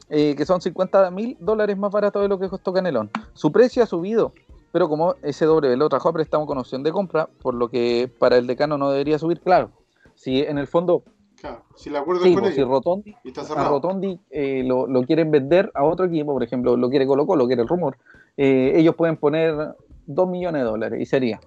eh, 0.09 0.35
que 0.37 0.47
son 0.47 0.61
50 0.61 1.11
mil 1.11 1.37
dólares 1.41 1.77
más 1.77 1.91
barato 1.91 2.21
de 2.21 2.29
lo 2.29 2.38
que 2.38 2.49
costó 2.49 2.73
Canelón. 2.73 3.11
Su 3.33 3.53
precio 3.53 3.83
ha 3.83 3.87
subido, 3.87 4.33
pero 4.73 4.88
como 4.88 5.15
ese 5.23 5.45
doble 5.45 5.77
lo 5.77 5.88
trajo 5.88 6.09
a 6.09 6.12
préstamo 6.12 6.47
con 6.47 6.59
opción 6.59 6.83
de 6.83 6.93
compra, 6.93 7.29
por 7.41 7.55
lo 7.55 7.69
que 7.69 8.11
para 8.19 8.37
el 8.37 8.47
decano 8.47 8.79
no 8.79 8.91
debería 8.91 9.19
subir, 9.19 9.41
claro. 9.41 9.71
Si 10.15 10.41
en 10.41 10.59
el 10.59 10.67
fondo, 10.67 11.03
Claro. 11.43 11.65
Si 11.75 11.91
le 11.91 11.99
acuerdo 11.99 12.23
sí, 12.23 12.35
con 12.35 12.45
pues, 12.45 12.55
si. 12.55 12.62
Rotondi 12.62 13.17
Y 13.25 13.33
a. 13.37 13.69
Rotondi 13.69 14.21
eh, 14.31 14.62
lo, 14.65 14.87
lo 14.87 15.03
quieren 15.03 15.33
vender 15.33 15.73
a 15.75 15.83
otro 15.83 16.07
equipo, 16.07 16.33
por 16.33 16.43
ejemplo, 16.45 16.77
lo 16.77 16.88
quiere 16.88 17.05
Colo 17.05 17.27
Colo, 17.27 17.43
lo 17.43 17.47
quiere 17.49 17.62
el 17.62 17.69
rumor, 17.69 17.99
eh, 18.37 18.75
ellos 18.77 18.95
pueden 18.95 19.17
poner 19.17 19.75
2 20.07 20.29
millones 20.29 20.62
de 20.62 20.69
dólares 20.69 21.01
y 21.01 21.07
sería. 21.07 21.41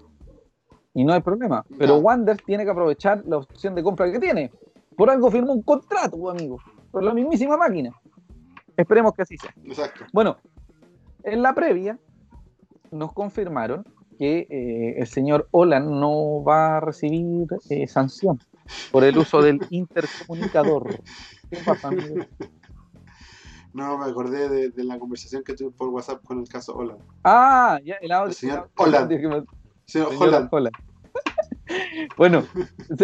Y 0.94 1.06
no 1.06 1.14
hay 1.14 1.22
problema. 1.22 1.66
Pero. 1.78 1.96
Wander 1.98 2.42
tiene 2.42 2.66
que 2.66 2.72
aprovechar 2.72 3.24
la 3.26 3.38
opción 3.38 3.74
de 3.74 3.84
compra 3.84 4.12
que 4.12 4.20
tiene. 4.20 4.52
Por 4.98 5.10
algo 5.10 5.32
firmó 5.32 5.54
un 5.54 5.62
contrato, 5.62 6.18
pues, 6.18 6.36
amigo. 6.36 6.58
Por 6.92 7.04
la 7.04 7.14
mismísima 7.14 7.56
máquina. 7.56 7.92
Esperemos 8.78 9.14
que 9.14 9.22
así 9.22 9.38
sea. 9.38 9.54
Exacto. 9.64 10.06
Bueno, 10.12 10.38
en 11.24 11.42
la 11.42 11.54
previa 11.54 12.00
nos 12.92 13.14
confirmaron 13.14 13.86
que 14.18 14.48
eh, 14.50 14.96
el 14.98 15.08
señor 15.08 15.48
Olan 15.52 16.00
no 16.00 16.44
va 16.44 16.78
a 16.78 16.80
recibir 16.80 17.48
eh, 17.70 17.88
sanción 17.88 18.40
por 18.92 19.04
el 19.04 19.18
uso 19.18 19.42
del 19.42 19.60
intercomunicador. 19.70 21.00
¿Qué 21.50 21.58
pasa, 21.66 21.90
amigo? 21.90 22.26
No, 23.74 23.98
me 23.98 24.06
acordé 24.06 24.48
de, 24.48 24.70
de 24.70 24.84
la 24.86 24.98
conversación 24.98 25.44
que 25.44 25.54
tuve 25.54 25.72
por 25.72 25.90
WhatsApp 25.90 26.24
con 26.24 26.40
el 26.40 26.48
caso 26.48 26.74
Holland. 26.76 27.02
Ah, 27.26 27.80
ya, 27.84 27.96
el 27.96 28.12
audio. 28.12 28.30
El 28.30 28.34
señor 28.34 28.70
Señor 28.78 29.46
señor 29.86 30.48
Holland. 30.50 30.74
Bueno, 32.18 32.44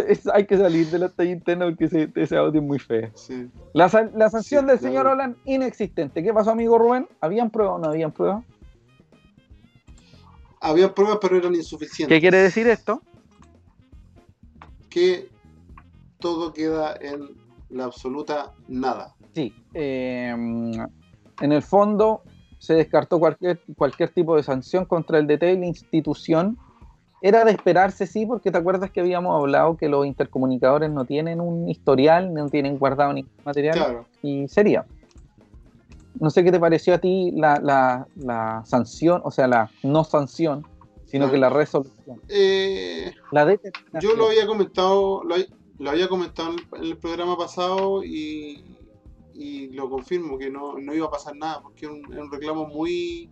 es- 0.08 0.28
hay 0.28 0.46
que 0.46 0.58
salir 0.58 0.88
de 0.88 1.00
la 1.00 1.10
talla 1.10 1.32
interna 1.32 1.66
porque 1.66 1.86
ese, 1.86 2.10
ese 2.16 2.38
audio 2.38 2.62
es 2.62 2.68
muy 2.68 2.78
feo. 2.80 3.10
Sí. 3.16 3.50
La, 3.74 3.90
san- 3.90 4.12
la 4.16 4.30
sanción 4.30 4.62
Sí, 4.66 4.68
del 4.68 4.80
claro. 4.80 4.94
señor 4.94 5.08
Holland 5.08 5.36
inexistente. 5.46 6.22
¿Qué 6.24 6.34
pasó, 6.34 6.52
amigo 6.52 6.78
Rubén? 6.78 7.08
¿Habían 7.22 7.50
pruebas 7.50 7.76
o 7.76 7.80
no 7.80 7.90
habían 7.90 8.12
pruebas? 8.12 8.44
Había 10.60 10.94
pruebas, 10.94 11.18
pero 11.22 11.38
eran 11.38 11.56
insuficientes. 11.56 12.16
¿Qué 12.16 12.22
quiere 12.22 12.38
decir 12.38 12.68
esto? 12.68 13.02
Que 14.90 15.30
todo 16.20 16.54
queda 16.54 16.96
en 17.02 17.30
la 17.70 17.86
absoluta 17.86 18.54
nada. 18.68 19.16
Sí. 19.34 19.54
eh, 19.74 20.30
en 21.40 21.52
el 21.52 21.62
fondo 21.64 22.22
se 22.60 22.76
descartó 22.76 23.18
cualquier, 23.18 23.60
cualquier 23.76 24.10
tipo 24.10 24.36
de 24.36 24.44
sanción 24.44 24.86
contra 24.86 25.18
el 25.18 25.26
DT 25.26 25.54
y 25.54 25.58
la 25.58 25.66
institución. 25.66 26.58
Era 27.22 27.46
de 27.46 27.52
esperarse, 27.52 28.08
sí, 28.08 28.26
porque 28.26 28.50
te 28.52 28.58
acuerdas 28.58 28.90
que 28.92 29.00
habíamos 29.00 29.40
hablado 29.40 29.78
que 29.78 29.88
los 29.88 30.06
intercomunicadores 30.08 30.90
no 30.90 31.06
tienen 31.06 31.40
un 31.40 31.70
historial, 31.70 32.34
no 32.34 32.50
tienen 32.50 32.80
guardado 32.80 33.14
ningún 33.14 33.32
material. 33.46 33.76
Claro. 33.76 34.06
y 34.24 34.48
sería. 34.48 34.86
No 36.20 36.30
sé 36.30 36.44
qué 36.44 36.52
te 36.52 36.60
pareció 36.60 36.94
a 36.96 36.98
ti 37.00 37.32
la, 37.32 37.60
la- 37.60 38.08
la 38.16 38.64
sanción, 38.66 39.22
o 39.24 39.32
sea, 39.32 39.48
la 39.48 39.70
no 39.84 40.04
sanción, 40.04 40.66
sino 41.06 41.26
Claro. 41.26 41.32
que 41.32 41.38
la 41.40 41.50
resolución. 41.50 42.22
Eh, 42.28 43.12
La 43.32 43.56
yo 44.00 44.16
lo 44.16 44.28
había 44.28 44.46
comentado, 44.48 45.24
lo, 45.24 45.36
lo 45.80 45.90
había 45.90 46.08
comentado 46.08 46.50
en 46.52 46.56
el, 46.60 46.66
en 46.80 46.92
el 46.92 46.98
programa 46.98 47.38
pasado 47.38 48.04
y, 48.04 48.64
y 49.34 49.68
lo 49.70 49.90
confirmo 49.90 50.38
que 50.38 50.50
no, 50.52 50.78
no 50.78 50.94
iba 50.94 51.08
a 51.08 51.12
pasar 51.12 51.36
nada, 51.36 51.62
porque 51.62 51.86
era 51.86 51.94
un, 51.96 52.14
era 52.14 52.24
un 52.24 52.32
reclamo 52.32 52.68
muy. 52.68 53.30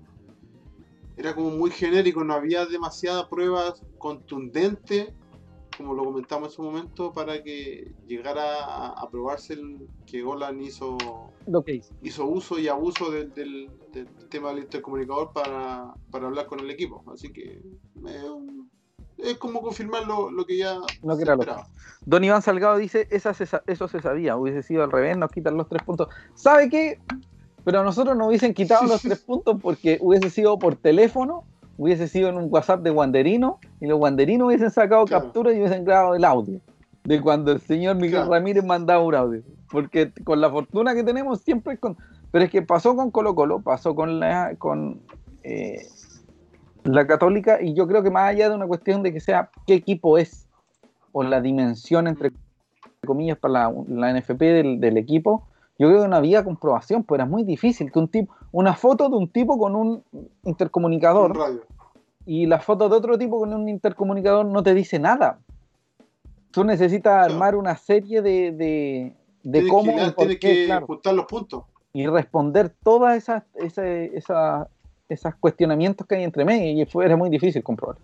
Era 1.19 1.35
como 1.35 1.49
muy 1.49 1.69
genérico, 1.69 2.23
no 2.23 2.33
había 2.33 2.65
demasiadas 2.65 3.25
pruebas 3.27 3.83
contundentes, 3.97 5.09
como 5.77 5.93
lo 5.93 6.05
comentamos 6.05 6.49
en 6.49 6.55
su 6.55 6.63
momento, 6.63 7.11
para 7.11 7.43
que 7.43 7.91
llegara 8.07 8.63
a, 8.63 8.87
a 9.01 9.09
probarse 9.09 9.53
el, 9.53 9.89
que 10.05 10.21
Golan 10.21 10.61
hizo 10.61 11.33
hizo. 12.01 12.25
uso 12.25 12.57
y 12.57 12.69
abuso 12.69 13.11
del, 13.11 13.33
del- 13.33 13.69
del 13.91 14.07
tema 14.29 14.49
del 14.49 14.59
intercomunicador 14.59 15.33
para, 15.33 15.93
para 16.09 16.27
hablar 16.27 16.45
con 16.47 16.61
el 16.61 16.69
equipo. 16.69 17.03
Así 17.13 17.33
que 17.33 17.61
eh, 18.07 18.23
es 19.17 19.37
como 19.37 19.61
confirmar 19.61 20.07
lo, 20.07 20.31
lo 20.31 20.45
que 20.45 20.57
ya 20.57 20.75
Lo 21.03 21.17
que 21.17 21.17
se 21.17 21.21
era 21.23 21.35
lo 21.35 21.41
esperaba. 21.41 21.67
Don 22.05 22.23
Iván 22.23 22.41
Salgado 22.41 22.77
dice, 22.77 23.07
esa 23.11 23.33
se 23.33 23.45
eso 23.67 23.87
se 23.89 24.01
sabía, 24.01 24.37
hubiese 24.37 24.63
sido 24.63 24.83
al 24.83 24.91
revés, 24.91 25.17
nos 25.17 25.31
quitan 25.31 25.57
los 25.57 25.67
tres 25.67 25.83
puntos. 25.83 26.07
¿Sabe 26.33 26.69
qué? 26.69 27.01
Pero 27.69 27.81
a 27.81 27.83
nosotros 27.83 28.17
nos 28.17 28.29
hubiesen 28.29 28.55
quitado 28.55 28.87
los 28.87 28.99
tres 29.03 29.19
puntos 29.19 29.57
porque 29.61 29.99
hubiese 30.01 30.31
sido 30.31 30.57
por 30.57 30.75
teléfono, 30.75 31.43
hubiese 31.77 32.07
sido 32.07 32.27
en 32.29 32.37
un 32.37 32.47
WhatsApp 32.49 32.81
de 32.81 32.89
Wanderino 32.89 33.59
y 33.79 33.85
los 33.85 33.99
Wanderinos 33.99 34.47
hubiesen 34.47 34.71
sacado 34.71 35.05
Claro. 35.05 35.25
captura 35.25 35.53
y 35.53 35.57
hubiesen 35.59 35.85
grabado 35.85 36.15
el 36.15 36.25
audio 36.25 36.59
de 37.03 37.21
cuando 37.21 37.51
el 37.51 37.61
señor 37.61 37.97
Miguel 37.97 38.21
Claro. 38.21 38.31
Ramírez 38.31 38.65
mandaba 38.65 39.03
un 39.03 39.13
audio. 39.13 39.43
Porque 39.69 40.11
con 40.23 40.41
la 40.41 40.49
fortuna 40.49 40.95
que 40.95 41.03
tenemos 41.03 41.41
siempre 41.41 41.73
es 41.75 41.79
con... 41.79 41.95
Pero 42.31 42.45
es 42.45 42.49
que 42.49 42.63
pasó 42.63 42.95
con 42.95 43.11
Colo 43.11 43.35
Colo, 43.35 43.61
pasó 43.61 43.93
con 43.93 44.19
la, 44.19 44.55
con, 44.57 45.01
eh, 45.43 45.85
la 46.85 47.05
Católica 47.05 47.61
y 47.61 47.75
yo 47.75 47.87
creo 47.87 48.01
que 48.01 48.09
más 48.09 48.31
allá 48.31 48.49
de 48.49 48.55
una 48.55 48.65
cuestión 48.65 49.03
de 49.03 49.13
que 49.13 49.19
sea 49.19 49.51
qué 49.67 49.75
equipo 49.75 50.17
es 50.17 50.47
o 51.11 51.21
la 51.21 51.39
dimensión 51.39 52.07
entre 52.07 52.31
comillas 53.05 53.37
para 53.37 53.69
la, 53.69 53.73
la 53.89 54.19
NFP 54.19 54.39
del, 54.41 54.79
del 54.79 54.97
equipo, 54.97 55.43
yo 55.79 55.87
creo 55.87 56.03
que 56.03 56.07
no 56.09 56.15
había 56.17 56.43
comprobación, 56.43 57.03
pues 57.03 57.17
era 57.17 57.25
muy 57.25 57.43
difícil 57.43 57.91
que 57.91 57.97
un 57.99 58.07
tipo, 58.09 58.33
una 58.51 58.75
foto 58.75 59.09
de 59.09 59.15
un 59.15 59.29
tipo 59.29 59.57
con 59.57 59.75
un 59.75 60.03
intercomunicador 60.43 61.35
Un 61.37 61.61
y 62.25 62.45
la 62.45 62.59
foto 62.59 62.87
de 62.89 62.95
otro 62.95 63.17
tipo 63.17 63.39
con 63.39 63.53
un 63.53 63.67
intercomunicador 63.69 64.45
no 64.45 64.61
te 64.61 64.73
dice 64.75 64.99
nada. 64.99 65.39
Tú 66.51 66.63
necesitas 66.63 67.13
Claro. 67.13 67.33
armar 67.33 67.55
una 67.55 67.75
serie 67.77 68.21
de, 68.21 68.51
de, 68.51 69.13
de 69.43 69.61
Tienes 69.61 69.71
cómo 69.71 69.83
que, 69.95 70.11
tienes 70.17 70.39
qué, 70.39 70.47
que 70.55 70.65
claro, 70.65 70.85
juntar 70.87 71.13
los 71.15 71.25
puntos. 71.25 71.63
y 71.93 72.05
responder 72.07 72.69
todas 72.83 73.15
esas, 73.17 73.43
ese- 73.55 74.15
esa- 74.17 74.67
esos 75.07 75.33
cuestionamientos 75.35 76.05
que 76.05 76.15
hay 76.15 76.23
entre 76.23 76.45
medio 76.45 76.83
y 76.83 76.85
fue, 76.85 77.05
era 77.05 77.15
muy 77.15 77.29
difícil 77.29 77.63
comprobar. 77.63 77.97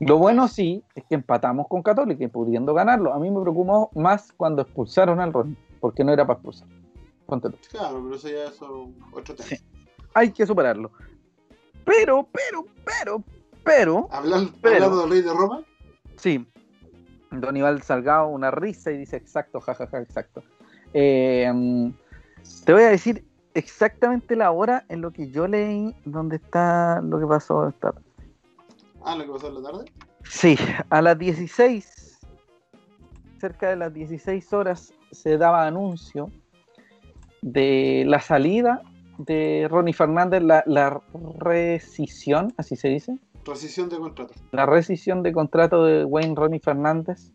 Lo 0.00 0.18
bueno 0.18 0.48
sí 0.48 0.82
es 0.96 1.04
que 1.04 1.14
empatamos 1.14 1.68
con 1.68 1.82
Católica 1.82 2.24
y 2.24 2.28
pudiendo 2.28 2.74
ganarlo. 2.74 3.12
A 3.14 3.18
mí 3.20 3.30
me 3.30 3.40
preocupó 3.40 3.90
más 3.94 4.32
cuando 4.32 4.62
expulsaron 4.62 5.20
al 5.20 5.32
Ronnie, 5.32 5.56
porque 5.80 6.02
no 6.02 6.12
era 6.12 6.26
para 6.26 6.34
expulsar. 6.38 6.66
Ponte 7.26 7.50
tú. 7.50 7.56
Claro, 7.70 8.00
pero 8.02 8.16
eso 8.16 8.28
ya 8.28 8.44
es 8.48 8.60
otro 8.60 9.34
tema. 9.34 9.48
Sí. 9.48 9.56
Hay 10.14 10.30
que 10.32 10.46
superarlo. 10.46 10.90
Pero, 11.84 12.26
pero, 12.32 12.64
pero, 12.84 13.22
pero, 13.64 14.08
Hablan- 14.10 14.52
Pero- 14.62 14.74
hablando 14.84 15.00
del 15.02 15.10
rey 15.10 15.22
de 15.22 15.32
Roma, 15.32 15.62
sí. 16.16 16.46
Don 17.30 17.56
Iván 17.56 17.82
Salgado, 17.82 18.28
una 18.28 18.50
risa 18.50 18.92
y 18.92 18.98
dice 18.98 19.16
exacto, 19.16 19.60
jajaja, 19.60 20.00
exacto. 20.00 20.42
Eh, 20.92 21.50
mm, 21.52 21.90
te 22.64 22.72
voy 22.72 22.82
a 22.82 22.88
decir 22.88 23.24
exactamente 23.54 24.36
la 24.36 24.50
hora 24.52 24.84
en 24.88 25.00
lo 25.00 25.10
que 25.12 25.30
yo 25.30 25.46
leí 25.48 25.94
donde 26.04 26.36
está 26.36 27.00
lo 27.02 27.18
que 27.18 27.26
pasó 27.26 27.68
esta 27.68 27.92
tarde. 27.92 28.06
ah, 29.04 29.16
lo 29.16 29.24
que 29.26 29.30
pasó 29.32 29.48
en 29.48 29.54
la 29.62 29.70
tarde. 29.70 29.84
Sí, 30.24 30.56
a 30.90 31.02
las 31.02 31.18
16, 31.18 32.20
cerca 33.40 33.68
de 33.70 33.76
las 33.76 33.92
16 33.92 34.52
horas, 34.52 34.94
se 35.10 35.36
daba 35.36 35.66
anuncio 35.66 36.30
de 37.44 38.04
la 38.06 38.20
salida 38.20 38.80
de 39.18 39.68
Ronnie 39.70 39.92
Fernández, 39.92 40.42
la, 40.42 40.64
la 40.66 41.00
rescisión, 41.38 42.52
así 42.56 42.74
se 42.76 42.88
dice, 42.88 43.18
Rescisión 43.44 43.90
de 43.90 43.98
contrato. 43.98 44.32
la 44.52 44.64
rescisión 44.64 45.22
de 45.22 45.32
contrato 45.32 45.84
de 45.84 46.04
Wayne 46.06 46.34
Ronnie 46.34 46.60
Fernández 46.60 47.30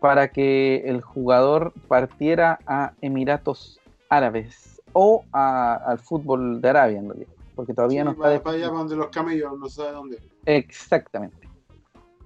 para 0.00 0.28
que 0.28 0.76
el 0.86 1.02
jugador 1.02 1.74
partiera 1.88 2.58
a 2.66 2.92
Emiratos 3.02 3.78
Árabes 4.08 4.80
o 4.94 5.24
a- 5.32 5.74
al 5.74 5.98
fútbol 5.98 6.60
de 6.62 6.68
Arabia 6.70 6.98
en 7.00 7.08
realidad, 7.10 7.32
porque 7.54 7.74
todavía 7.74 8.00
Sí, 8.00 8.04
no 8.06 8.10
está 8.12 8.42
para, 8.42 8.56
allá 8.56 8.68
donde 8.68 8.96
los 8.96 9.08
camellos, 9.08 9.58
no 9.58 9.68
sabe 9.68 9.92
dónde. 9.92 10.18
Exactamente. 10.46 11.36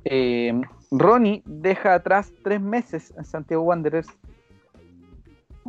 Eh, 0.05 0.59
Ronnie 0.93 1.43
deja 1.45 1.95
atrás 1.95 2.33
tres 2.45 2.61
meses 2.61 3.13
en 3.17 3.25
Santiago 3.25 3.65
Wanderers 3.65 4.09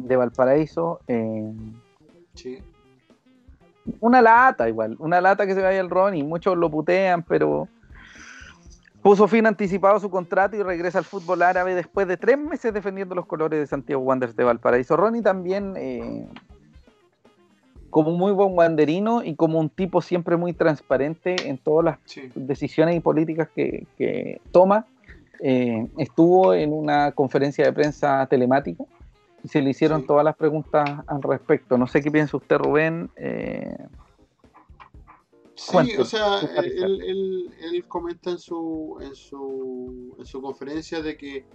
de 0.07 0.15
Valparaíso. 0.15 0.99
eh, 1.07 1.51
Sí. 2.33 2.59
una 3.99 4.21
lata 4.21 4.69
igual, 4.69 4.95
una 4.99 5.19
lata 5.19 5.45
que 5.45 5.53
se 5.55 5.61
vaya 5.61 5.79
el 5.79 5.89
Ronnie. 5.89 6.23
Muchos 6.23 6.55
lo 6.57 6.69
putean, 6.69 7.23
pero 7.23 7.67
puso 9.01 9.27
fin 9.27 9.47
anticipado 9.47 9.99
su 9.99 10.09
contrato 10.09 10.55
y 10.55 10.61
regresa 10.63 10.99
al 10.99 11.05
fútbol 11.05 11.41
árabe 11.41 11.73
después 11.75 12.07
de 12.07 12.15
tres 12.17 12.37
meses 12.37 12.73
defendiendo 12.73 13.15
los 13.15 13.25
colores 13.25 13.59
de 13.59 13.67
Santiago 13.67 14.01
Wanderers 14.03 14.35
de 14.35 14.43
Valparaíso. 14.43 14.95
Ronnie 14.95 15.21
también, 15.23 15.73
eh, 15.77 16.27
como 17.89 18.11
muy 18.11 18.31
buen 18.31 18.55
wanderino 18.57 19.23
y 19.23 19.35
como 19.35 19.59
un 19.59 19.69
tipo 19.69 20.01
siempre 20.01 20.37
muy 20.37 20.53
transparente 20.53 21.49
en 21.49 21.57
todas 21.57 21.83
las 21.83 21.97
Sí. 22.05 22.31
decisiones 22.35 22.95
y 22.95 22.99
políticas 23.01 23.49
que, 23.53 23.87
que 23.97 24.39
toma. 24.51 24.85
Eh, 25.43 25.87
estuvo 25.97 26.53
en 26.53 26.71
una 26.71 27.11
conferencia 27.11 27.65
de 27.65 27.73
prensa 27.73 28.25
telemática 28.27 28.83
y 29.43 29.47
se 29.47 29.61
le 29.61 29.69
hicieron 29.71 30.01
Sí. 30.01 30.07
todas 30.07 30.23
las 30.23 30.35
preguntas 30.35 30.89
al 31.07 31.21
respecto. 31.21 31.77
No 31.77 31.87
sé 31.87 32.01
qué 32.01 32.11
piensa 32.11 32.37
usted, 32.37 32.57
Rubén. 32.57 33.09
Eh, 33.15 33.75
Sí, 35.55 35.77
o 35.97 36.05
sea, 36.05 36.39
parecer. 36.55 36.65
él, 36.83 37.01
él- 37.03 37.53
él 37.61 37.85
comenta 37.87 38.31
en 38.31 38.39
su, 38.39 38.97
en 39.01 39.13
su, 39.13 40.15
en 40.17 40.25
su 40.25 40.41
conferencia 40.41 41.01
de 41.01 41.15
que 41.17 41.45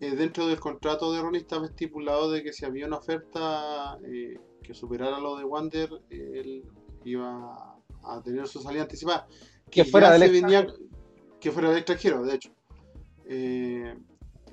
eh, 0.00 0.10
dentro 0.16 0.46
del 0.46 0.60
contrato 0.60 1.12
de 1.12 1.20
Ronnie 1.22 1.40
estaba 1.40 1.66
estipulado 1.66 2.30
de 2.30 2.42
que 2.42 2.52
si 2.52 2.64
había 2.66 2.86
una 2.86 2.96
oferta 2.98 3.98
eh, 4.04 4.38
que 4.62 4.74
superara 4.74 5.18
lo 5.20 5.36
de 5.36 5.44
Wander, 5.44 5.88
él 6.10 6.64
iba 7.04 7.76
a 8.04 8.22
tener 8.22 8.46
su 8.46 8.60
salida 8.60 8.82
anticipada. 8.82 9.26
Que 9.70 9.84
ya 9.84 9.90
fuera 9.90 10.10
del 10.10 10.22
se 10.22 10.28
venía- 10.40 10.66
que 11.38 11.50
fuera 11.50 11.68
del 11.68 11.78
extranjero, 11.78 12.22
de 12.24 12.34
hecho. 12.34 12.50
Eh, 13.26 13.94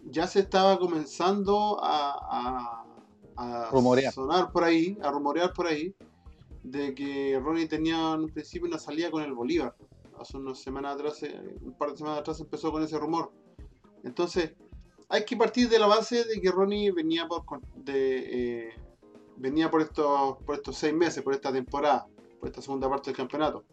ya 0.09 0.27
se 0.27 0.39
estaba 0.39 0.79
comenzando 0.79 1.79
a, 1.81 2.83
a, 3.35 3.65
a 3.65 3.69
Rumorear. 3.71 4.13
sonar 4.13 4.51
por 4.51 4.63
ahí, 4.63 4.97
a 5.01 5.11
rumorear 5.11 5.53
por 5.53 5.67
ahí, 5.67 5.93
de 6.63 6.93
que 6.93 7.39
Ronnie 7.41 7.67
tenía 7.67 8.13
en 8.13 8.21
un 8.21 8.29
principio 8.29 8.67
una 8.67 8.79
salida 8.79 9.11
con 9.11 9.23
el 9.23 9.33
Bolívar. 9.33 9.75
Hace 10.19 10.37
unas 10.37 10.59
semanas 10.59 10.95
atrás, 10.95 11.21
eh, 11.23 11.55
un 11.61 11.77
par 11.77 11.91
de 11.91 11.97
semanas 11.97 12.19
atrás 12.19 12.39
empezó 12.39 12.71
con 12.71 12.81
ese 12.83 12.97
rumor. 12.97 13.31
Entonces, 14.03 14.53
hay 15.09 15.23
que 15.25 15.37
partir 15.37 15.69
de 15.69 15.79
la 15.79 15.87
base 15.87 16.23
de 16.23 16.41
que 16.41 16.51
Ronnie 16.51 16.91
venía 16.91 17.27
por 17.27 17.43
de, 17.75 18.67
eh, 18.67 18.73
venía 19.37 19.69
por 19.69 19.81
estos 19.81 20.37
por 20.43 20.55
estos 20.55 20.75
seis 20.77 20.93
meses, 20.93 21.23
por 21.23 21.33
esta 21.33 21.51
temporada, 21.51 22.07
por 22.39 22.49
esta 22.49 22.61
segunda 22.61 22.89
parte 22.89 23.11
del 23.11 23.17
campeonato. 23.17 23.63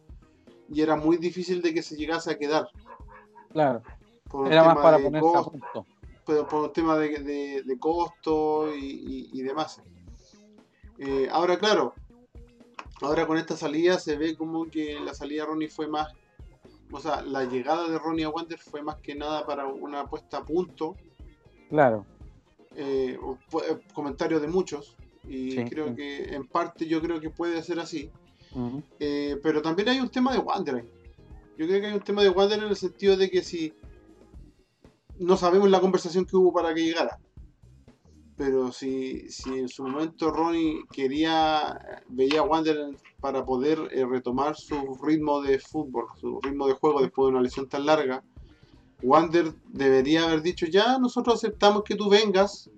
Y 0.69 0.81
era 0.83 0.97
muy 0.97 1.17
difícil 1.17 1.63
de 1.63 1.73
que 1.75 1.83
se 1.83 1.97
llegase 1.97 2.31
a 2.31 2.39
quedar. 2.39 2.69
claro, 3.51 3.83
Por 4.31 4.53
era 4.53 4.65
más 4.65 4.77
para 4.77 4.99
ponerse 4.99 5.19
a 5.29 5.33
costo, 5.33 5.51
punto. 5.53 5.87
Por, 6.25 6.47
por 6.49 6.65
un 6.65 6.73
tema 6.73 6.99
de, 6.99 7.19
de- 7.21 7.63
de 7.63 7.79
costo 7.79 8.75
y, 8.75 8.85
y- 8.85 9.31
y 9.33 9.43
demás. 9.43 9.81
Eh, 10.99 11.29
ahora, 11.31 11.59
claro, 11.59 11.95
ahora 13.01 13.27
con 13.27 13.37
esta 13.39 13.57
salida 13.57 13.99
se 13.99 14.17
ve 14.17 14.37
como 14.37 14.67
que 14.71 14.99
la 15.01 15.15
salida 15.15 15.43
de 15.43 15.49
Ronnie 15.49 15.69
fue 15.69 15.89
más, 15.89 16.15
o 16.93 17.01
sea, 17.01 17.23
la 17.23 17.45
llegada 17.45 17.89
de 17.89 17.99
Ronnie 17.99 18.25
a 18.25 18.31
Wander 18.31 18.59
fue 18.59 18.83
más 18.83 18.97
que 18.97 19.15
nada 19.15 19.45
para 19.45 19.67
una 19.67 20.07
puesta 20.07 20.39
a 20.39 20.45
punto, 20.45 20.97
Claro, 21.71 22.07
eh, 22.77 23.19
eh, 23.19 23.79
comentarios 23.93 24.41
de 24.41 24.49
muchos, 24.49 24.97
y 25.29 25.53
Sí, 25.53 25.65
creo 25.65 25.89
sí. 25.89 25.95
que 25.97 26.35
en 26.35 26.47
parte 26.47 26.87
yo 26.87 27.01
creo 27.01 27.21
que 27.21 27.31
puede 27.31 27.63
ser 27.63 27.81
así. 27.81 28.11
Eh, 29.01 29.37
pero 29.43 29.61
también 29.63 29.89
hay 29.89 29.99
un 29.99 30.09
tema 30.11 30.33
de 30.33 30.39
Wander. 30.39 30.85
Yo 31.59 31.67
creo 31.67 31.81
que 31.81 31.87
hay 31.89 31.95
un 31.95 32.01
tema 32.03 32.23
de 32.23 32.29
Wander 32.29 32.59
en 32.63 32.69
el 32.69 32.77
sentido 32.77 33.17
de 33.17 33.29
que 33.29 33.43
si 33.43 33.73
no 35.19 35.37
sabemos 35.37 35.71
la 35.71 35.81
conversación 35.81 36.25
que 36.25 36.37
hubo 36.37 36.53
para 36.53 36.75
que 36.75 36.85
llegara. 36.85 37.19
Pero 38.37 38.73
si, 38.73 39.29
si 39.31 39.59
en 39.61 39.69
su 39.69 39.85
momento 39.85 40.31
Ronnie 40.31 40.85
quería, 40.91 42.03
veía 42.09 42.41
a 42.41 42.43
Wander 42.43 42.97
para 43.21 43.45
poder 43.45 43.79
eh, 43.93 44.05
retomar 44.05 44.57
su 44.57 44.99
ritmo 45.03 45.41
de 45.41 45.61
fútbol, 45.61 46.07
su 46.21 46.41
ritmo 46.41 46.67
de 46.67 46.75
juego 46.75 47.01
después 47.01 47.27
de 47.27 47.31
una 47.31 47.43
lesión 47.43 47.69
tan 47.69 47.87
larga, 47.87 48.25
Wander 49.03 49.55
debería 49.69 50.25
haber 50.25 50.43
dicho 50.43 50.67
ya 50.67 50.99
nosotros 50.99 51.37
aceptamos 51.37 51.85
que 51.85 51.95
tú 51.95 52.09
vengas 52.09 52.71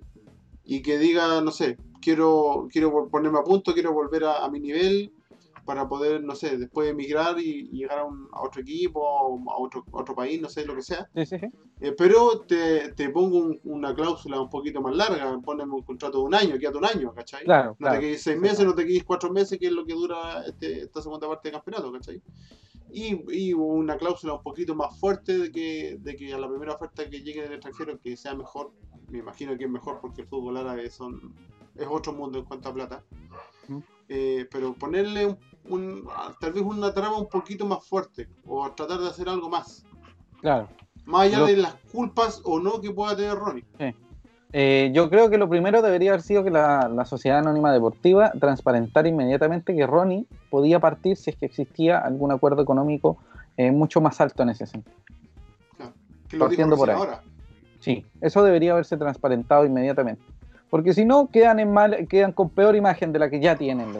y 0.63 0.81
que 0.81 0.99
diga, 0.99 1.41
no 1.41 1.51
sé, 1.51 1.77
quiero, 2.01 2.67
quiero 2.71 3.07
ponerme 3.09 3.39
a 3.39 3.43
punto, 3.43 3.73
quiero 3.73 3.93
volver 3.93 4.25
a 4.25 4.47
mi 4.49 4.59
nivel 4.59 5.11
para 5.67 5.87
poder, 5.87 6.23
no 6.23 6.33
sé, 6.33 6.57
después 6.57 6.89
emigrar 6.89 7.37
y, 7.39 7.67
llegar 7.69 7.99
a, 7.99 8.05
un- 8.05 8.27
a 8.31 8.41
otro 8.41 8.61
equipo, 8.61 9.05
a 9.51 9.57
otro, 9.59 9.83
a 9.93 9.97
otro 10.01 10.15
país, 10.15 10.41
no 10.41 10.49
sé, 10.49 10.65
lo 10.65 10.73
que 10.73 10.81
sea. 10.81 11.07
sí, 11.13 11.25
sí, 11.25 11.37
sí. 11.37 11.45
Eh, 11.81 11.91
pero 11.95 12.39
te, 12.47 12.93
te 12.93 13.09
pongo 13.11 13.37
un- 13.37 13.59
una 13.65 13.93
cláusula 13.93 14.41
un 14.41 14.49
poquito 14.49 14.81
más 14.81 14.95
larga, 14.95 15.37
poneme 15.45 15.73
un 15.75 15.83
contrato 15.83 16.17
de 16.19 16.23
un 16.23 16.33
año, 16.33 16.57
quédate 16.57 16.77
un 16.79 16.85
año, 16.85 17.13
¿cachai? 17.13 17.43
Claro, 17.43 17.71
No 17.71 17.75
claro. 17.75 17.99
te 17.99 18.05
quedes 18.07 18.23
seis 18.23 18.39
meses, 18.39 18.65
no 18.65 18.73
te 18.73 18.85
quedes 18.87 19.03
cuatro 19.03 19.31
meses, 19.31 19.59
que 19.59 19.67
es 19.67 19.71
lo 19.73 19.85
que 19.85 19.93
dura 19.93 20.43
este- 20.47 20.83
esta 20.83 21.01
segunda 21.03 21.27
parte 21.27 21.49
del 21.49 21.57
campeonato, 21.61 21.91
¿cachai? 21.91 22.19
Y, 22.91 23.19
y 23.49 23.53
una 23.53 23.97
cláusula 23.97 24.33
un 24.35 24.41
poquito 24.41 24.73
más 24.73 24.97
fuerte 24.99 25.37
de 25.37 25.51
que, 25.51 25.97
de 25.99 26.15
que 26.15 26.33
a 26.33 26.39
la 26.39 26.47
primera 26.49 26.73
oferta 26.73 27.07
que 27.09 27.21
llegue 27.21 27.41
del 27.43 27.51
extranjero 27.53 27.99
que 27.99 28.15
sea 28.15 28.33
mejor, 28.33 28.71
me 29.11 29.19
imagino 29.19 29.57
que 29.57 29.65
es 29.65 29.69
mejor 29.69 29.99
porque 30.01 30.21
el 30.21 30.27
fútbol 30.27 30.55
árabe 30.57 30.89
son, 30.89 31.33
es 31.75 31.85
otro 31.89 32.13
mundo 32.13 32.39
en 32.39 32.45
cuanto 32.45 32.69
a 32.69 32.73
plata. 32.73 33.03
Eh, 34.09 34.47
pero 34.49 34.73
ponerle 34.73 35.25
un, 35.25 35.37
un- 35.69 36.07
tal 36.39 36.53
vez 36.53 36.63
una 36.63 36.93
trama 36.93 37.17
un 37.17 37.27
poquito 37.27 37.65
más 37.65 37.85
fuerte 37.85 38.27
o 38.45 38.69
tratar 38.71 38.99
de 38.99 39.07
hacer 39.09 39.29
algo 39.29 39.49
más. 39.49 39.85
Claro. 40.41 40.67
Más 41.05 41.21
allá 41.21 41.39
Lo- 41.39 41.45
de 41.47 41.57
las 41.57 41.75
culpas 41.91 42.41
o 42.43 42.59
no 42.59 42.81
que 42.81 42.91
pueda 42.91 43.15
tener 43.15 43.35
Ronnie. 43.35 43.65
Eh, 44.53 44.91
yo 44.93 45.09
creo 45.09 45.29
que 45.29 45.37
lo 45.37 45.49
primero 45.49 45.81
debería 45.81 46.11
haber 46.11 46.21
sido 46.21 46.43
que 46.43 46.49
la, 46.49 47.03
Sociedad 47.05 47.39
Anónima 47.39 47.71
Deportiva 47.73 48.31
transparentara 48.39 49.07
inmediatamente 49.07 49.75
que 49.75 49.85
Ronnie 49.85 50.25
podía 50.49 50.79
partir 50.79 51.17
si 51.17 51.31
es 51.31 51.35
que 51.35 51.45
existía 51.45 51.99
algún 51.99 52.31
acuerdo 52.31 52.61
económico 52.61 53.17
eh, 53.57 53.71
mucho 53.71 53.99
más 54.01 54.21
alto 54.21 54.43
en 54.43 54.49
ese 54.49 54.65
sentido. 54.65 54.95
Partiendo 56.39 56.75
por 56.75 56.89
ahí. 56.89 56.95
Ahora. 56.95 57.21
Sí, 57.79 58.05
eso 58.21 58.43
debería 58.43 58.73
haberse 58.73 58.97
transparentado 58.97 59.65
inmediatamente. 59.65 60.21
Porque 60.69 60.93
si 60.93 61.05
no, 61.05 61.27
quedan, 61.27 61.59
en 61.59 61.71
mal, 61.71 62.07
quedan 62.07 62.33
con 62.33 62.49
peor 62.49 62.75
imagen 62.75 63.13
de 63.13 63.19
la 63.19 63.29
que 63.29 63.39
ya 63.39 63.55
tienen. 63.55 63.93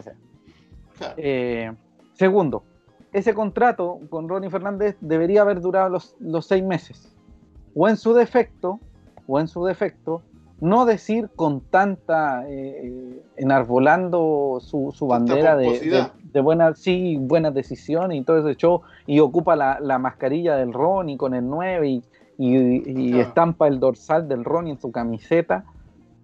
Eh, 1.16 1.72
segundo, 2.14 2.64
ese 3.12 3.34
contrato 3.34 4.00
con 4.10 4.28
Ronnie 4.28 4.50
Fernández 4.50 4.96
debería 5.00 5.42
haber 5.42 5.60
durado 5.60 5.88
los, 5.88 6.16
los 6.20 6.46
seis 6.46 6.62
meses. 6.62 7.14
O 7.74 7.88
en 7.88 7.96
su 7.96 8.14
defecto, 8.14 8.80
o 9.26 9.40
en 9.40 9.48
su 9.48 9.64
defecto, 9.64 10.22
no 10.60 10.84
decir 10.84 11.30
con 11.36 11.60
tanta 11.60 12.44
eh, 12.48 13.22
enarbolando 13.36 14.58
su, 14.60 14.92
bandera 15.06 15.56
de, 15.56 16.10
de, 16.32 16.40
buenas 16.40 16.80
sí, 16.80 17.16
buenas 17.16 17.54
decisiones 17.54 18.18
y 18.18 18.24
todo 18.24 18.38
ese 18.38 18.56
show 18.56 18.82
y 19.06 19.20
ocupa 19.20 19.54
la, 19.54 19.98
mascarilla 19.98 20.56
del 20.56 20.72
Ronnie 20.72 21.16
con 21.16 21.34
el 21.34 21.48
9 21.48 21.88
y, 21.88 22.02
y, 22.38 23.18
estampa 23.20 23.68
el 23.68 23.78
dorsal 23.78 24.26
del 24.26 24.44
Ronnie 24.44 24.72
en 24.72 24.80
su 24.80 24.90
camiseta 24.90 25.64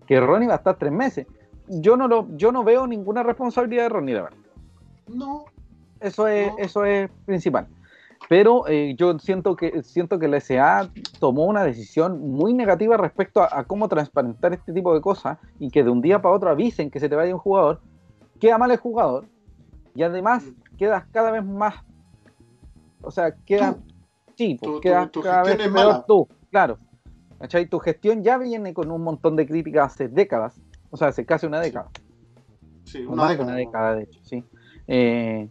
que 0.07 0.21
Ronnie 0.21 0.49
va 0.49 0.55
a 0.55 0.59
estar 0.59 0.77
tres 0.77 0.93
meses. 0.93 1.27
Yo 1.69 1.97
no 1.97 2.09
lo 2.09 2.27
yo 2.37 2.51
no 2.51 2.65
veo 2.65 2.87
ninguna 2.87 3.23
responsabilidad 3.23 3.85
de 3.85 3.89
Ronnie 3.89 4.15
de 4.15 4.23
verdad 4.23 4.44
no 5.09 5.45
eso 6.01 6.27
es 6.29 6.53
eso 6.59 6.85
es 6.85 7.11
principal 7.25 7.67
pero 8.29 8.67
eh, 8.69 8.95
yo 8.97 9.19
siento 9.19 9.57
que, 9.57 9.83
siento 9.83 10.19
que 10.19 10.29
la 10.29 10.41
SA 10.41 10.91
tomó 11.19 11.45
una 11.45 11.65
decisión 11.65 12.33
muy 12.33 12.55
negativa 12.55 12.97
respecto 12.97 13.43
a, 13.43 13.65
cómo 13.65 13.89
transparentar 13.89 14.53
este 14.53 14.73
tipo 14.73 14.95
de 14.95 15.01
cosas 15.01 15.39
y 15.59 15.71
que 15.71 15.85
de 15.85 15.91
un 15.91 16.01
día 16.01 16.23
para 16.23 16.35
otro 16.35 16.51
avisen 16.51 16.91
que 16.91 17.01
se 17.01 17.09
te 17.09 17.17
vaya 17.17 17.35
un 17.35 17.41
jugador, 17.41 17.81
queda 18.41 18.59
mal 18.59 18.71
el 18.71 18.79
jugador 18.79 19.27
y 19.95 20.03
además 20.03 20.45
mm. 20.45 20.77
quedas 20.77 21.05
cada 21.13 21.31
vez 21.31 21.45
más, 21.45 21.75
o 23.03 23.11
sea, 23.11 23.35
queda, 23.45 23.77
sí, 24.37 24.59
pues, 24.61 24.81
quedas 24.81 25.11
cada 25.23 25.43
vez 25.43 25.57
peor 25.57 26.05
tú, 26.07 26.29
claro. 26.51 26.79
¿cachai? 27.39 27.67
Tu 27.67 27.79
gestión 27.79 28.23
ya 28.23 28.39
viene 28.39 28.73
con 28.73 28.91
un 28.91 29.03
montón 29.03 29.37
de 29.37 29.47
críticas 29.47 29.93
hace 29.93 30.09
décadas, 30.09 30.61
o 30.91 30.97
sea, 30.97 31.09
hace 31.09 31.27
casi 31.27 31.47
una 31.47 31.61
década. 31.61 31.91
Sí, 32.85 33.05
una, 33.05 33.29
década. 33.29 33.49
una 33.49 33.57
década, 33.57 33.95
de 33.97 34.03
hecho, 34.05 34.21
sí. 34.23 34.45
Eh, 34.87 35.49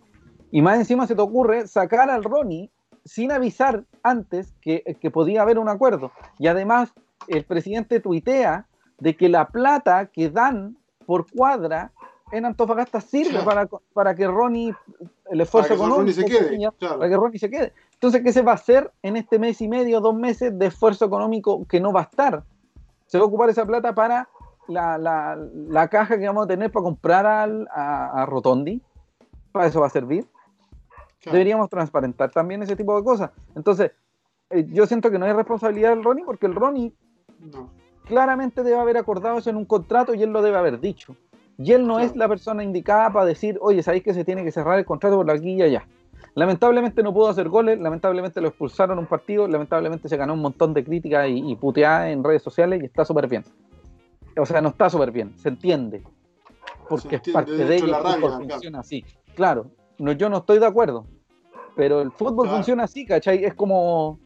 y 0.52 0.62
más 0.62 0.78
encima 0.78 1.08
se 1.08 1.16
te 1.16 1.22
ocurre 1.22 1.68
sacar 1.68 2.10
al 2.12 2.24
Ronnie 2.24 2.70
sin 3.06 3.32
avisar 3.32 3.84
antes 4.04 4.54
que, 4.62 4.84
podía 5.12 5.42
haber 5.42 5.60
un 5.60 5.70
acuerdo. 5.70 6.12
Y 6.40 6.48
además 6.48 6.94
el 7.28 7.44
presidente 7.44 8.00
tuitea 8.00 8.68
de 9.00 9.18
que 9.18 9.30
la 9.30 9.48
plata 9.48 10.08
que 10.08 10.30
dan 10.30 10.78
por 11.06 11.30
cuadra 11.30 11.92
en 12.32 12.46
Antofagasta 12.46 13.02
sirve 13.02 13.40
para, 13.44 13.68
para 13.94 14.16
que 14.16 14.28
Ronnie, 14.28 14.74
el 15.30 15.42
esfuerzo 15.42 15.74
económico, 15.74 16.22
se 16.22 16.26
quede, 16.26 16.72
para 16.80 17.10
que 17.10 17.16
Ronnie 17.16 17.40
se 17.40 17.50
quede. 17.50 17.74
Entonces, 17.94 18.22
¿qué 18.22 18.32
se 18.32 18.42
va 18.42 18.52
a 18.52 18.56
hacer 18.56 18.92
en 19.02 19.18
este 19.18 19.40
mes 19.40 19.62
y 19.62 19.68
medio, 19.68 20.02
dos 20.02 20.16
meses 20.16 20.58
de 20.58 20.68
esfuerzo 20.68 21.06
económico 21.06 21.66
que 21.68 21.80
no 21.80 21.92
va 21.92 22.02
a 22.02 22.04
estar? 22.04 22.44
Se 23.08 23.18
va 23.18 23.24
a 23.24 23.28
ocupar 23.28 23.50
esa 23.50 23.66
plata 23.66 23.94
para 23.94 24.30
la, 24.68 25.88
caja 25.90 26.18
que 26.18 26.28
vamos 26.28 26.46
a 26.46 26.48
tener 26.48 26.72
para 26.72 26.84
comprar 26.84 27.26
al, 27.26 27.68
a 27.72 28.26
Rotondi. 28.28 28.82
Para 29.54 29.68
eso 29.68 29.80
va 29.80 29.88
a 29.88 29.90
servir. 29.90 30.28
Deberíamos 31.24 31.70
transparentar 31.70 32.32
también 32.32 32.62
ese 32.64 32.76
tipo 32.76 32.98
de 32.98 33.04
cosas. 33.06 33.32
Entonces, 33.56 33.92
eh, 34.50 34.66
yo 34.68 34.86
siento 34.86 35.10
que 35.10 35.18
no 35.18 35.26
hay 35.26 35.32
responsabilidad 35.32 35.92
del 35.92 36.04
Ronnie 36.04 36.26
porque 36.26 36.48
el 36.48 36.56
Ronnie 36.56 36.94
claramente 38.06 38.64
debe 38.64 38.78
haber 38.78 38.98
acordado 38.98 39.38
eso 39.38 39.50
en 39.50 39.56
un 39.56 39.64
contrato 39.64 40.14
y 40.14 40.24
él 40.24 40.32
lo 40.32 40.42
debe 40.42 40.58
haber 40.58 40.82
dicho. 40.82 41.16
Y 41.58 41.72
él 41.72 41.88
no 41.88 42.00
es 42.00 42.16
la 42.16 42.28
persona 42.28 42.64
indicada 42.64 43.14
para 43.14 43.26
decir, 43.26 43.58
oye, 43.62 43.84
sabéis 43.84 44.04
que 44.04 44.14
se 44.14 44.26
tiene 44.26 44.44
que 44.44 44.52
cerrar 44.52 44.80
el 44.80 44.86
contrato 44.86 45.16
por 45.16 45.32
aquí 45.32 45.54
y 45.54 45.62
allá. 45.62 45.88
Lamentablemente 46.36 47.04
no 47.04 47.14
pudo 47.14 47.30
hacer 47.30 47.48
goles, 47.48 47.80
lamentablemente 47.80 48.42
lo 48.42 48.48
expulsaron 48.48 48.98
un 48.98 49.06
partido, 49.06 49.48
lamentablemente 49.48 50.10
se 50.10 50.18
ganó 50.18 50.34
un 50.34 50.42
montón 50.42 50.74
de 50.74 50.84
críticas 50.84 51.30
y, 51.30 51.52
y 51.52 51.56
puteadas 51.56 52.10
en 52.10 52.24
redes 52.24 52.42
sociales 52.42 52.82
y 52.82 52.86
está 52.86 53.06
súper 53.06 53.28
bien. 53.28 53.46
O 54.36 54.46
sea, 54.46 54.60
no 54.62 54.70
está 54.70 54.90
súper 54.90 55.12
bien, 55.12 55.38
se 55.38 55.50
entiende. 55.50 56.02
Porque 56.90 57.18
es 57.18 57.22
parte 57.32 57.52
de, 57.52 57.76
ello, 57.76 57.88
y 57.88 58.48
funciona 58.48 58.80
así. 58.80 59.06
Claro, 59.36 59.72
no, 59.98 60.12
yo 60.12 60.30
no 60.30 60.38
estoy 60.38 60.60
de 60.60 60.66
acuerdo. 60.66 61.06
Pero 61.76 62.02
el 62.02 62.12
fútbol 62.12 62.50
funciona 62.50 62.84
así, 62.84 63.06
¿cachai? 63.06 63.44
Es 63.44 63.54
como. 63.54 64.20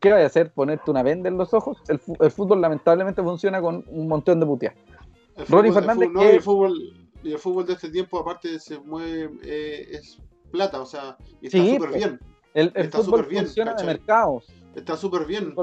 ¿Qué 0.00 0.10
vaya 0.10 0.24
a 0.24 0.26
hacer? 0.26 0.52
¿Ponerte 0.52 0.90
una 0.90 1.02
venda 1.02 1.28
en 1.28 1.38
los 1.38 1.54
ojos? 1.54 1.78
El, 1.88 1.98
fútbol 2.30 2.60
lamentablemente 2.60 3.22
funciona 3.22 3.60
con 3.60 3.84
un 3.88 4.08
montón 4.08 4.40
de 4.40 4.46
puteas. 4.46 4.74
Ronnie 5.48 5.70
Fernández. 5.72 6.08
El 6.08 6.12
fútbol, 6.12 6.24
y, 6.24 6.34
el 6.34 6.42
fútbol, 6.42 7.08
y 7.22 7.32
el 7.32 7.38
fútbol 7.38 7.66
de 7.66 7.72
este 7.74 7.90
tiempo, 7.90 8.18
aparte, 8.18 8.58
se 8.58 8.80
mueve. 8.80 9.30
Eh, 9.44 9.88
es 9.92 10.18
plata, 10.50 10.80
o 10.80 10.86
sea, 10.86 11.16
está 11.40 11.58
súper 11.58 11.78
pues, 11.78 11.94
bien. 11.94 12.20
El, 12.54 12.72
el 12.74 12.90
fútbol 12.90 13.26
bien, 13.26 13.44
funciona 13.44 13.74
de 13.74 13.84
mercados. 13.84 14.46
Está 14.74 14.96
súper 14.96 15.26
bien. 15.26 15.54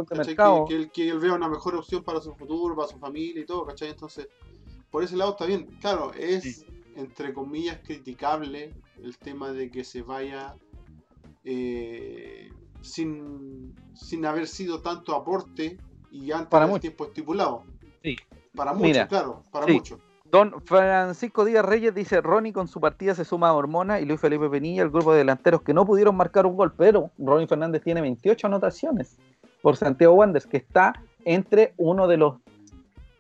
Que, 0.68 0.76
él, 0.76 0.92
que 0.92 1.10
él 1.10 1.20
vea 1.20 1.34
una 1.34 1.50
mejor 1.50 1.76
opción 1.76 2.04
para 2.04 2.22
su 2.22 2.34
futuro, 2.36 2.76
para 2.76 2.88
su 2.88 2.98
familia 2.98 3.42
y 3.42 3.46
todo, 3.46 3.66
¿cachai? 3.66 3.90
Entonces, 3.90 4.28
por 4.92 5.04
ese 5.04 5.16
lado 5.16 5.32
está 5.32 5.46
bien. 5.46 5.66
Claro, 5.82 6.12
es, 6.14 6.66
entre 6.96 7.34
comillas, 7.34 7.80
criticable 7.84 8.74
el 9.04 9.18
tema 9.18 9.52
de 9.52 9.70
que 9.70 9.84
se 9.84 10.02
vaya 10.02 10.56
eh, 11.44 12.50
sin, 12.82 13.76
sin 13.94 14.26
haber 14.26 14.48
sido 14.48 14.82
tanto 14.82 15.16
aporte 15.16 15.78
y 16.12 16.32
antes 16.32 16.50
para 16.50 16.68
del 16.68 16.80
tiempo 16.80 17.06
estipulado. 17.06 17.64
Sí. 18.04 18.18
Para 18.56 18.74
mucho, 18.74 19.08
claro, 19.08 19.44
para 19.52 19.68
mucho. 19.68 20.00
Don 20.32 20.62
Francisco 20.62 21.44
Díaz 21.44 21.66
Reyes 21.66 21.96
dice, 21.96 22.22
Ronnie 22.22 22.54
con 22.54 22.68
su 22.68 22.80
partida 22.80 23.16
se 23.16 23.26
suma 23.26 23.50
a 23.50 23.54
Hormona 23.54 24.00
y 24.00 24.06
Luis 24.06 24.20
Felipe 24.20 24.48
Penilla, 24.50 24.84
el 24.84 24.92
grupo 24.92 25.12
de 25.12 25.20
delanteros 25.20 25.64
que 25.64 25.74
no 25.74 25.86
pudieron 25.86 26.16
marcar 26.16 26.46
un 26.46 26.56
gol, 26.56 26.72
pero 26.76 27.10
Ronnie 27.18 27.48
Fernández 27.48 27.82
tiene 27.82 28.02
28 28.02 28.46
anotaciones 28.46 29.18
por 29.62 29.76
Santiago 29.76 30.14
Wanderers, 30.14 30.46
que 30.46 30.58
está 30.58 30.94
entre 31.26 31.74
uno 31.78 32.08
de 32.08 32.18
los 32.18 32.36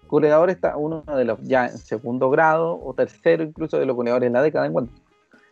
goleadores, 0.09 0.55
está 0.55 0.75
uno 0.75 1.03
de 1.03 1.23
los 1.23 1.39
ya 1.43 1.67
en 1.67 1.77
segundo 1.77 2.29
grado 2.29 2.79
o 2.83 2.93
tercero 2.93 3.43
incluso 3.43 3.77
de 3.77 3.85
los 3.85 3.95
goleadores 3.95 4.27
en 4.27 4.33
la 4.33 4.41
década 4.41 4.65
en 4.65 4.75
Wanderers. 4.75 5.01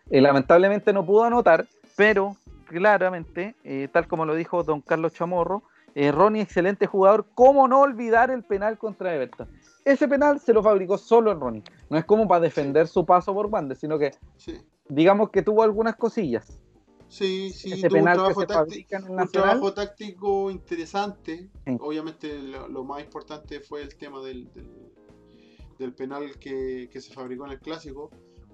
Eh, 0.09 0.21
lamentablemente 0.21 0.93
no 0.93 1.05
pudo 1.05 1.23
anotar, 1.23 1.67
pero 1.95 2.35
claramente, 2.65 3.55
eh, 3.63 3.87
tal 3.91 4.07
como 4.07 4.25
lo 4.25 4.35
dijo 4.35 4.63
don 4.63 4.81
Carlos 4.81 5.13
Chamorro, 5.13 5.63
eh, 5.95 6.11
Ronnie, 6.11 6.41
excelente 6.41 6.85
jugador. 6.85 7.25
¿Cómo 7.33 7.67
no 7.67 7.81
olvidar 7.81 8.29
el 8.29 8.43
penal 8.43 8.77
contra 8.77 9.15
Everton? 9.15 9.47
Ese 9.83 10.07
penal 10.07 10.39
se 10.39 10.53
lo 10.53 10.61
fabricó 10.61 10.97
solo 10.97 11.31
en 11.31 11.39
Ronnie. 11.39 11.63
No 11.89 11.97
es 11.97 12.05
como 12.05 12.27
para 12.27 12.41
defender 12.41 12.87
su 12.87 13.05
paso 13.05 13.33
por 13.33 13.49
banda, 13.49 13.73
sino 13.73 13.97
que 13.97 14.11
digamos 14.89 15.29
que 15.29 15.41
tuvo 15.41 15.63
algunas 15.63 15.95
cosillas. 15.95 16.59
Sí, 17.09 17.51
sí, 17.51 17.73
Ese 17.73 17.87
tuvo 17.87 17.99
penal 17.99 18.17
un, 18.17 18.23
trabajo, 18.23 18.47
táctico, 18.47 18.97
un 19.07 19.27
trabajo 19.29 19.73
táctico 19.73 20.51
interesante. 20.51 21.49
Obviamente 21.79 22.37
lo, 22.37 22.83
más 22.83 23.01
importante 23.01 23.61
fue 23.61 23.81
el 23.81 23.95
tema 23.95 24.21
del, 24.21 24.49
del, 25.79 25.93
penal 25.93 26.37
que, 26.39 26.89
que, 26.91 26.99
se 26.99 27.13
fabricó 27.13 27.45
en 27.45 27.51
el 27.51 27.59
clásico 27.59 28.11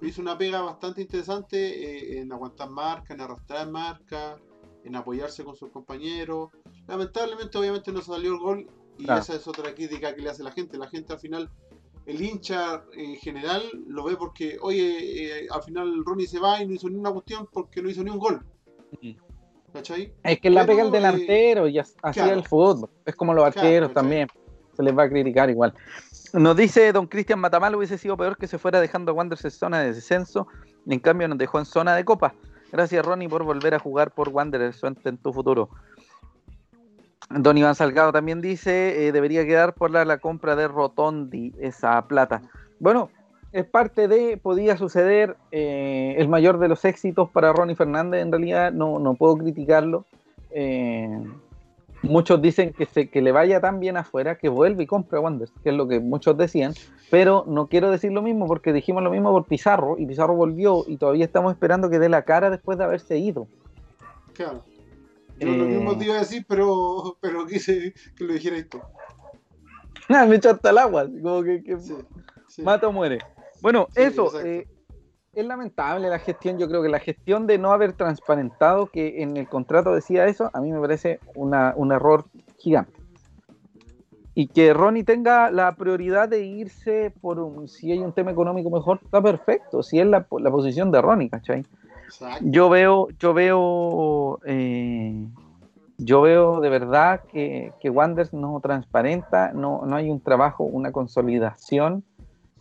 hizo 0.07 0.21
una 0.21 0.37
pega 0.37 0.61
bastante 0.61 1.01
interesante 1.01 1.57
eh, 1.57 2.19
en 2.19 2.31
aguantar 2.31 2.69
marca, 2.69 3.13
en 3.13 3.21
arrastrar 3.21 3.69
marca, 3.69 4.37
en 4.83 4.95
apoyarse 4.95 5.43
con 5.43 5.55
sus 5.55 5.69
compañeros. 5.71 6.49
Lamentablemente, 6.87 7.57
obviamente, 7.57 7.91
no 7.91 8.01
salió 8.01 8.33
el 8.33 8.39
gol 8.39 8.67
y 8.97 9.09
esa 9.11 9.35
es 9.35 9.47
otra 9.47 9.73
crítica 9.73 10.13
que 10.13 10.21
le 10.21 10.29
hace 10.29 10.43
la 10.43 10.51
gente. 10.51 10.77
La 10.77 10.87
gente 10.87 11.13
al 11.13 11.19
final, 11.19 11.49
el 12.05 12.21
hincha 12.21 12.83
en 12.93 13.15
general 13.15 13.63
lo 13.87 14.03
ve 14.03 14.15
porque, 14.17 14.57
oye, 14.61 15.43
eh, 15.43 15.47
al 15.49 15.63
final 15.63 16.03
Ronnie 16.05 16.27
se 16.27 16.39
va 16.39 16.61
y 16.61 16.67
no 16.67 16.73
hizo 16.73 16.89
ni 16.89 16.97
una 16.97 17.11
cuestión 17.11 17.47
porque 17.51 17.81
no 17.81 17.89
hizo 17.89 18.03
ni 18.03 18.09
un 18.09 18.19
gol. 18.19 18.45
¿Cachai? 19.71 20.13
Es 20.23 20.39
que 20.39 20.49
la 20.49 20.65
pega 20.65 20.83
el 20.83 20.89
eh, 20.89 20.91
delantero 20.91 21.67
y 21.67 21.79
así 21.79 22.19
el 22.19 22.43
fútbol. 22.43 22.89
Es 23.05 23.15
como 23.15 23.33
los 23.33 23.45
arqueros 23.45 23.93
también. 23.93 24.27
Se 24.75 24.83
les 24.83 24.97
va 24.97 25.03
a 25.03 25.09
criticar 25.09 25.49
igual. 25.49 25.73
Nos 26.33 26.57
dice 26.57 26.91
don 26.91 27.07
Cristian 27.07 27.39
Matamal, 27.39 27.75
hubiese 27.75 27.97
sido 27.97 28.17
peor 28.17 28.37
que 28.37 28.47
se 28.47 28.57
fuera 28.57 28.81
dejando 28.81 29.11
a 29.11 29.15
Wanderers 29.15 29.45
en 29.45 29.51
zona 29.51 29.81
de 29.81 29.93
descenso, 29.93 30.47
en 30.87 30.99
cambio 30.99 31.27
nos 31.27 31.37
dejó 31.37 31.59
en 31.59 31.65
zona 31.65 31.95
de 31.95 32.03
copa. 32.03 32.33
Gracias 32.71 33.05
Ronnie 33.05 33.29
por 33.29 33.43
volver 33.43 33.75
a 33.75 33.79
jugar 33.79 34.11
por 34.11 34.29
Wanderers, 34.29 34.77
suerte 34.77 35.09
en 35.09 35.17
tu 35.17 35.31
futuro. 35.31 35.69
Don 37.30 37.57
Iván 37.57 37.76
Salgado 37.76 38.11
también 38.11 38.41
dice, 38.41 39.07
eh, 39.07 39.11
debería 39.11 39.45
quedar 39.45 39.74
por 39.74 39.91
la, 39.91 40.17
compra 40.17 40.55
de 40.55 40.67
Rotondi 40.67 41.53
esa 41.59 42.07
plata. 42.07 42.41
Bueno, 42.80 43.09
es 43.51 43.65
parte 43.65 44.07
de, 44.07 44.38
podía 44.38 44.78
suceder, 44.78 45.38
eh, 45.51 46.15
el 46.17 46.28
mayor 46.28 46.59
de 46.59 46.67
los 46.67 46.86
éxitos 46.86 47.30
para 47.30 47.53
Ronnie 47.53 47.76
Fernández, 47.76 48.21
en 48.21 48.32
realidad 48.32 48.71
no, 48.71 48.99
no 48.99 49.15
puedo 49.15 49.38
criticarlo. 49.38 50.05
Eh, 50.51 51.24
muchos 52.03 52.41
dicen 52.41 52.74
que, 52.74 52.86
se, 52.86 53.09
que 53.09 53.21
le 53.21 53.32
vaya 53.32 53.59
tan 53.61 53.80
bien 53.80 53.97
afuera 53.97 54.38
que 54.38 54.49
vuelve 54.49 54.84
y 54.84 54.88
compre 54.88 55.17
a 55.17 55.21
Wanderers, 55.21 55.53
que 55.63 55.69
es 55.69 55.76
lo 55.76 55.88
que 55.88 55.99
muchos 55.99 56.38
decían, 56.38 56.74
pero 57.09 57.45
no 57.47 57.67
quiero 57.67 57.89
decir 57.89 58.11
lo 58.11 58.21
mismo 58.21 58.45
porque 58.45 58.74
dijimos 58.74 59.03
lo 59.03 59.11
mismo 59.11 59.32
por 59.32 59.45
Pizarro 59.45 59.97
y 59.97 60.05
Pizarro 60.05 60.36
volvió 60.36 60.84
y 60.88 60.97
todavía 60.97 61.26
estamos 61.26 61.53
esperando 61.53 61.89
que 61.89 61.99
dé 61.99 62.09
la 62.09 62.24
cara 62.24 62.49
después 62.49 62.78
de 62.78 62.84
haberse 62.84 63.17
ido. 63.17 63.47
Claro. 64.34 64.63
Yo 65.39 65.47
lo 65.47 65.65
mismo 65.65 65.93
eh, 65.93 65.95
te 65.97 66.05
iba 66.05 66.15
a 66.15 66.19
decir, 66.19 66.45
pero, 66.47 67.17
pero 67.21 67.45
quise 67.45 67.93
que 68.15 68.23
lo 68.23 68.34
dijera 68.34 68.57
esto. 68.57 68.81
me 70.27 70.36
echo 70.36 70.51
hasta 70.51 70.69
el 70.69 70.77
agua, 70.77 71.07
como 71.21 71.43
que, 71.43 71.77
mata 72.63 72.88
o 72.88 72.91
muere. 72.91 73.19
Bueno, 73.61 73.88
eso, 73.95 74.39
eh, 74.41 74.67
es 75.34 75.45
lamentable 75.45 76.09
la 76.09 76.19
gestión, 76.19 76.59
yo 76.59 76.67
creo 76.67 76.84
que 76.84 76.89
la 76.89 76.99
gestión 76.99 77.47
de 77.47 77.57
no 77.57 77.71
haber 77.71 77.93
transparentado 77.93 78.88
que 78.88 79.21
en 79.23 79.38
el 79.38 79.47
contrato 79.47 79.93
decía 79.93 80.27
eso, 80.27 80.49
a 80.53 80.61
mí 80.61 80.71
me 80.71 80.79
parece 80.79 81.19
un 81.36 81.91
error 81.91 82.25
gigante. 82.57 82.93
Y 84.36 84.47
que 84.47 84.73
Ronnie 84.73 85.03
tenga 85.03 85.51
la 85.51 85.75
prioridad 85.75 86.27
de 86.27 86.43
irse 86.43 87.13
por 87.21 87.39
un, 87.39 87.67
si 87.67 87.91
hay 87.91 87.99
un 87.99 88.13
tema 88.13 88.31
económico 88.31 88.69
mejor, 88.71 88.99
está 89.03 89.21
perfecto, 89.21 89.84
si 89.84 89.99
es 89.99 90.07
la, 90.07 90.25
la 90.39 90.51
posición 90.51 90.91
de 90.91 91.01
Ronnie, 91.01 91.29
¿cachai? 91.29 91.63
Yo 92.41 92.70
veo, 92.70 93.07
yo 93.20 93.34
veo, 93.34 94.39
eh, 94.45 95.28
yo 95.97 96.22
veo 96.22 96.59
de 96.59 96.70
verdad 96.70 97.22
que, 97.32 97.74
que 97.80 97.89
Wanders 97.89 98.34
no 98.34 98.59
transparenta, 98.61 99.51
no, 99.53 99.86
no 99.86 99.95
hay 99.95 100.09
un 100.09 100.20
trabajo, 100.20 100.64
una 100.64 100.91
consolidación 100.91 102.03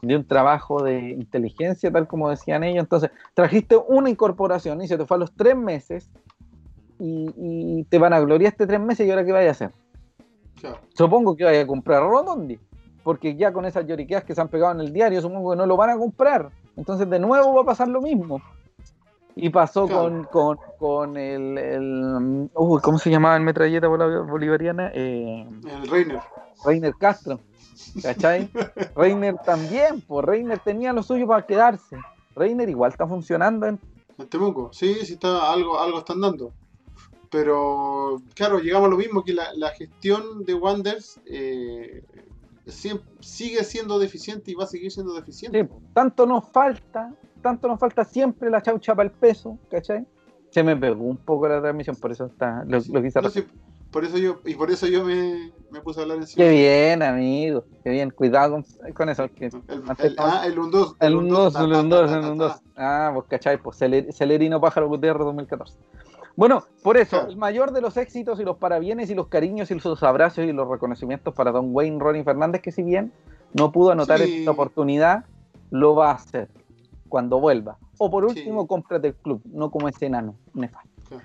de 0.03 0.17
un 0.17 0.27
trabajo 0.27 0.83
de 0.83 1.11
inteligencia, 1.11 1.93
tal 1.93 2.09
como 2.09 2.29
decían 2.29 2.65
ellos. 2.65 2.83
Entonces, 2.83 3.11
trajiste 3.35 3.77
una 3.77 4.11
incorporación 4.11 4.83
y 4.83 4.89
se 4.89 4.99
te 4.99 5.07
fue 5.07 5.17
a 5.17 5.21
los 5.21 5.33
tres 5.33 5.57
meses 5.57 6.11
y, 6.99 7.85
te 7.85 7.99
van 7.99 8.13
a 8.13 8.21
gloriar 8.21 8.53
este 8.53 8.67
tres 8.67 8.81
meses 8.81 9.07
y 9.07 9.11
ahora 9.11 9.25
qué 9.25 9.33
vaya 9.33 9.49
a 9.49 9.53
hacer. 9.53 9.71
Supongo 10.95 11.37
que 11.37 11.45
vaya 11.45 11.63
a 11.63 11.67
comprar 11.67 12.03
Rotondi, 12.03 12.59
porque 13.03 13.37
ya 13.37 13.53
con 13.53 13.65
esas 13.65 13.87
lloriqueas 13.87 14.25
que 14.25 14.35
se 14.35 14.41
han 14.41 14.49
pegado 14.49 14.73
en 14.73 14.81
el 14.81 14.93
diario, 14.93 15.21
supongo 15.21 15.53
que 15.53 15.57
no 15.57 15.67
lo 15.67 15.77
van 15.77 15.91
a 15.91 15.99
comprar. 15.99 16.51
Entonces, 16.77 17.09
de 17.09 17.19
nuevo 17.19 17.55
va 17.55 17.63
a 17.63 17.67
pasar 17.67 17.89
lo 17.89 18.01
mismo. 18.01 18.41
Y 19.35 19.49
pasó 19.51 19.89
con, 19.89 20.24
con, 20.78 21.16
el, 21.16 21.59
el 21.59 22.51
¿Cómo 22.55 22.99
se 22.99 23.11
llamaba 23.11 23.37
el 23.37 23.43
metralleta 23.43 23.89
bolivariana? 23.89 24.91
Eh, 24.95 25.49
el 25.64 25.89
Reiner. 25.89 26.20
Reiner 26.64 26.95
Castro. 26.99 27.41
¿Cachai? 28.03 28.51
Reiner 28.97 29.37
también, 29.45 30.03
pues 30.03 30.24
Reiner 30.24 30.59
tenía 30.59 30.93
lo 30.93 31.03
suyo 31.03 31.26
para 31.26 31.47
quedarse. 31.47 31.97
Reiner 32.37 32.68
igual 32.68 32.91
está 32.93 33.07
funcionando 33.07 33.66
en. 33.66 33.80
En 34.18 34.28
Temuco, 34.28 34.70
sí, 34.72 34.95
sí 35.05 35.14
está, 35.14 35.51
algo, 35.51 35.80
algo 35.80 35.99
están 35.99 36.20
dando. 36.20 36.53
Pero, 37.30 38.20
claro, 38.35 38.59
llegamos 38.59 38.89
a 38.89 38.91
lo 38.91 38.99
mismo 38.99 39.24
que 39.24 39.33
la, 39.33 39.70
gestión 39.70 40.45
de 40.45 40.53
Wanders 40.53 41.18
eh, 41.24 42.05
sigue 42.66 43.64
siendo 43.64 43.99
deficiente 43.99 44.51
y 44.51 44.55
va 44.55 44.64
a 44.64 44.66
seguir 44.66 44.93
siendo 44.93 45.14
deficiente. 45.14 45.66
tanto 45.95 46.26
nos 46.26 46.47
falta, 46.51 47.14
tanto 47.43 47.68
nos 47.68 47.78
falta 47.78 48.05
siempre 48.05 48.49
la 48.49 48.62
chaucha 48.62 48.95
para 48.95 49.09
el 49.09 49.14
peso, 49.14 49.59
¿cachai? 49.70 50.07
Se 50.51 50.62
me 50.62 50.76
pegó 50.76 51.05
un 51.05 51.16
poco 51.16 51.49
la 51.49 51.61
transmisión, 51.61 51.97
por 51.97 52.12
eso 52.12 52.26
está, 52.26 52.64
lo, 52.66 52.80
quise 52.80 53.20
por 53.93 54.07
eso 54.07 54.16
yo, 54.16 54.40
y 54.47 54.55
por 54.55 54.70
eso 54.70 54.86
yo 54.86 55.05
me, 55.05 55.53
puse 55.84 56.01
a 56.01 56.05
hablar 56.05 56.18
en 56.18 56.24
Qué 56.34 56.51
bien, 56.51 57.03
amigo. 57.03 57.64
Qué 57.84 57.90
bien. 57.90 58.11
Cuidado 58.11 58.64
con, 58.95 59.09
eso. 59.11 59.28
Que 59.34 59.47
el, 59.47 60.14
ah, 60.16 60.47
el 60.47 60.57
1-2. 60.57 60.97
El 60.99 61.14
1-2, 61.14 61.61
el 61.61 61.90
1-2, 61.90 62.16
el 62.16 62.38
1-2. 62.38 62.61
Ah, 62.74 63.11
pues 63.12 63.26
cachai, 63.28 63.59
pues 63.59 63.76
Celerino 63.76 64.62
Pájaro 64.62 64.88
Gutiérrez 64.88 65.26
2014. 65.26 65.76
Bueno, 66.36 66.64
por 66.82 66.97
eso, 66.97 67.28
el 67.28 67.36
mayor 67.36 67.72
de 67.72 67.82
los 67.82 67.99
éxitos 67.99 68.40
y 68.40 68.45
los 68.45 68.57
parabienes 68.57 69.11
y 69.11 69.14
los 69.14 69.28
cariños 69.28 69.70
y 69.70 69.74
los 69.74 70.03
abrazos 70.03 70.45
y 70.47 70.53
los 70.53 70.66
reconocimientos 70.66 71.34
para 71.34 71.53
Don 71.53 71.74
Wayne 71.74 71.99
Ronnie 72.01 72.24
Fernández, 72.24 72.62
que 72.62 72.72
si 72.72 72.82
bien 72.82 73.12
no 73.53 73.72
pudo 73.72 73.93
anotar 73.93 74.22
esta 74.22 74.51
oportunidad, 74.51 75.26
lo 75.70 75.95
va 75.95 76.12
a 76.12 76.14
hacer 76.14 76.49
cuando 77.13 77.39
vuelva. 77.39 77.77
O 77.99 78.11
por 78.11 78.25
último, 78.25 78.67
cómprate 78.67 79.09
el 79.09 79.15
club, 79.17 79.43
no 79.45 79.71
como 79.71 79.87
ese 79.87 80.07
enano 80.07 80.35
nefasto. 80.55 81.21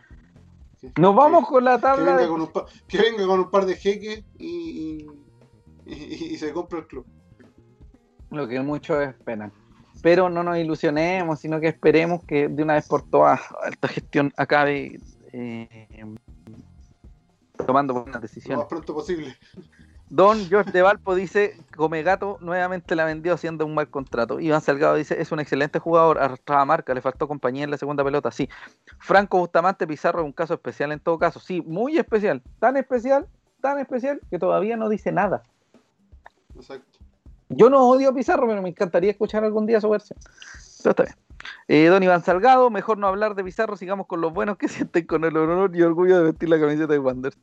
Nos 0.98 1.16
vamos 1.16 1.48
con 1.48 1.64
la 1.64 1.80
tabla. 1.80 2.18
Que 2.18 2.24
venga, 2.24 2.28
con, 2.28 2.42
un 2.42 2.50
que 2.90 2.98
venga 2.98 3.26
con 3.26 3.40
un 3.40 3.50
par 3.50 3.66
de 3.66 3.78
jeques 3.78 4.26
y, 4.38 5.08
y, 5.86 6.38
se 6.38 6.52
compra 6.52 6.80
el 6.80 6.88
club. 6.88 7.06
Lo 8.32 8.50
que 8.50 8.60
muchos 8.60 9.02
esperan. 9.02 9.54
Pero 10.02 10.30
no 10.30 10.44
nos 10.44 10.58
ilusionemos, 10.58 11.40
sino 11.40 11.62
que 11.62 11.70
esperemos 11.70 12.22
que 12.26 12.50
de 12.50 12.64
una 12.64 12.74
vez 12.74 12.86
por 12.86 13.10
todas 13.10 13.40
esta 13.72 13.88
gestión 13.88 14.34
acabe 14.36 15.00
eh, 15.32 16.06
tomando 17.66 17.94
buenas 17.94 18.22
decisiones. 18.22 18.58
Lo 18.58 18.64
más 18.64 18.68
pronto 18.68 18.94
posible. 18.94 19.38
Don 20.10 20.48
George 20.48 20.72
de 20.72 20.82
Valpo 20.82 21.16
dice, 21.16 21.58
Come 21.76 22.02
Gato 22.02 22.38
nuevamente 22.40 22.96
la 22.96 23.04
vendió 23.04 23.34
haciendo 23.34 23.66
un 23.66 23.76
mal 23.76 23.90
contrato. 23.90 24.40
Iván 24.40 24.62
Salgado 24.62 24.96
dice, 24.96 25.20
es 25.20 25.34
un 25.34 25.42
excelente 25.42 25.80
jugador, 25.80 26.18
arrastraba 26.20 26.64
marca, 26.64 26.94
le 26.94 27.02
faltó 27.02 27.28
compañía 27.28 27.66
en 27.66 27.72
la 27.72 27.78
segunda 27.78 28.06
pelota, 28.06 28.32
sí. 28.32 28.48
Franco 29.00 29.40
Bustamante 29.40 29.86
Pizarro 29.86 30.22
es 30.22 30.26
un 30.26 30.32
caso 30.32 30.54
especial 30.54 30.94
en 30.94 31.02
todo 31.02 31.20
caso, 31.20 31.42
sí, 31.42 31.62
muy 31.62 31.98
especial, 31.98 32.42
tan 32.60 32.78
especial, 32.78 33.28
tan 33.60 33.80
especial 33.80 34.22
que 34.30 34.40
todavía 34.40 34.78
no 34.78 34.88
dice 34.88 35.12
nada. 35.12 35.44
Exacto. 36.56 37.00
Yo 37.50 37.70
no 37.70 37.88
odio 37.90 38.10
a 38.10 38.14
Pizarro, 38.14 38.48
pero 38.48 38.62
me 38.62 38.70
encantaría 38.70 39.12
escuchar 39.12 39.44
algún 39.44 39.66
día 39.66 39.82
su 39.82 39.90
versión. 39.90 40.20
Pero 40.84 40.92
está 40.92 41.04
bien. 41.04 41.16
Eh, 41.68 41.88
don 41.88 42.02
Iván 42.02 42.24
Salgado, 42.24 42.70
mejor 42.70 42.98
no 42.98 43.08
hablar 43.08 43.36
de 43.36 43.44
Pizarro, 43.44 43.76
sigamos 43.76 44.08
con 44.08 44.22
los 44.22 44.34
buenos 44.34 44.58
que 44.58 44.68
sienten 44.70 45.06
con 45.06 45.26
el 45.26 45.36
honor 45.36 45.76
y 45.76 45.82
orgullo 45.82 46.18
de 46.18 46.24
vestir 46.24 46.48
la 46.48 46.60
camiseta 46.60 46.94
de 46.94 47.00
Wanderers. 47.00 47.38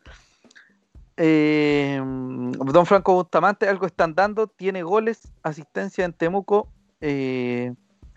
Eh, 1.16 2.00
don 2.02 2.86
Franco 2.86 3.14
Bustamante, 3.14 3.68
algo 3.68 3.86
están 3.86 4.14
dando, 4.14 4.46
tiene 4.48 4.82
goles, 4.82 5.32
asistencia 5.42 6.04
en 6.04 6.12
Temuco. 6.12 6.68
Eh, 7.00 7.72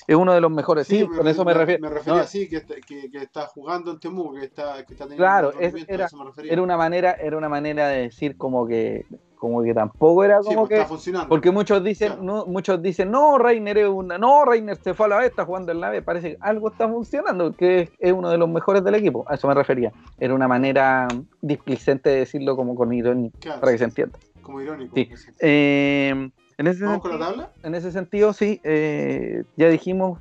es 0.08 0.16
uno 0.16 0.34
de 0.34 0.42
los 0.42 0.52
mejores. 0.52 0.88
Sí, 0.88 1.06
con 1.06 1.28
eso 1.28 1.44
me, 1.44 1.54
refiero. 1.54 1.82
Me 1.82 1.90
refería 1.90 2.22
así, 2.22 2.48
que, 2.48 2.64
que, 2.64 3.10
está 3.14 3.46
jugando 3.48 3.92
en 3.92 4.00
Temuco, 4.00 4.36
que 4.36 4.46
está, 4.46 4.86
que 4.86 4.94
está 4.94 5.06
teniendo 5.06 5.18
Claro, 5.18 5.54
era, 5.60 6.08
era, 6.44 6.62
una 6.62 6.78
manera, 6.78 7.12
era 7.14 7.38
una 7.38 7.50
manera 7.50 7.90
de 7.90 8.04
decir 8.04 8.38
como 8.38 8.66
que 8.66 9.06
como 9.38 9.64
que 9.64 9.74
tampoco 9.74 10.24
era 10.24 10.40
como 10.40 10.68
pues, 10.68 10.88
que 10.88 11.26
porque 11.28 11.52
muchos 11.52 11.84
dicen 11.84 12.14
no 12.22 12.46
muchos 12.46 12.82
dicen 12.82 13.12
no 13.12 13.38
Reiner 13.38 13.78
es 13.78 13.88
una 13.88 14.18
no 14.18 14.46
Reiner 14.46 14.78
se 14.78 14.94
fue 14.94 15.06
a 15.06 15.10
la 15.10 15.18
vez 15.18 15.30
está 15.30 15.46
jugando 15.46 15.72
en 15.72 15.80
la 15.80 15.90
B 15.90 16.02
parece 16.02 16.32
que 16.32 16.38
algo 16.42 16.70
está 16.70 16.90
funcionando 16.90 17.54
que 17.54 17.90
es, 18.00 18.12
uno 18.12 18.30
de 18.30 18.38
los 18.38 18.50
mejores 18.50 18.84
del 18.84 18.96
equipo 18.96 19.26
a 19.28 19.36
eso 19.36 19.48
me 19.48 19.54
refería. 19.54 19.92
Era 20.20 20.34
una 20.34 20.48
manera 20.48 21.08
displicente 21.42 22.10
de 22.10 22.18
decirlo 22.20 22.56
como 22.56 22.76
con 22.76 22.92
ironía 22.94 23.32
para 23.60 23.72
que 23.72 23.78
se 23.78 23.84
entienda. 23.84 24.18
Como 24.42 24.62
irónico 24.62 24.96
sí. 24.96 25.10
Eh, 25.40 26.30
en 26.58 26.68
ese 26.68 26.86
¿Vamos 26.86 27.02
con 27.02 27.20
la 27.20 27.28
tabla? 27.28 27.52
en 27.64 27.76
ese 27.76 27.92
sentido 27.92 28.34
sí 28.34 28.60
eh, 28.64 29.44
ya 29.56 29.70
dijimos 29.70 30.20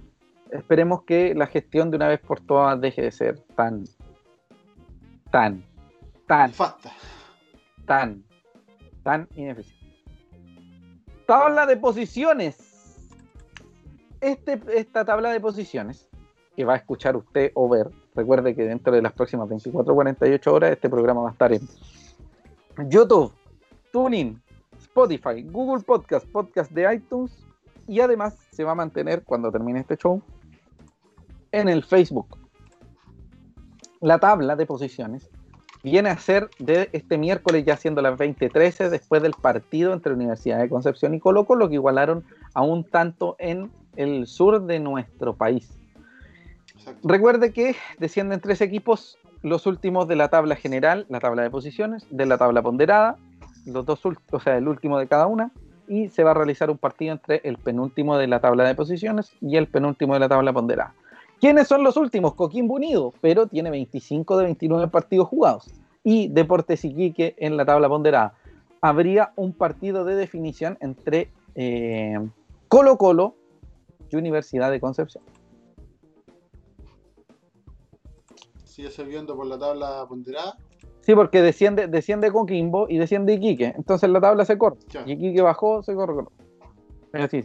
esperemos 0.50 1.02
que 1.02 1.34
la 1.34 1.46
gestión 1.46 1.90
de 1.90 1.96
una 1.96 2.08
vez 2.08 2.20
por 2.20 2.40
todas 2.40 2.80
deje 2.80 3.02
de 3.02 3.10
ser 3.10 3.38
tan 3.54 3.84
tan 5.30 5.64
tan 6.26 6.52
tan 7.86 8.25
tan 9.06 9.28
ineficiente. 9.36 9.86
Tabla 11.28 11.64
de 11.64 11.76
posiciones. 11.76 12.58
Este, 14.20 14.60
esta 14.74 15.04
tabla 15.04 15.30
de 15.30 15.38
posiciones 15.38 16.08
que 16.56 16.64
va 16.64 16.72
a 16.72 16.76
escuchar 16.78 17.14
usted 17.14 17.52
o 17.54 17.68
ver, 17.68 17.88
recuerde 18.16 18.56
que 18.56 18.64
dentro 18.64 18.92
de 18.92 19.02
las 19.02 19.12
próximas 19.12 19.48
24 19.48 19.94
48 19.94 20.52
horas 20.52 20.72
este 20.72 20.90
programa 20.90 21.20
va 21.20 21.28
a 21.28 21.32
estar 21.32 21.52
en 21.52 21.68
YouTube, 22.88 23.32
TuneIn, 23.92 24.42
Spotify, 24.80 25.42
Google 25.42 25.84
Podcast, 25.84 26.26
Podcast 26.26 26.72
de 26.72 26.92
iTunes 26.92 27.46
y 27.86 28.00
además 28.00 28.36
se 28.50 28.64
va 28.64 28.72
a 28.72 28.74
mantener 28.74 29.22
cuando 29.22 29.52
termine 29.52 29.78
este 29.80 29.96
show 29.96 30.20
en 31.52 31.68
el 31.68 31.84
Facebook. 31.84 32.38
La 34.00 34.18
tabla 34.18 34.56
de 34.56 34.66
posiciones 34.66 35.30
viene 35.86 36.08
a 36.08 36.18
ser 36.18 36.50
de 36.58 36.88
este 36.92 37.16
miércoles 37.16 37.64
ya 37.64 37.76
siendo 37.76 38.02
las 38.02 38.18
20:13 38.18 38.90
después 38.90 39.22
del 39.22 39.34
partido 39.40 39.92
entre 39.92 40.14
Universidad 40.14 40.58
de 40.58 40.68
Concepción 40.68 41.14
y 41.14 41.20
Colo 41.20 41.44
Colo 41.44 41.68
que 41.68 41.74
igualaron 41.74 42.24
a 42.54 42.62
un 42.62 42.82
tanto 42.82 43.36
en 43.38 43.70
el 43.94 44.26
sur 44.26 44.62
de 44.62 44.80
nuestro 44.80 45.36
país. 45.36 45.78
Recuerde 47.04 47.52
que 47.52 47.76
descienden 48.00 48.40
tres 48.40 48.60
equipos, 48.62 49.16
los 49.42 49.66
últimos 49.66 50.08
de 50.08 50.16
la 50.16 50.26
tabla 50.26 50.56
general, 50.56 51.06
la 51.08 51.20
tabla 51.20 51.42
de 51.42 51.50
posiciones, 51.50 52.04
de 52.10 52.26
la 52.26 52.36
tabla 52.36 52.62
ponderada, 52.62 53.16
los 53.64 53.86
dos 53.86 54.00
o 54.04 54.40
sea, 54.40 54.56
el 54.56 54.66
último 54.66 54.98
de 54.98 55.06
cada 55.06 55.28
una, 55.28 55.52
y 55.86 56.08
se 56.08 56.24
va 56.24 56.32
a 56.32 56.34
realizar 56.34 56.68
un 56.68 56.78
partido 56.78 57.12
entre 57.12 57.42
el 57.44 57.58
penúltimo 57.58 58.18
de 58.18 58.26
la 58.26 58.40
tabla 58.40 58.64
de 58.64 58.74
posiciones 58.74 59.30
y 59.40 59.56
el 59.56 59.68
penúltimo 59.68 60.14
de 60.14 60.20
la 60.20 60.28
tabla 60.28 60.52
ponderada. 60.52 60.94
¿Quiénes 61.40 61.68
son 61.68 61.84
los 61.84 61.96
últimos? 61.96 62.34
Coquimbo 62.34 62.74
Unido, 62.74 63.12
pero 63.20 63.46
tiene 63.46 63.70
25 63.70 64.38
de 64.38 64.44
29 64.44 64.88
partidos 64.88 65.28
jugados. 65.28 65.70
Y 66.02 66.28
Deportes 66.28 66.84
Iquique 66.84 67.34
en 67.38 67.56
la 67.56 67.64
tabla 67.64 67.88
ponderada. 67.88 68.34
Habría 68.80 69.32
un 69.36 69.52
partido 69.52 70.04
de 70.04 70.14
definición 70.14 70.78
entre 70.80 71.30
eh, 71.54 72.14
Colo 72.68 72.96
Colo 72.96 73.34
y 74.10 74.16
Universidad 74.16 74.70
de 74.70 74.80
Concepción. 74.80 75.24
¿Sigue 78.64 78.90
subiendo 78.90 79.36
por 79.36 79.46
la 79.46 79.58
tabla 79.58 80.06
ponderada? 80.08 80.56
Sí, 81.00 81.14
porque 81.14 81.42
desciende, 81.42 81.86
desciende 81.86 82.32
Coquimbo 82.32 82.88
y 82.88 82.98
desciende 82.98 83.34
Iquique. 83.34 83.74
Entonces 83.76 84.08
la 84.10 84.20
tabla 84.20 84.44
se 84.44 84.56
corta. 84.56 85.04
Y 85.06 85.12
Iquique 85.12 85.42
bajó, 85.42 85.82
se 85.82 85.94
corre. 85.94 86.24
sí. 87.30 87.44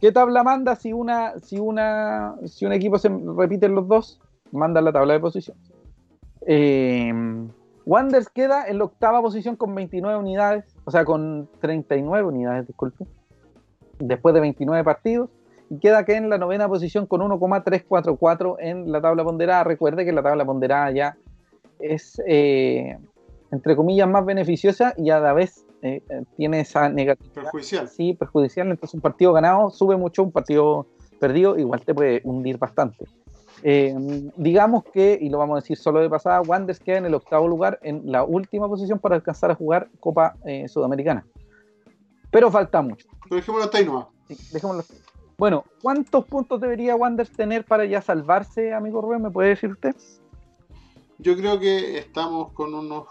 ¿Qué 0.00 0.12
tabla 0.12 0.42
manda 0.42 0.76
si 0.76 0.92
una, 0.92 1.38
si 1.40 1.58
una, 1.58 2.34
si 2.46 2.66
un 2.66 2.72
equipo 2.72 2.98
se 2.98 3.08
repiten 3.08 3.74
los 3.74 3.88
dos? 3.88 4.20
Manda 4.52 4.80
la 4.80 4.92
tabla 4.92 5.14
de 5.14 5.20
posición. 5.20 5.56
Eh, 6.46 7.12
Wanders 7.84 8.28
queda 8.28 8.66
en 8.66 8.78
la 8.78 8.84
octava 8.84 9.20
posición 9.22 9.56
con 9.56 9.74
29 9.74 10.18
unidades. 10.18 10.64
o 10.84 10.90
sea, 10.90 11.04
con 11.04 11.48
39 11.60 12.26
unidades, 12.26 12.66
disculpe, 12.66 13.06
después 13.98 14.34
de 14.34 14.40
29 14.40 14.82
partidos, 14.84 15.30
y 15.68 15.78
queda 15.78 16.04
que 16.04 16.14
en 16.14 16.30
la 16.30 16.38
novena 16.38 16.68
posición 16.68 17.06
con 17.06 17.20
1,344 17.20 18.56
en 18.60 18.92
la 18.92 19.00
tabla 19.00 19.24
ponderada. 19.24 19.64
Recuerde 19.64 20.04
que 20.04 20.12
la 20.12 20.22
tabla 20.22 20.44
ponderada 20.44 20.90
ya 20.92 21.16
es, 21.80 22.22
eh, 22.26 22.98
entre 23.50 23.76
comillas, 23.76 24.08
más 24.08 24.24
beneficiosa 24.24 24.94
y 24.96 25.10
a 25.10 25.20
la 25.20 25.32
vez 25.32 25.65
eh, 25.94 26.02
eh, 26.08 26.22
tiene 26.36 26.60
esa 26.60 26.88
negatividad. 26.88 27.34
Perjudicial. 27.34 27.88
Sí, 27.88 28.14
perjudicial. 28.14 28.70
Entonces 28.70 28.94
un 28.94 29.00
partido 29.00 29.32
ganado 29.32 29.70
sube 29.70 29.96
mucho, 29.96 30.22
un 30.22 30.32
partido 30.32 30.86
perdido 31.20 31.58
igual 31.58 31.80
te 31.82 31.94
puede 31.94 32.20
hundir 32.24 32.58
bastante. 32.58 33.06
digamos 34.36 34.84
que, 34.84 35.18
y 35.20 35.30
lo 35.30 35.38
vamos 35.38 35.56
a 35.56 35.60
decir 35.60 35.78
solo 35.78 36.00
de 36.00 36.10
pasada, 36.10 36.42
Wanders 36.42 36.78
queda 36.78 36.98
en 36.98 37.06
el 37.06 37.14
octavo 37.14 37.48
lugar, 37.48 37.78
en 37.82 38.02
la 38.04 38.22
última 38.22 38.68
posición 38.68 38.98
para 38.98 39.16
alcanzar 39.16 39.50
a 39.50 39.54
jugar 39.54 39.88
Copa 39.98 40.36
Sudamericana. 40.68 41.26
Pero 42.30 42.50
falta 42.50 42.82
mucho. 42.82 43.08
Pero 43.24 43.36
dejémoslo 43.36 43.64
hasta 43.64 43.78
ahí 43.78 43.86
nomás. 43.86 44.08
Sí, 44.28 44.36
dejémoslo 44.52 44.84
bueno, 45.38 45.64
¿cuántos 45.82 46.24
puntos 46.24 46.60
debería 46.60 46.96
Wanderers 46.96 47.32
tener 47.36 47.66
para 47.66 47.84
ya 47.84 48.00
salvarse, 48.00 48.72
amigo 48.72 49.02
Rubén? 49.02 49.22
¿Me 49.22 49.30
puede 49.30 49.50
decir 49.50 49.70
usted? 49.70 49.94
Yo 51.18 51.36
creo 51.36 51.58
que 51.60 51.98
estamos 51.98 52.52
con 52.52 52.74
unos 52.74 53.06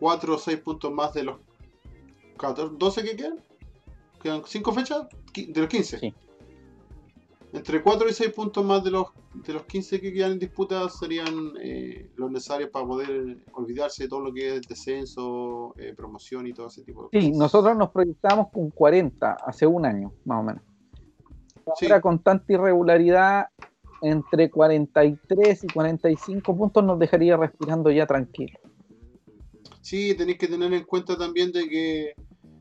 4 0.00 0.34
o 0.34 0.38
6 0.38 0.58
puntos 0.58 0.92
más 0.92 1.14
de 1.14 1.24
los 1.24 1.36
14, 2.40 2.76
12 2.78 3.02
que 3.02 3.16
quedan. 3.16 3.40
¿Quedan 4.22 4.42
5 4.44 4.72
fechas? 4.72 5.06
De 5.34 5.60
los 5.60 5.68
15. 5.68 5.98
Sí. 5.98 6.14
Entre 7.52 7.82
4 7.82 8.08
y 8.08 8.12
6 8.12 8.32
puntos 8.32 8.64
más 8.64 8.84
de 8.84 8.92
los, 8.92 9.06
de 9.34 9.52
los 9.52 9.64
15 9.64 10.00
que 10.00 10.12
quedan 10.12 10.32
en 10.32 10.38
disputa 10.38 10.88
serían 10.88 11.52
eh, 11.60 12.10
los 12.16 12.30
necesarios 12.30 12.70
para 12.70 12.86
poder 12.86 13.38
olvidarse 13.52 14.04
de 14.04 14.08
todo 14.08 14.20
lo 14.20 14.32
que 14.32 14.56
es 14.56 14.62
descenso, 14.62 15.74
eh, 15.78 15.94
promoción 15.96 16.46
y 16.46 16.52
todo 16.52 16.68
ese 16.68 16.82
tipo 16.82 17.04
de 17.04 17.08
cosas. 17.08 17.24
Sí, 17.24 17.32
nosotros 17.32 17.76
nos 17.76 17.90
proyectamos 17.90 18.48
con 18.52 18.70
40 18.70 19.32
hace 19.44 19.66
un 19.66 19.84
año, 19.84 20.12
más 20.24 20.40
o 20.40 20.42
menos 20.44 20.62
ahora 21.82 22.00
con 22.00 22.22
tanta 22.22 22.52
irregularidad, 22.52 23.46
entre 24.02 24.50
43 24.50 25.64
y 25.64 25.66
45 25.66 26.56
puntos 26.56 26.84
nos 26.84 26.98
dejaría 26.98 27.36
respirando 27.36 27.90
ya 27.90 28.06
tranquilo. 28.06 28.58
Sí, 29.82 30.14
tenéis 30.16 30.38
que 30.38 30.48
tener 30.48 30.72
en 30.72 30.84
cuenta 30.84 31.16
también 31.16 31.52
de 31.52 31.68
que 31.68 32.14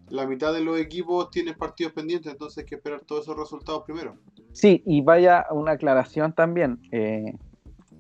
la 0.10 0.26
mitad 0.26 0.53
de 0.53 0.62
los 0.62 0.80
equipos 0.80 1.30
tienen 1.30 1.55
partidos 1.55 1.93
pendientes, 1.93 2.32
entonces 2.32 2.60
hay 2.60 2.66
que 2.66 2.76
esperar 2.76 3.01
todos 3.01 3.24
esos 3.24 3.38
resultados 3.38 3.84
primero. 3.84 4.16
Sí, 4.53 4.84
y 4.86 5.01
vaya 5.01 5.45
una 5.51 5.74
aclaración 5.74 6.34
también. 6.34 6.80
Eh, 6.91 7.34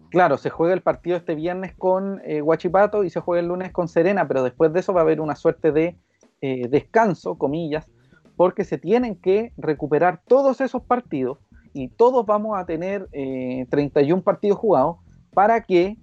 claro, 0.09 0.37
se 0.37 0.49
juega 0.49 0.73
el 0.73 0.81
partido 0.81 1.17
este 1.17 1.35
viernes 1.35 1.73
con 1.75 2.21
eh, 2.25 2.41
Huachipato 2.41 3.03
y 3.03 3.09
se 3.09 3.19
juega 3.19 3.41
el 3.41 3.47
lunes 3.47 3.71
con 3.71 3.87
Serena, 3.87 4.27
pero 4.27 4.43
después 4.43 4.73
de 4.73 4.79
eso 4.79 4.93
va 4.93 5.01
a 5.01 5.03
haber 5.03 5.21
una 5.21 5.35
suerte 5.35 5.71
de 5.71 5.97
eh, 6.41 6.67
descanso, 6.69 7.37
comillas, 7.37 7.87
porque 8.35 8.63
se 8.63 8.77
tienen 8.77 9.15
que 9.15 9.51
recuperar 9.57 10.21
todos 10.27 10.61
esos 10.61 10.81
partidos 10.81 11.37
y 11.73 11.89
todos 11.89 12.25
vamos 12.25 12.57
a 12.57 12.65
tener 12.65 13.07
31 13.11 14.19
eh, 14.19 14.23
partidos 14.23 14.57
jugados 14.57 14.97
para 15.33 15.61
que 15.61 15.97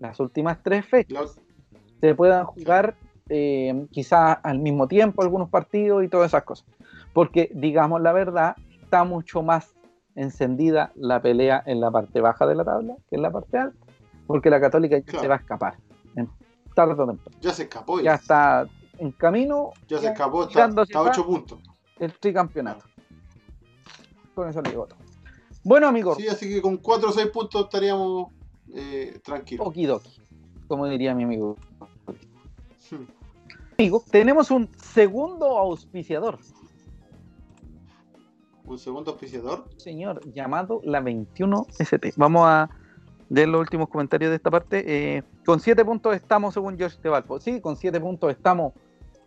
las 0.00 0.20
últimas 0.20 0.62
tres 0.62 0.84
fechas 0.86 1.40
se 2.00 2.14
puedan 2.14 2.44
jugar 2.44 2.96
eh, 3.28 3.86
quizás 3.90 4.38
al 4.42 4.58
mismo 4.58 4.88
tiempo 4.88 5.22
algunos 5.22 5.48
partidos 5.48 6.04
y 6.04 6.08
todas 6.08 6.28
esas 6.28 6.44
cosas. 6.44 6.66
Porque, 7.12 7.50
digamos 7.54 8.00
la 8.00 8.12
verdad, 8.12 8.56
está 8.82 9.04
mucho 9.04 9.42
más 9.42 9.74
encendida 10.14 10.92
la 10.96 11.22
pelea 11.22 11.62
en 11.66 11.80
la 11.80 11.90
parte 11.90 12.20
baja 12.20 12.46
de 12.46 12.54
la 12.54 12.64
tabla 12.64 12.96
que 13.08 13.16
en 13.16 13.22
la 13.22 13.30
parte 13.30 13.58
alta, 13.58 13.86
porque 14.26 14.50
la 14.50 14.60
Católica 14.60 14.98
ya 14.98 15.20
se 15.20 15.28
va 15.28 15.36
a 15.36 15.38
escapar. 15.38 15.76
En 16.16 16.28
tarde 16.74 16.94
o 16.94 17.06
temprano. 17.06 17.38
Ya 17.40 17.52
se 17.52 17.64
escapó. 17.64 18.00
Ya, 18.00 18.14
está 18.14 18.66
en 18.98 19.12
camino. 19.12 19.72
Ya, 19.88 19.98
se 19.98 20.08
escapó, 20.08 20.44
está, 20.44 20.64
a 20.64 21.02
8 21.02 21.26
puntos 21.26 21.58
el 21.98 22.12
tricampeonato. 22.12 22.84
Con 24.34 24.48
eso 24.48 24.62
le 24.62 24.70
digo 24.70 24.86
todo. 24.86 24.98
Bueno, 25.64 25.88
amigos. 25.88 26.16
Sí, 26.16 26.28
así 26.28 26.48
que 26.48 26.62
con 26.62 26.76
4 26.76 27.08
o 27.08 27.12
6 27.12 27.28
puntos 27.28 27.64
estaríamos 27.64 28.28
eh, 28.72 29.20
tranquilos. 29.24 29.66
Okidoki, 29.66 30.20
como 30.66 30.86
diría 30.86 31.14
mi 31.14 31.24
amigo. 31.24 31.56
Hmm. 32.90 33.17
Amigo, 33.80 34.02
tenemos 34.10 34.50
un 34.50 34.68
segundo 34.76 35.56
auspiciador. 35.56 36.40
¿Un 38.64 38.76
segundo 38.76 39.12
auspiciador? 39.12 39.66
Señor, 39.76 40.20
llamado 40.32 40.80
la 40.82 41.00
21ST. 41.00 42.14
Vamos 42.16 42.42
a 42.44 42.68
leer 43.28 43.46
los 43.46 43.60
últimos 43.60 43.88
comentarios 43.88 44.30
de 44.30 44.36
esta 44.36 44.50
parte. 44.50 44.82
Eh, 44.84 45.22
con 45.46 45.60
7 45.60 45.84
puntos 45.84 46.16
estamos, 46.16 46.54
según 46.54 46.76
George 46.76 46.98
Tevalpo. 47.00 47.38
Sí, 47.38 47.60
con 47.60 47.76
7 47.76 48.00
puntos 48.00 48.32
estamos 48.32 48.72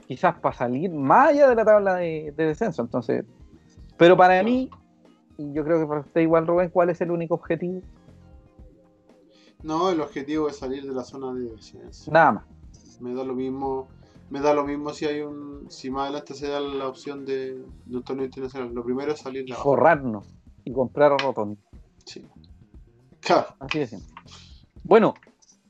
quizás 0.06 0.38
para 0.42 0.54
salir 0.54 0.92
más 0.92 1.30
allá 1.30 1.48
de 1.48 1.56
la 1.56 1.64
tabla 1.64 1.96
de, 1.96 2.34
descenso. 2.36 2.82
Entonces, 2.82 3.24
pero 3.96 4.18
para 4.18 4.44
mí, 4.44 4.70
y 5.38 5.54
yo 5.54 5.64
creo 5.64 5.80
que 5.80 5.88
para 5.88 6.02
usted 6.02 6.20
igual, 6.20 6.46
Rubén, 6.46 6.72
¿cuál 6.72 6.90
es 6.90 7.00
el 7.00 7.12
único 7.12 7.36
objetivo? 7.36 7.80
No, 9.64 9.92
el 9.92 10.02
objetivo 10.02 10.50
es 10.50 10.58
salir 10.58 10.86
de 10.86 10.94
la 10.94 11.06
zona 11.06 11.34
de 11.40 11.52
descenso. 11.52 12.12
Nada 12.12 12.32
más. 12.34 12.44
Me 13.00 13.14
da 13.14 13.24
lo 13.24 13.34
mismo, 13.34 13.88
me 14.32 14.40
da 14.40 14.54
lo 14.54 14.64
mismo 14.64 14.94
si 14.94 15.06
hay 15.06 15.20
un, 15.20 15.70
si 15.70 15.92
más 15.92 16.04
adelante 16.04 16.34
se 16.34 16.48
da 16.48 16.62
la 16.62 16.88
opción 16.88 17.26
de, 17.26 17.62
un 17.88 18.04
torneo 18.04 18.26
internacional. 18.26 18.74
Lo 18.74 18.84
primero 18.84 19.12
es 19.12 19.20
salir 19.20 19.44
de 19.44 19.50
la 19.50 19.58
Forrarnos 19.58 20.26
y 20.64 20.72
comprar 20.72 21.12
a 21.12 21.18
Rotondi. 21.18 21.60
Sí. 22.06 22.26
Claro. 23.20 23.48
Así 23.60 23.80
de 23.80 23.88
simple. 23.88 24.08
Bueno, 24.86 25.14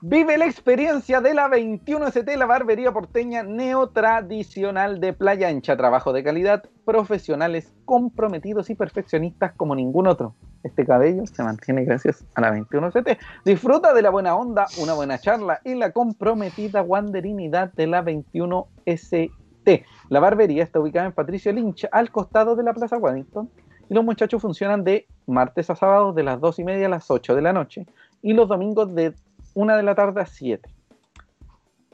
Vive 0.04 0.36
la 0.40 0.48
experiencia 0.48 1.22
de 1.22 1.36
la 1.36 1.48
21ST, 1.48 2.36
la 2.36 2.48
barbería 2.48 2.92
porteña 2.92 3.44
neotradicional 3.44 5.00
de 5.00 5.14
playa 5.14 5.48
ancha. 5.48 5.78
Trabajo 5.78 6.12
de 6.12 6.24
calidad, 6.24 6.64
profesionales 6.86 7.72
comprometidos 7.86 8.72
y 8.72 8.76
perfeccionistas 8.76 9.54
como 9.54 9.76
ningún 9.76 10.08
otro. 10.08 10.34
Este 10.64 10.88
cabello 10.88 11.28
se 11.28 11.44
mantiene 11.44 11.86
gracias 11.86 12.26
a 12.34 12.42
la 12.42 12.52
21ST. 12.52 13.20
Disfruta 13.46 13.94
de 13.94 14.02
la 14.02 14.10
buena 14.10 14.36
onda, 14.36 14.66
una 14.82 14.94
buena 14.94 15.20
charla 15.20 15.62
y 15.64 15.76
la 15.76 15.92
comprometida 15.92 16.82
wanderinidad 16.82 17.72
de 17.74 17.86
la 17.86 18.04
21ST. 18.04 19.86
La 20.10 20.20
barbería 20.20 20.64
está 20.64 20.80
ubicada 20.80 21.06
en 21.06 21.14
Patricio 21.14 21.54
Lynch, 21.54 21.88
al 21.92 22.10
costado 22.10 22.56
de 22.56 22.64
la 22.64 22.74
Plaza 22.74 22.98
Waddington. 22.98 23.52
Y 23.88 23.94
los 23.94 24.04
muchachos 24.04 24.42
funcionan 24.42 24.84
de 24.84 25.06
martes 25.28 25.70
a 25.70 25.76
sábado 25.76 26.12
de 26.12 26.24
las 26.24 26.42
2 26.42 26.58
y 26.58 26.64
media 26.64 26.88
a 26.88 26.90
las 26.90 27.12
8 27.12 27.36
de 27.36 27.42
la 27.44 27.54
noche 27.54 27.86
y 28.22 28.34
los 28.34 28.48
domingos 28.48 28.94
de 28.94 29.14
una 29.54 29.78
de 29.78 29.84
la 29.84 29.96
tarde 29.96 30.22
a 30.22 30.26
7 30.26 30.70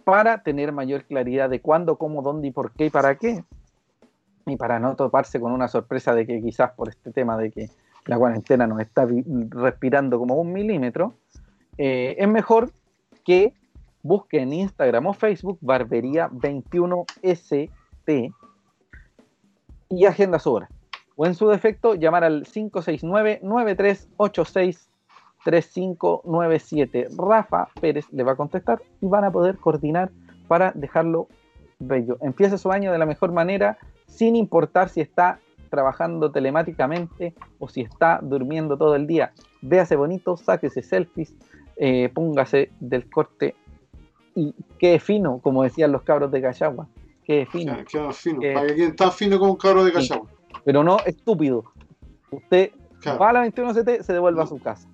para 0.03 0.41
tener 0.41 0.71
mayor 0.71 1.03
claridad 1.03 1.49
de 1.49 1.59
cuándo, 1.59 1.97
cómo, 1.97 2.21
dónde 2.21 2.47
y 2.47 2.51
por 2.51 2.71
qué 2.71 2.85
y 2.85 2.89
para 2.89 3.17
qué. 3.17 3.43
Y 4.45 4.55
para 4.55 4.79
no 4.79 4.95
toparse 4.95 5.37
con 5.37 5.51
una 5.51 5.67
sorpresa 5.67 6.15
de 6.15 6.25
que 6.25 6.41
quizás 6.41 6.71
por 6.71 6.87
este 6.87 7.11
tema 7.11 7.37
de 7.37 7.51
que 7.51 7.69
la 8.05 8.17
cuarentena 8.17 8.67
nos 8.67 8.79
está 8.79 9.05
respirando 9.49 10.17
como 10.17 10.35
un 10.35 10.53
milímetro, 10.53 11.15
eh, 11.77 12.15
es 12.17 12.27
mejor 12.29 12.71
que 13.25 13.53
busque 14.01 14.39
en 14.39 14.53
Instagram 14.53 15.07
o 15.07 15.13
Facebook 15.13 15.57
Barbería 15.59 16.29
21ST 16.29 18.33
y 19.89 20.05
agenda 20.05 20.39
su 20.39 20.53
hora. 20.53 20.69
O 21.17 21.25
en 21.25 21.35
su 21.35 21.49
defecto, 21.49 21.95
llamar 21.95 22.23
al 22.23 22.45
569 22.45 23.41
9386 23.43 24.89
3597. 25.47 27.07
Rafa 27.17 27.69
Pérez 27.79 28.05
le 28.11 28.23
va 28.23 28.33
a 28.33 28.35
contestar 28.35 28.81
y 28.99 29.07
van 29.07 29.23
a 29.23 29.31
poder 29.31 29.57
coordinar 29.57 30.11
para 30.49 30.73
dejarlo 30.75 31.29
bello. 31.79 32.17
Empieza 32.19 32.57
su 32.57 32.69
año 32.69 32.91
de 32.91 32.97
la 32.97 33.05
mejor 33.05 33.31
manera, 33.31 33.77
sin 34.07 34.35
importar 34.35 34.89
si 34.89 34.99
está 34.99 35.39
trabajando 35.69 36.31
telemáticamente 36.31 37.33
o 37.59 37.69
si 37.69 37.79
está 37.79 38.19
durmiendo 38.21 38.77
todo 38.77 38.95
el 38.95 39.07
día. 39.07 39.31
Véase 39.61 39.95
bonito, 39.95 40.35
sáquese 40.35 40.83
selfies, 40.83 41.33
eh, 41.77 42.09
póngase 42.13 42.71
del 42.81 43.09
corte 43.09 43.55
y 44.35 44.53
qué 44.77 44.99
fino, 44.99 45.39
como 45.39 45.63
decían 45.63 45.93
los 45.93 46.01
cabros 46.01 46.29
de 46.29 46.41
Cachagua. 46.41 46.89
Qué 47.23 47.47
fino. 47.49 47.77
Qué 47.89 48.11
fino. 48.11 48.41
Para 48.53 48.75
que 48.75 48.91
tan 48.91 49.13
fino 49.13 49.39
como 49.39 49.51
un 49.51 49.57
cabro 49.57 49.85
de 49.85 49.93
Cachagua. 49.93 50.27
Pero 50.65 50.83
no 50.83 50.97
estúpido. 51.05 51.63
Usted 52.31 52.71
va 53.05 53.29
a 53.29 53.33
la 53.33 53.45
21CT, 53.45 54.01
se 54.01 54.11
devuelve 54.11 54.41
a 54.41 54.45
su 54.45 54.59
casa 54.59 54.89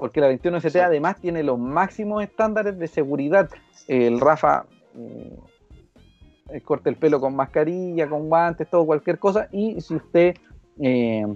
porque 0.00 0.20
la 0.22 0.28
21 0.28 0.56
ST 0.56 0.80
además 0.80 1.20
tiene 1.20 1.42
los 1.42 1.58
máximos 1.58 2.22
estándares 2.22 2.78
de 2.78 2.88
seguridad. 2.88 3.50
El 3.86 4.18
Rafa 4.18 4.64
eh, 4.96 6.60
corta 6.62 6.88
el 6.88 6.96
pelo 6.96 7.20
con 7.20 7.36
mascarilla, 7.36 8.08
con 8.08 8.30
guantes, 8.30 8.68
todo, 8.68 8.86
cualquier 8.86 9.18
cosa. 9.18 9.48
Y 9.52 9.78
si 9.82 9.94
usted 9.94 10.36
eh, 10.80 11.26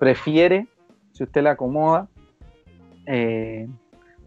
prefiere, 0.00 0.66
si 1.12 1.22
usted 1.22 1.42
la 1.42 1.52
acomoda, 1.52 2.08
eh, 3.06 3.68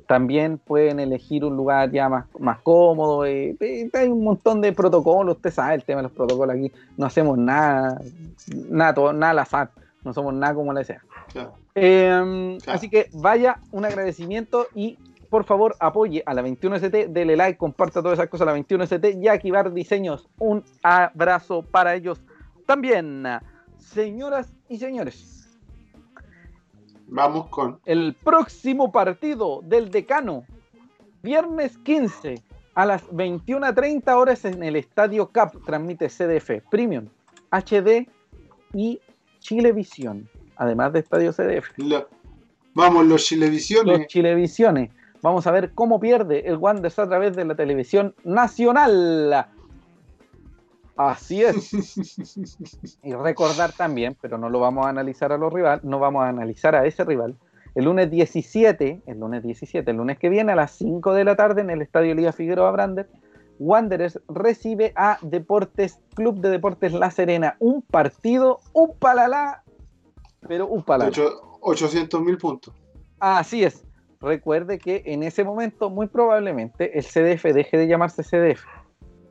también 0.07 0.57
pueden 0.57 1.01
elegir 1.01 1.43
un 1.43 1.57
lugar 1.57 1.91
ya 1.91 2.07
más, 2.07 2.27
más 2.39 2.59
cómodo. 2.61 3.23
hay 3.23 4.07
un 4.07 4.23
montón 4.23 4.61
de 4.61 4.71
protocolos, 4.71 5.35
usted 5.35 5.51
sabe 5.51 5.75
el 5.75 5.83
tema 5.83 5.97
de 5.97 6.03
los 6.03 6.13
protocolos 6.13 6.55
aquí. 6.55 6.71
No 6.95 7.05
hacemos 7.05 7.37
nada, 7.37 8.01
nada, 8.69 9.13
nada 9.13 9.31
al 9.31 9.39
azar, 9.39 9.71
no 10.03 10.13
somos 10.13 10.33
nada 10.33 10.55
como 10.55 10.71
le 10.71 10.85
sea. 10.85 11.03
Em, 11.81 12.57
así 12.67 12.89
que 12.89 13.09
vaya 13.13 13.59
un 13.71 13.85
agradecimiento 13.85 14.67
y 14.75 14.97
por 15.29 15.43
favor 15.43 15.75
apoye 15.79 16.23
a 16.25 16.33
la 16.33 16.41
21ST, 16.41 17.07
dele 17.07 17.37
like, 17.37 17.57
comparta 17.57 18.01
todas 18.01 18.17
esas 18.17 18.29
cosas 18.29 18.47
a 18.47 18.51
la 18.51 18.57
21ST 18.57 19.21
y 19.21 19.27
a 19.27 19.37
Kibar 19.37 19.71
Diseños. 19.71 20.27
Un 20.39 20.63
abrazo 20.83 21.61
para 21.63 21.95
ellos 21.95 22.21
también. 22.65 23.23
Señoras 23.77 24.51
y 24.67 24.77
señores, 24.77 25.57
Vamos 27.07 27.47
con. 27.47 27.79
el 27.85 28.15
próximo 28.15 28.91
partido 28.91 29.61
del 29.63 29.89
decano, 29.89 30.43
viernes 31.23 31.77
15 31.79 32.43
a 32.75 32.85
las 32.85 33.07
21.30 33.09 34.15
horas 34.15 34.45
en 34.45 34.63
el 34.63 34.75
Estadio 34.75 35.31
CAP, 35.31 35.55
transmite 35.65 36.07
CDF 36.07 36.63
Premium, 36.69 37.07
HD 37.51 38.07
y 38.73 38.99
Chilevisión, 39.39 40.29
además 40.59 40.93
de 40.93 40.99
Estadio 40.99 41.33
CDF. 41.33 41.71
la- 41.77 42.05
Vamos, 42.75 43.05
los 43.07 43.25
Chilevisiones. 43.25 43.97
Los 43.99 44.07
Chilevisiones. 44.07 44.91
Vamos 45.23 45.47
a 45.47 45.51
ver 45.51 45.71
cómo 45.73 45.99
pierde 45.99 46.47
el 46.47 46.57
Wanderers 46.57 46.99
a 46.99 47.07
través 47.07 47.35
de 47.35 47.43
la 47.43 47.55
televisión 47.55 48.13
nacional. 48.23 49.47
Así 50.95 51.43
es. 51.43 51.71
Y 53.03 53.13
recordar 53.13 53.71
también, 53.71 54.15
pero 54.21 54.37
no 54.37 54.49
lo 54.49 54.59
vamos 54.59 54.85
a 54.85 54.89
analizar 54.89 55.31
a 55.31 55.37
los 55.37 55.51
rivales, 55.51 55.83
no 55.83 55.99
vamos 55.99 56.23
a 56.23 56.29
analizar 56.29 56.75
a 56.75 56.85
ese 56.85 57.03
rival. 57.03 57.35
El 57.75 57.85
lunes 57.85 58.09
17, 58.11 59.01
el 59.05 59.19
lunes 59.19 59.43
17, 59.43 59.89
el 59.91 59.97
lunes 59.97 60.17
que 60.19 60.29
viene 60.29 60.51
a 60.51 60.55
las 60.55 60.71
5 60.71 61.13
de 61.13 61.23
la 61.23 61.35
tarde 61.35 61.61
en 61.61 61.69
el 61.69 61.81
Estadio 61.81 62.13
Liga 62.15 62.33
Figueroa 62.33 62.71
Brander, 62.71 63.07
Wanderers 63.59 64.19
recibe 64.29 64.91
a 64.95 65.17
Deportes, 65.21 65.99
Club 66.15 66.39
de 66.39 66.49
Deportes 66.49 66.93
La 66.93 67.11
Serena. 67.11 67.55
Un 67.59 67.81
partido, 67.81 68.59
un 68.73 68.95
palalá, 68.97 69.63
pero 70.47 70.67
un 70.67 70.83
palalá. 70.83 71.11
800 71.61 72.21
mil 72.21 72.37
puntos. 72.37 72.73
Así 73.19 73.63
es. 73.63 73.85
Recuerde 74.21 74.79
que 74.79 75.03
en 75.05 75.23
ese 75.23 75.43
momento, 75.43 75.89
muy 75.89 76.07
probablemente, 76.07 76.97
el 76.97 77.03
CDF 77.05 77.53
deje 77.53 77.77
de 77.77 77.87
llamarse 77.87 78.23
CDF. 78.23 78.63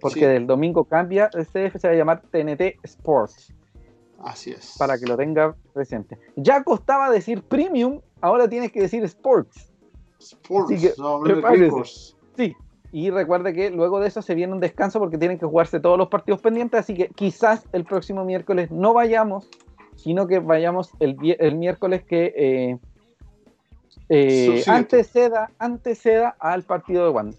Porque 0.00 0.20
Sí. 0.20 0.26
del 0.26 0.46
domingo 0.46 0.84
cambia, 0.84 1.28
el 1.34 1.44
CDF 1.46 1.78
se 1.78 1.88
va 1.88 1.94
a 1.94 1.96
llamar 1.96 2.22
TNT 2.30 2.78
Sports. 2.84 3.52
Así 4.20 4.50
es. 4.50 4.76
Para 4.78 4.98
que 4.98 5.06
lo 5.06 5.16
tenga 5.16 5.54
presente. 5.72 6.18
Ya 6.36 6.62
costaba 6.62 7.10
decir 7.10 7.42
Premium, 7.42 8.00
ahora 8.20 8.48
tienes 8.48 8.72
que 8.72 8.80
decir 8.80 9.02
Sports. 9.04 9.72
Sports, 10.18 10.72
Así 10.72 10.88
que, 10.88 10.94
no. 10.98 11.20
Sí. 12.36 12.56
Y 12.90 13.10
recuerde 13.10 13.52
que 13.52 13.70
luego 13.70 14.00
de 14.00 14.08
eso 14.08 14.22
se 14.22 14.34
viene 14.34 14.52
un 14.52 14.60
descanso 14.60 14.98
porque 14.98 15.18
tienen 15.18 15.38
que 15.38 15.46
jugarse 15.46 15.78
todos 15.78 15.98
los 15.98 16.08
partidos 16.08 16.40
pendientes. 16.40 16.80
Así 16.80 16.94
que 16.94 17.08
quizás 17.08 17.68
el 17.72 17.84
próximo 17.84 18.24
miércoles 18.24 18.70
no 18.70 18.94
vayamos, 18.94 19.48
sino 19.98 20.26
que 20.26 20.38
vayamos 20.38 20.92
el, 21.00 21.16
el 21.38 21.54
miércoles 21.56 22.02
que 22.04 22.32
eh, 22.36 22.78
eh, 24.08 24.64
anteceda, 24.66 25.50
anteceda 25.58 26.36
al 26.38 26.62
partido 26.62 27.04
de 27.04 27.10
Wander. 27.10 27.38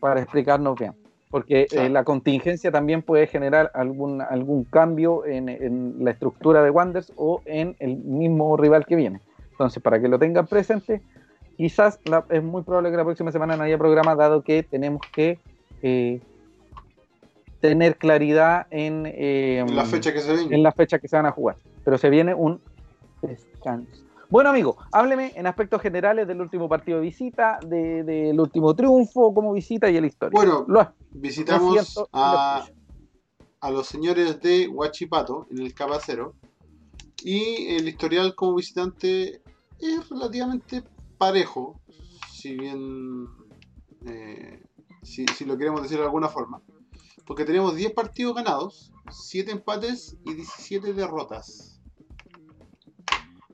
Para 0.00 0.20
explicarnos 0.22 0.78
bien. 0.78 0.94
Porque 1.30 1.66
Claro. 1.66 1.86
eh, 1.86 1.90
la 1.90 2.02
contingencia 2.04 2.72
también 2.72 3.02
puede 3.02 3.26
generar 3.26 3.70
algún, 3.74 4.20
algún 4.20 4.64
cambio 4.64 5.24
en, 5.26 5.48
en 5.48 5.96
la 6.04 6.10
estructura 6.12 6.62
de 6.62 6.70
Wanders 6.70 7.12
o 7.16 7.40
en 7.44 7.76
el 7.78 7.98
mismo 7.98 8.56
rival 8.56 8.84
que 8.86 8.96
viene. 8.96 9.20
Entonces, 9.52 9.82
para 9.82 10.00
que 10.00 10.08
lo 10.08 10.18
tengan 10.18 10.46
presente, 10.46 11.02
quizás 11.56 12.00
la- 12.04 12.24
es 12.30 12.42
muy 12.42 12.62
probable 12.62 12.90
que 12.90 12.96
la 12.96 13.04
próxima 13.04 13.30
semana 13.30 13.56
no 13.56 13.62
haya 13.62 13.78
programa, 13.78 14.16
dado 14.16 14.42
que 14.42 14.62
tenemos 14.62 15.02
que 15.12 15.38
eh, 15.82 16.20
tener 17.60 17.96
claridad 17.98 18.66
en, 18.70 19.04
eh, 19.06 19.64
la 19.68 19.84
fecha 19.84 20.12
que 20.12 20.20
se 20.20 20.34
viene. 20.34 20.56
en 20.56 20.62
la 20.62 20.72
fecha 20.72 20.98
que 20.98 21.08
se 21.08 21.16
van 21.16 21.26
a 21.26 21.32
jugar. 21.32 21.56
Pero 21.84 21.98
se 21.98 22.08
viene 22.10 22.34
un 22.34 22.60
descanso. 23.22 24.02
Bueno, 24.28 24.50
amigo, 24.50 24.76
hábleme 24.92 25.32
en 25.34 25.46
aspectos 25.46 25.82
generales 25.82 26.26
del 26.26 26.40
último 26.40 26.68
partido 26.68 26.98
de 26.98 27.02
visita, 27.04 27.58
de- 27.66 28.04
del 28.04 28.38
último 28.38 28.74
triunfo 28.74 29.34
como 29.34 29.52
visita 29.52 29.90
y 29.90 29.96
el 29.96 30.04
historia. 30.04 30.36
Bueno, 30.36 30.64
Lo- 30.68 30.82
lo 30.82 30.94
Visitamos 31.12 31.72
siento, 31.72 32.08
a, 32.12 32.54
lo 32.58 32.64
escucho. 32.64 32.80
a 33.60 33.70
los 33.72 33.86
señores 33.88 34.40
de 34.40 34.68
Huachipato 34.68 35.46
en 35.50 35.58
el 35.58 35.74
Capacero. 35.74 36.34
Y 37.22 37.74
el 37.76 37.86
historial 37.88 38.34
como 38.34 38.54
visitante 38.54 39.42
es 39.78 40.08
relativamente 40.08 40.82
parejo, 41.18 41.80
si 42.32 42.54
bien 42.56 43.26
eh, 44.06 44.62
si, 45.02 45.26
si 45.26 45.44
lo 45.44 45.58
queremos 45.58 45.82
decir 45.82 45.98
de 45.98 46.04
alguna 46.04 46.28
forma. 46.28 46.62
Porque 47.30 47.44
tenemos 47.44 47.76
10 47.76 47.92
partidos 47.92 48.34
ganados, 48.34 48.90
7 49.08 49.52
empates 49.52 50.16
y 50.26 50.34
17 50.34 50.92
derrotas. 50.94 51.80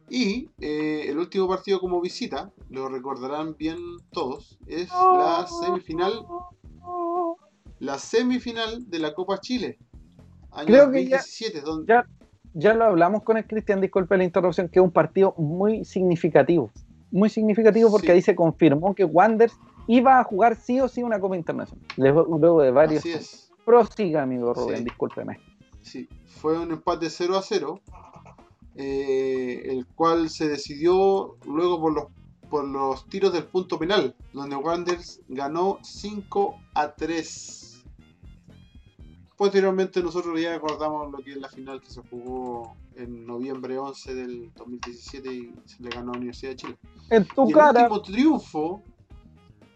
Y 0.08 0.48
eh, 0.62 1.04
el 1.10 1.18
último 1.18 1.46
partido 1.46 1.78
como 1.78 2.00
visita, 2.00 2.50
lo 2.70 2.88
recordarán 2.88 3.54
bien 3.58 3.76
todos, 4.12 4.58
es 4.66 4.88
la 4.90 5.46
semifinal 5.46 6.24
la 7.80 7.98
semifinal 7.98 8.88
de 8.88 8.98
la 8.98 9.12
Copa 9.12 9.42
Chile. 9.42 9.78
Año 10.52 10.68
Creo 10.68 10.90
que 10.90 11.06
ya- 11.06 11.18
2017, 11.18 11.60
donde 11.60 11.92
ya- 11.92 12.06
Ya 12.54 12.72
lo 12.72 12.86
hablamos 12.86 13.24
con 13.24 13.36
el 13.36 13.46
Cristian, 13.46 13.82
disculpe 13.82 14.16
la 14.16 14.24
interrupción, 14.24 14.70
que 14.70 14.78
es 14.78 14.82
un 14.82 14.90
partido 14.90 15.34
muy 15.36 15.84
significativo. 15.84 16.70
Muy 17.10 17.28
significativo 17.28 17.90
porque 17.90 18.06
Sí. 18.06 18.12
ahí 18.14 18.22
se 18.22 18.34
confirmó 18.34 18.94
que 18.94 19.04
Wanders 19.04 19.52
iba 19.86 20.18
a 20.18 20.24
jugar 20.24 20.56
sí 20.56 20.80
o 20.80 20.88
sí 20.88 21.02
una 21.02 21.20
Copa 21.20 21.36
Internacional. 21.36 21.84
Luego 21.98 22.62
de 22.62 22.70
varios. 22.70 23.00
así 23.00 23.10
es. 23.12 23.45
Prosiga, 23.66 24.22
amigo 24.22 24.54
Rubén, 24.54 24.78
Sí. 24.78 24.84
discúlpeme. 24.84 25.40
Sí, 25.82 26.08
fue 26.40 26.56
un 26.58 26.70
empate 26.70 27.10
0 27.10 27.36
a 27.36 27.42
0, 27.42 27.80
eh, 28.76 29.62
el 29.66 29.84
cual 29.86 30.30
se 30.30 30.48
decidió 30.48 31.36
luego 31.44 31.80
por 31.80 31.92
los, 31.92 32.04
por 32.48 32.64
los 32.64 33.06
tiros 33.08 33.32
del 33.32 33.44
punto 33.44 33.76
penal, 33.78 34.14
donde 34.32 34.54
Wanderers 34.56 35.20
ganó 35.28 35.78
5 35.82 36.56
a 36.74 36.92
3. 36.94 37.84
Posteriormente 39.36 40.02
nosotros 40.02 40.40
ya 40.40 40.54
acordamos 40.54 41.10
lo 41.10 41.18
que 41.18 41.32
es 41.32 41.36
la 41.36 41.48
final 41.48 41.80
que 41.82 41.90
se 41.90 42.00
jugó 42.08 42.74
en 42.94 43.26
noviembre 43.26 43.76
11 43.76 44.14
del 44.14 44.50
2017 44.54 45.28
y 45.34 45.54
se 45.66 45.82
le 45.82 45.90
ganó 45.90 46.12
a 46.12 46.14
la 46.14 46.18
Universidad 46.20 46.52
de 46.52 46.56
Chile. 46.56 46.76
En 47.10 47.26
tu 47.26 47.50
y 47.50 47.52
cara. 47.52 47.80
el 47.86 47.92
último 47.92 48.02
triunfo, 48.02 48.82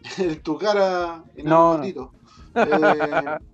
en 0.17 0.41
tu 0.41 0.57
cara, 0.57 1.23
en 1.35 1.45
No, 1.45 1.73
no. 1.73 1.77
ratito. 1.77 2.11
Eh, 2.55 3.25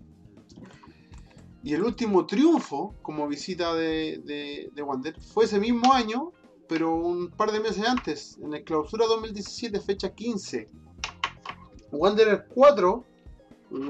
y 1.68 1.74
el 1.74 1.84
último 1.84 2.26
triunfo 2.26 2.96
como 3.02 3.28
visita 3.28 3.74
de, 3.76 4.22
de, 4.24 4.70
de 4.74 4.82
Wander 4.82 5.20
fue 5.20 5.44
ese 5.44 5.60
mismo 5.60 5.92
año, 5.94 6.32
pero 6.70 6.96
un 6.96 7.30
par 7.30 7.52
de 7.52 7.60
meses 7.60 7.86
antes, 7.86 8.38
en 8.42 8.52
la 8.52 8.62
clausura 8.62 9.06
2017, 9.06 9.82
fecha 9.82 10.14
15. 10.16 10.70
Wanderer 11.92 12.46
4, 12.54 13.04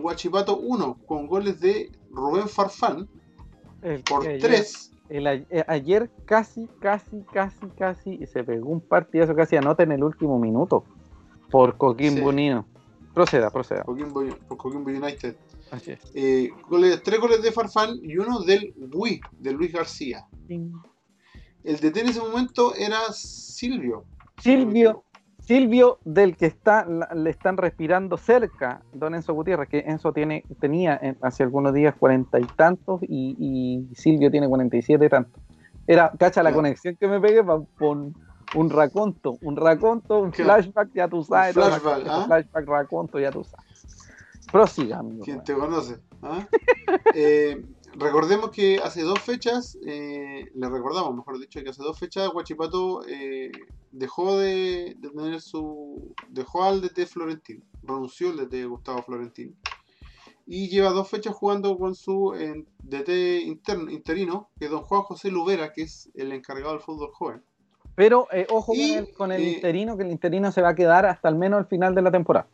Huachipato 0.01 0.57
1, 0.57 0.97
con 1.05 1.28
goles 1.28 1.59
de 1.59 1.91
Rubén 2.11 2.47
Farfán 2.47 3.07
el 3.84 4.01
por 4.01 4.23
que 4.23 4.30
ayer- 4.30 4.41
3. 4.41 4.91
el 5.09 5.28
a- 5.28 5.34
eh, 5.36 5.63
ayer 5.67 6.09
casi, 6.25 6.67
casi, 6.80 7.21
casi, 7.32 7.67
casi 7.78 8.17
y 8.19 8.25
se 8.25 8.43
pegó 8.43 8.69
un 8.69 8.82
partidazo 8.82 9.36
casi 9.36 9.55
anota 9.55 9.84
en 9.84 9.91
el 9.91 10.03
último 10.03 10.39
minuto 10.39 10.84
por 11.51 11.78
Coquimbo 11.78 12.32
Sí. 12.32 12.49
Proceda, 13.13 13.49
proceda. 13.51 13.84
Coquimbo, 13.84 14.23
por 14.47 14.57
Coquimbo 14.57 14.89
United. 14.89 15.36
Así 15.72 15.91
es. 15.91 15.99
Eh, 16.13 16.51
goles, 16.70 17.01
tres 17.03 17.20
goles 17.20 17.41
de 17.41 17.51
Farfán 17.51 17.97
y 18.01 18.18
uno 18.18 18.39
del 18.41 18.74
Wii, 18.93 19.22
de 19.39 19.51
Luis 19.53 19.72
García. 19.74 20.26
El 21.63 21.78
DT 21.80 21.99
en 22.01 22.07
ese 22.07 22.20
momento 22.22 22.74
era 22.76 22.99
Silvio. 23.11 24.05
Silvio, 24.38 25.03
Silvio 25.39 25.99
del 26.05 26.38
que 26.38 26.45
está, 26.45 26.86
le 27.15 27.30
están 27.30 27.57
respirando 27.57 28.18
cerca, 28.18 28.82
don 28.93 29.15
Enzo 29.15 29.34
Gutiérrez, 29.34 29.68
que 29.68 29.80
Enzo 29.80 30.13
tiene, 30.13 30.43
tenía 30.59 30.99
eh, 31.01 31.15
hace 31.22 31.43
algunos 31.43 31.74
días 31.74 31.95
cuarenta 31.95 32.39
y 32.39 32.45
tantos 32.55 33.01
y, 33.03 33.36
y 33.39 33.95
Silvio 33.95 34.32
tiene 34.32 34.47
cuarenta 34.47 34.78
y 34.78 34.82
siete 34.82 35.05
y 35.05 35.09
tantos. 35.09 35.41
Era, 35.86 36.11
cacha 36.18 36.43
la 36.43 36.51
Ya. 36.51 36.55
conexión 36.55 36.95
que 36.99 37.07
me 37.07 37.20
pegué 37.20 37.43
pa- 37.43 37.61
con 37.78 38.13
un 38.55 38.70
raconto, 38.70 39.38
un 39.41 39.55
raconto, 39.57 40.20
un 40.20 40.32
Claro. 40.32 40.61
flashback, 40.63 40.89
ya 40.93 41.07
tú 41.09 41.24
sabes, 41.24 41.53
flashback, 41.53 42.03
cosa, 42.03 42.15
¿ah? 42.22 42.26
flashback, 42.28 42.68
raconto, 42.68 43.20
ya 43.20 43.32
tú 43.32 43.43
sabes. 43.43 44.07
Prosiga, 44.51 44.99
amigo. 44.99 45.23
¿Quién 45.23 45.43
te 45.43 45.53
conoce? 45.53 45.99
¿Ah? 46.21 46.47
Eh, 47.13 47.65
recordemos 47.95 48.51
que 48.51 48.77
hace 48.77 49.01
dos 49.01 49.19
fechas, 49.19 49.77
eh, 49.85 50.45
le 50.53 50.69
recordamos, 50.69 51.15
mejor 51.15 51.39
dicho, 51.39 51.61
que 51.61 51.69
hace 51.69 51.83
dos 51.83 51.99
fechas 51.99 52.29
Guachipato 52.29 53.01
eh, 53.07 53.51
dejó 53.91 54.37
de, 54.37 54.95
de 54.97 55.09
tener 55.09 55.41
su. 55.41 56.13
dejó 56.29 56.63
al 56.63 56.81
DT 56.81 57.05
Florentín, 57.07 57.63
renunció 57.83 58.29
al 58.29 58.37
DT 58.37 58.65
Gustavo 58.67 59.01
Florentín. 59.01 59.57
Y 60.45 60.69
lleva 60.69 60.91
dos 60.91 61.09
fechas 61.09 61.35
jugando 61.35 61.77
con 61.77 61.93
su 61.93 62.33
DT 62.83 63.41
interno, 63.41 63.91
interino, 63.91 64.49
que 64.57 64.65
es 64.65 64.71
don 64.71 64.83
Juan 64.83 65.01
José 65.01 65.29
Lubera, 65.29 65.73
que 65.73 65.81
es 65.81 66.09
el 66.15 66.31
encargado 66.31 66.71
del 66.71 66.81
fútbol 66.81 67.11
joven. 67.11 67.43
Pero 67.95 68.27
ojo 68.49 68.73
Y, 68.75 68.93
con 68.93 68.97
el, 68.97 69.13
con 69.13 69.31
el 69.33 69.43
interino, 69.43 69.97
que 69.97 70.03
el 70.03 70.11
interino 70.11 70.51
se 70.51 70.61
va 70.61 70.69
a 70.69 70.75
quedar 70.75 71.05
hasta 71.05 71.27
al 71.27 71.35
menos 71.35 71.59
el 71.59 71.65
final 71.65 71.95
de 71.95 72.01
la 72.01 72.11
temporada. 72.11 72.47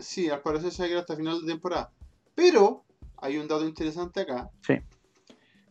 Sí, 0.00 0.28
al 0.28 0.40
parecer 0.42 0.72
se 0.72 0.82
va 0.82 0.86
a 0.86 0.88
quedar 0.88 1.00
hasta 1.02 1.16
final 1.16 1.40
de 1.40 1.46
temporada. 1.52 1.92
Pero 2.34 2.84
hay 3.18 3.38
un 3.38 3.46
dato 3.48 3.66
interesante 3.66 4.20
acá. 4.20 4.50
Sí. 4.66 4.74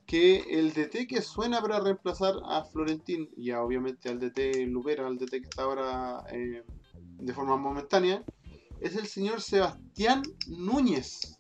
Que 0.05 0.37
el 0.59 0.73
DT 0.73 1.07
que 1.07 1.21
suena 1.21 1.61
para 1.61 1.79
reemplazar 1.79 2.33
a 2.45 2.63
Florentín 2.63 3.29
y 3.37 3.51
a, 3.51 3.61
obviamente 3.61 4.09
al 4.09 4.19
DT 4.19 4.65
Lubera, 4.67 5.05
al 5.05 5.17
DT 5.17 5.29
que 5.31 5.37
está 5.49 5.63
ahora 5.63 6.23
eh, 6.31 6.63
de 7.19 7.33
forma 7.33 7.57
momentánea, 7.57 8.23
es 8.81 8.95
el 8.95 9.05
señor 9.07 9.41
Sebastián 9.41 10.23
Núñez. 10.47 11.37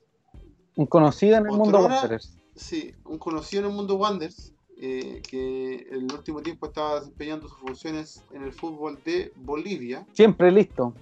Un 0.75 0.85
conocido 0.85 1.37
en 1.37 1.45
el 1.47 1.51
mundo 1.51 1.79
Otrora- 1.79 1.95
Wanderers. 2.01 2.37
Sí, 2.55 2.93
un 3.05 3.17
conocido 3.17 3.63
en 3.63 3.69
el 3.69 3.75
mundo 3.75 3.95
Wanderers, 3.95 4.53
eh, 4.77 5.21
que 5.27 5.87
en 5.89 6.05
el 6.05 6.13
último 6.13 6.41
tiempo 6.41 6.67
estaba 6.67 6.99
desempeñando 6.99 7.47
sus 7.47 7.57
funciones 7.57 8.23
en 8.31 8.43
el 8.43 8.53
fútbol 8.53 8.99
de 9.03 9.31
Bolivia. 9.37 10.05
Siempre 10.13 10.51
listo. 10.51 10.93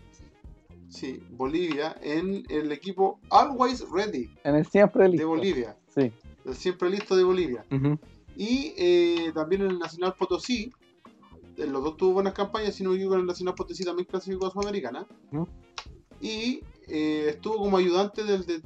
Sí, 0.90 1.22
Bolivia, 1.32 1.96
en 2.02 2.44
el 2.50 2.72
equipo 2.72 3.20
Always 3.30 3.86
Ready 3.92 4.30
En 4.44 4.56
el 4.56 4.66
siempre 4.66 5.08
listo. 5.10 5.22
de 5.22 5.26
Bolivia. 5.26 5.78
Sí. 5.94 6.12
El 6.46 6.56
siempre 6.56 6.90
listo 6.90 7.16
de 7.16 7.24
Bolivia. 7.24 7.66
Y 8.36 8.74
eh, 8.78 9.32
también 9.34 9.64
en 9.64 9.72
el 9.72 9.80
Nacional 9.80 10.14
Potosí. 10.18 10.72
En 11.58 11.74
los 11.74 11.84
dos 11.84 11.98
tuvo 11.98 12.14
buenas 12.14 12.34
campañas, 12.34 12.76
si 12.76 12.84
no 12.84 12.92
me 12.92 12.96
equivoco, 12.98 13.16
en 13.16 13.22
el 13.22 13.28
Nacional 13.28 13.56
Potosí 13.56 13.84
también 13.84 14.06
clasificó 14.06 14.46
a 14.48 14.52
Sudamericana. 14.52 15.06
Y 16.22 16.62
eh, 16.88 17.26
estuvo 17.30 17.58
como 17.58 17.78
ayudante 17.78 18.24
del 18.24 18.46
DT 18.46 18.66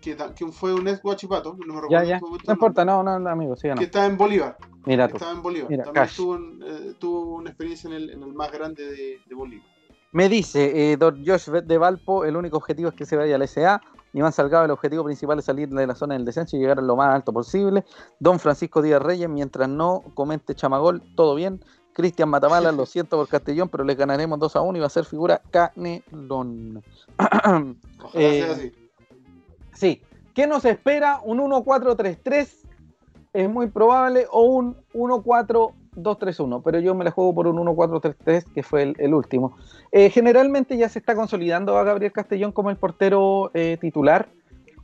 que, 0.00 0.16
que 0.34 0.46
fue 0.50 0.72
un 0.74 0.88
ex 0.88 1.02
Guachipato, 1.02 1.56
no 1.66 1.74
me 1.74 1.80
recuerdo 1.80 1.90
Ya, 1.90 2.08
ya. 2.08 2.14
este 2.16 2.26
momento 2.26 2.44
No 2.48 2.52
importa, 2.54 2.84
no, 2.86 3.02
no, 3.02 3.18
no, 3.18 3.28
amigo, 3.30 3.50
nombre, 3.50 3.60
síganos. 3.60 3.78
que 3.80 3.84
está 3.84 4.06
en 4.06 4.16
Bolívar. 4.16 4.56
Mira 4.86 5.06
que 5.06 5.10
tú. 5.12 5.16
estaba 5.18 5.32
en 5.32 5.42
Bolívar. 5.42 5.70
Mira, 5.70 5.84
también 5.84 6.06
tuvo, 6.16 6.32
un- 6.32 6.64
eh, 6.66 6.94
tuvo 6.98 7.34
una 7.36 7.50
experiencia 7.50 7.88
en 7.88 7.96
el, 7.96 8.10
en 8.10 8.22
el 8.22 8.32
más 8.32 8.50
grande 8.50 8.84
de, 8.86 9.20
de 9.26 9.34
Bolívar. 9.34 9.66
Me 10.12 10.28
dice, 10.28 10.92
eh, 10.92 10.96
Don 10.96 11.24
Josh 11.24 11.48
de 11.48 11.78
Valpo, 11.78 12.24
el 12.24 12.36
único 12.36 12.56
objetivo 12.56 12.88
es 12.88 12.94
que 12.94 13.06
se 13.06 13.16
vaya 13.16 13.36
al 13.36 13.46
SA. 13.46 13.80
Iván 14.12 14.32
Salgado, 14.32 14.64
el 14.64 14.72
objetivo 14.72 15.04
principal 15.04 15.38
es 15.38 15.44
salir 15.44 15.68
de 15.68 15.86
la 15.86 15.94
zona 15.94 16.14
del 16.14 16.24
descenso 16.24 16.56
y 16.56 16.60
llegar 16.60 16.80
a 16.80 16.82
lo 16.82 16.96
más 16.96 17.14
alto 17.14 17.32
posible. 17.32 17.84
Don 18.18 18.40
Francisco 18.40 18.82
Díaz 18.82 19.00
Reyes, 19.00 19.28
mientras 19.28 19.68
no 19.68 20.02
comente 20.14 20.54
Chamagol, 20.56 21.00
todo 21.14 21.36
bien. 21.36 21.64
Cristian 21.92 22.28
Matamala, 22.28 22.72
lo 22.72 22.86
siento 22.86 23.16
por 23.18 23.28
Castellón, 23.28 23.68
pero 23.68 23.84
les 23.84 23.96
ganaremos 23.96 24.38
2 24.40 24.56
a 24.56 24.60
1 24.62 24.78
y 24.78 24.80
va 24.80 24.86
a 24.86 24.90
ser 24.90 25.04
figura 25.04 25.40
Canelón. 25.52 26.82
Ojalá 27.18 27.74
Eh, 28.14 28.42
sea 28.42 28.52
así. 28.52 28.72
sí. 29.74 30.02
¿Qué 30.34 30.46
nos 30.46 30.64
espera? 30.64 31.20
¿Un 31.24 31.38
1-4-3-3? 31.38 32.48
Es 33.32 33.48
muy 33.50 33.68
probable. 33.68 34.26
O 34.30 34.42
un 34.42 34.76
1-4-2-3-1. 35.96 36.62
Pero 36.64 36.78
yo 36.80 36.94
me 36.94 37.04
la 37.04 37.10
juego 37.10 37.34
por 37.34 37.46
un 37.46 37.56
1-4-3-3, 37.56 38.44
que 38.52 38.62
fue 38.62 38.82
el, 38.82 38.96
el 38.98 39.14
último. 39.14 39.56
Eh, 39.92 40.10
generalmente 40.10 40.76
ya 40.76 40.88
se 40.88 40.98
está 40.98 41.14
consolidando 41.14 41.76
a 41.78 41.84
Gabriel 41.84 42.12
Castellón 42.12 42.52
como 42.52 42.70
el 42.70 42.76
portero 42.76 43.50
eh, 43.54 43.76
titular. 43.80 44.28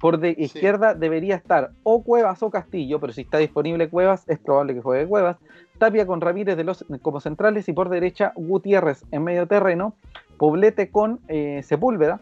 Por 0.00 0.18
de 0.18 0.34
izquierda 0.36 0.94
debería 0.94 1.36
estar 1.36 1.70
o 1.82 2.02
Cuevas 2.02 2.42
o 2.42 2.50
Castillo, 2.50 3.00
pero 3.00 3.14
si 3.14 3.22
está 3.22 3.38
disponible 3.38 3.88
Cuevas, 3.88 4.28
es 4.28 4.38
probable 4.38 4.74
que 4.74 4.82
juegue 4.82 5.06
Cuevas. 5.06 5.38
Tapia 5.78 6.06
con 6.06 6.20
Ramírez 6.20 6.56
de 6.56 6.64
los, 6.64 6.84
como 7.00 7.20
centrales 7.20 7.68
y 7.68 7.72
por 7.72 7.88
derecha 7.88 8.32
Gutiérrez 8.36 9.04
en 9.10 9.24
medio 9.24 9.46
terreno. 9.46 9.94
Poblete 10.36 10.90
con 10.90 11.20
eh, 11.28 11.62
Sepúlveda 11.62 12.20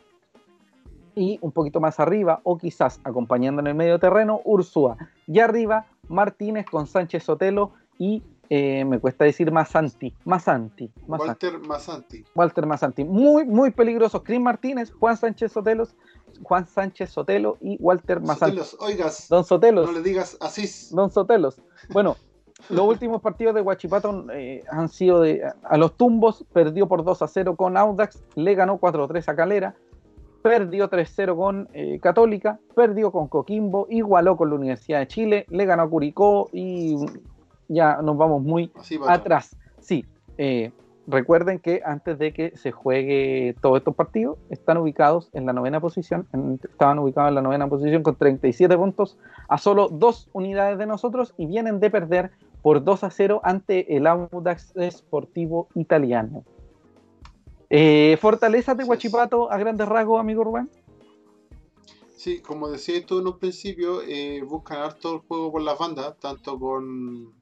y 1.16 1.39
un 1.43 1.53
poquito 1.53 1.80
más 1.80 2.01
arriba, 2.01 2.41
o 2.43 2.59
quizás 2.59 3.01
acompañando 3.05 3.61
en 3.61 3.68
el 3.68 3.74
medio 3.74 3.99
terreno, 3.99 4.41
Ursúa. 4.45 4.97
Y 5.26 5.41
arriba, 5.41 5.87
Martínez 6.09 6.66
con 6.66 6.87
Sánchez 6.87 7.24
Sotelo 7.24 7.72
y 7.99 8.22
eh, 8.51 8.84
me 8.84 8.99
cuesta 8.99 9.24
decir 9.24 9.51
Masanti. 9.51 10.14
Masanti. 10.24 10.90
Masanti. 11.07 11.47
Walter 11.47 11.59
Masanti. 11.66 12.24
Walter 12.34 12.66
Masanti. 12.66 13.05
Muy, 13.05 13.45
muy 13.45 13.70
peligrosos. 13.70 14.22
Cris 14.22 14.40
Martínez, 14.40 14.92
Juan 14.92 15.16
Sánchez 15.16 15.53
Sotelo, 15.53 15.88
Juan 16.42 16.66
Sánchez 16.66 17.11
Sotelo 17.11 17.57
y 17.61 17.76
Walter 17.80 18.20
Masanti. 18.20 18.59
Sotelos, 18.59 18.76
oigas, 18.80 19.28
Don 19.28 19.45
Sotelos. 19.45 19.86
no 19.86 19.92
le 19.92 20.03
digas 20.03 20.36
así. 20.40 20.68
Don 20.95 21.11
Sotelos. 21.11 21.61
Bueno, 21.90 22.16
los 22.68 22.86
últimos 22.86 23.20
partidos 23.22 23.55
de 23.55 23.61
Huachipato 23.61 24.26
eh, 24.32 24.62
han 24.70 24.88
sido 24.88 25.20
de, 25.20 25.42
a 25.62 25.76
los 25.76 25.97
tumbos, 25.97 26.45
perdió 26.53 26.86
por 26.86 27.05
2 27.05 27.22
a 27.22 27.28
0 27.28 27.57
con 27.57 27.76
Audax, 27.76 28.22
le 28.34 28.55
ganó 28.55 28.78
4 28.78 29.05
a 29.05 29.09
3 29.09 29.28
a 29.28 29.36
Calera, 29.36 29.74
perdió 30.42 30.88
3 30.88 31.09
a 31.09 31.12
0 31.14 31.36
con 31.36 31.68
eh, 31.72 31.99
Católica, 32.01 32.61
perdió 32.74 33.11
con 33.11 33.28
Coquimbo, 33.28 33.86
igualó 33.90 34.36
con 34.36 34.51
la 34.51 34.57
Universidad 34.57 35.01
de 35.01 35.09
Chile, 35.09 35.47
le 35.49 35.64
ganó 35.64 35.84
a 35.84 35.88
Curicó 35.88 36.51
y 36.53 36.97
ya 37.68 38.00
nos 38.02 38.16
vamos 38.16 38.42
muy 38.42 38.70
atrás. 39.06 39.56
Sí, 39.80 40.04
eh, 40.38 40.72
recuerden 41.06 41.58
que 41.58 41.82
antes 41.84 42.18
de 42.18 42.32
que 42.32 42.56
se 42.56 42.72
juegue 42.72 43.54
todos 43.60 43.78
estos 43.78 43.94
partidos, 43.94 44.38
están 44.50 44.78
ubicados 44.78 45.28
en 45.34 45.44
la 45.46 45.52
novena 45.52 45.80
posición, 45.80 46.26
en- 46.32 46.60
estaban 46.62 46.98
ubicados 46.98 47.28
en 47.28 47.34
la 47.34 47.42
novena 47.42 47.68
posición 47.68 48.02
con 48.02 48.16
37 48.16 48.76
puntos, 48.76 49.18
a 49.48 49.58
solo 49.58 49.88
dos 49.88 50.28
unidades 50.32 50.78
de 50.78 50.86
nosotros 50.86 51.34
y 51.36 51.46
vienen 51.46 51.80
de 51.80 51.90
perder 51.90 52.30
por 52.62 52.82
2 52.82 53.04
a 53.04 53.10
0 53.10 53.40
ante 53.44 53.96
el 53.96 54.06
Audax 54.06 54.72
Sportivo 54.90 55.68
Italiano. 55.74 56.44
Eh, 57.70 58.16
fortalezas 58.20 58.76
de. 58.76 58.84
Huachipato 58.84 59.50
a 59.50 59.58
grandes 59.58 59.88
rasgos, 59.88 60.20
amigo 60.20 60.44
Rubén. 60.44 60.70
Sí, 62.16 62.40
como 62.40 62.68
decía 62.68 63.04
tú 63.04 63.18
en 63.18 63.26
un 63.26 63.38
principio, 63.38 64.00
eh, 64.02 64.42
buscan 64.48 64.78
harto 64.78 65.14
el 65.16 65.20
juego 65.20 65.52
por 65.52 65.60
las 65.60 65.78
bandas, 65.78 66.16
tanto 66.20 66.58
con, 66.58 67.32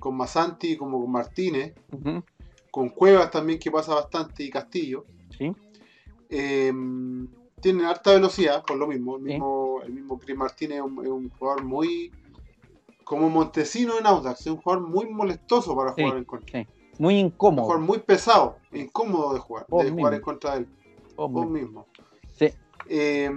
con 0.00 0.16
Masanti 0.16 0.76
como 0.76 1.00
con 1.00 1.12
Martínez, 1.12 1.74
con 2.72 2.88
Cuevas 2.88 3.30
también 3.30 3.58
que 3.60 3.70
pasa 3.70 3.94
bastante 3.94 4.42
y 4.42 4.50
Castillo. 4.50 5.04
Sí, 5.38 5.52
Eh, 6.30 6.72
tienen 7.60 7.84
harta 7.84 8.12
velocidad, 8.12 8.64
por 8.64 8.76
lo 8.78 8.86
mismo. 8.86 9.16
El 9.16 9.22
Sí. 9.22 9.28
mismo, 9.28 9.80
el 9.84 9.92
mismo 9.92 10.18
Chris 10.18 10.36
Martínez 10.36 10.78
es 10.78 10.82
un, 10.84 11.04
es 11.04 11.10
un 11.10 11.30
jugador 11.30 11.62
muy. 11.64 12.10
como 13.04 13.28
Montesino 13.28 13.98
en 13.98 14.06
Audax, 14.06 14.42
es 14.42 14.46
un 14.46 14.58
jugador 14.58 14.86
muy 14.86 15.06
molestoso 15.10 15.74
para 15.74 15.92
Sí, 15.96 16.02
jugar 16.02 16.18
en 16.18 16.24
contra. 16.24 16.60
sí. 16.62 16.68
muy 16.98 17.14
Un 17.20 17.26
incómodo. 17.26 17.64
jugador 17.64 17.84
muy 17.84 17.98
pesado, 17.98 18.56
incómodo 18.72 19.34
de 19.34 19.40
jugar, 19.40 19.66
Vos 19.68 19.84
de 19.84 19.90
jugar 19.90 20.14
en 20.14 20.20
contra 20.20 20.52
de 20.52 20.58
él. 20.60 20.66
Vos 21.16 21.32
Vos 21.32 21.46
mismo. 21.50 21.58
mismo. 21.58 21.86
Sí. 22.32 22.50
Eh, 22.88 23.28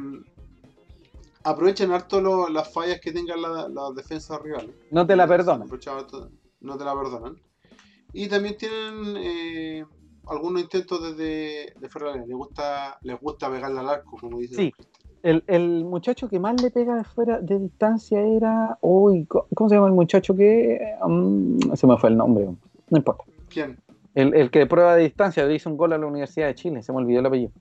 aprovechan 1.44 1.92
harto 1.92 2.22
lo- 2.22 2.50
las 2.50 2.72
fallas 2.72 3.00
que 3.02 3.12
tengan 3.12 3.42
la- 3.42 3.68
las 3.68 3.96
defensas 3.96 4.40
rivales. 4.42 4.76
No 4.92 5.06
te 5.08 5.16
la 5.16 5.28
perdonan. 5.28 5.68
No 6.64 6.78
te 6.78 6.84
la 6.86 6.96
perdonan. 6.96 7.36
Y 8.14 8.28
también 8.28 8.58
tienen 8.58 9.16
eh, 9.18 9.86
algunos 10.28 10.62
intentos 10.62 11.02
desde 11.04 11.74
de 11.80 11.90
área. 12.10 12.26
Les 12.26 12.36
gusta, 12.36 12.98
les 13.02 13.20
gusta 13.20 13.50
pegarle 13.50 13.80
al 13.80 13.90
arco, 13.90 14.18
como 14.20 14.40
dice. 14.40 14.56
Sí. 14.56 14.74
El, 15.24 15.44
el 15.48 15.86
muchacho 15.86 16.28
que 16.28 16.38
más 16.40 16.62
le 16.62 16.70
pega 16.70 16.96
de 16.96 17.04
fuera 17.06 17.40
de 17.40 17.58
distancia 17.60 18.20
era. 18.22 18.78
Uy, 18.82 19.26
co- 19.26 19.48
¿cómo 19.56 19.70
se 19.70 19.76
llama 19.76 19.88
el 19.88 19.94
muchacho 19.94 20.36
que.? 20.36 20.80
mm, 21.08 21.74
se 21.76 21.88
me 21.88 21.98
fue 21.98 22.10
el 22.10 22.18
nombre. 22.18 22.46
No 22.90 22.98
importa. 22.98 23.24
¿Quién? 23.50 23.78
El, 24.16 24.34
el 24.36 24.52
que 24.52 24.60
de 24.60 24.68
prueba 24.68 24.96
de 24.96 25.04
distancia 25.04 25.46
le 25.46 25.56
hizo 25.56 25.70
un 25.70 25.78
gol 25.78 25.94
a 25.94 25.98
la 25.98 26.06
Universidad 26.06 26.48
de 26.48 26.56
Chile. 26.56 26.84
Se 26.84 26.92
me 26.92 27.00
olvidó 27.00 27.20
el 27.22 27.26
apellido. 27.26 27.52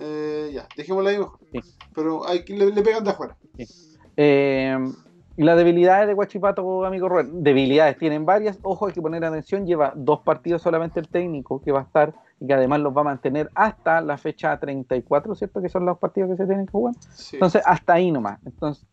Eh, 0.00 0.50
ya, 0.54 0.66
dejémosla 0.76 1.10
ahí 1.10 1.18
mejor. 1.18 1.38
Sí. 1.52 1.60
Pero 1.94 2.26
hay 2.26 2.44
le, 2.48 2.72
le 2.72 2.82
pegan 2.82 3.04
de 3.04 3.10
afuera. 3.10 3.36
Eh, 4.16 4.76
las 5.44 5.56
debilidades 5.56 6.06
de 6.08 6.14
Guachipato, 6.14 6.84
amigo 6.84 7.08
Rubén. 7.08 7.42
Debilidades 7.42 7.96
tienen 7.98 8.24
varias. 8.26 8.58
Ojo, 8.62 8.86
hay 8.86 8.92
que 8.92 9.00
poner 9.02 9.24
atención. 9.24 9.66
Lleva 9.66 9.92
dos 9.94 10.20
partidos 10.20 10.62
solamente 10.62 10.98
el 11.00 11.08
técnico 11.08 11.60
que 11.62 11.72
va 11.72 11.80
a 11.80 11.82
estar 11.84 12.14
y 12.40 12.46
que 12.46 12.54
además 12.54 12.80
los 12.80 12.96
va 12.96 13.00
a 13.02 13.04
mantener 13.04 13.50
hasta 13.54 14.00
la 14.00 14.16
fecha 14.18 14.58
34, 14.58 15.34
¿cierto? 15.34 15.60
Que 15.62 15.68
son 15.68 15.84
los 15.86 15.98
partidos 15.98 16.30
que 16.30 16.36
se 16.36 16.46
tienen 16.46 16.66
que 16.66 16.72
jugar. 16.72 16.94
Sí, 17.10 17.36
Entonces, 17.36 17.62
hasta 17.64 17.94
ahí 17.94 18.10
nomás. 18.10 18.38
Entonces, 18.44 18.86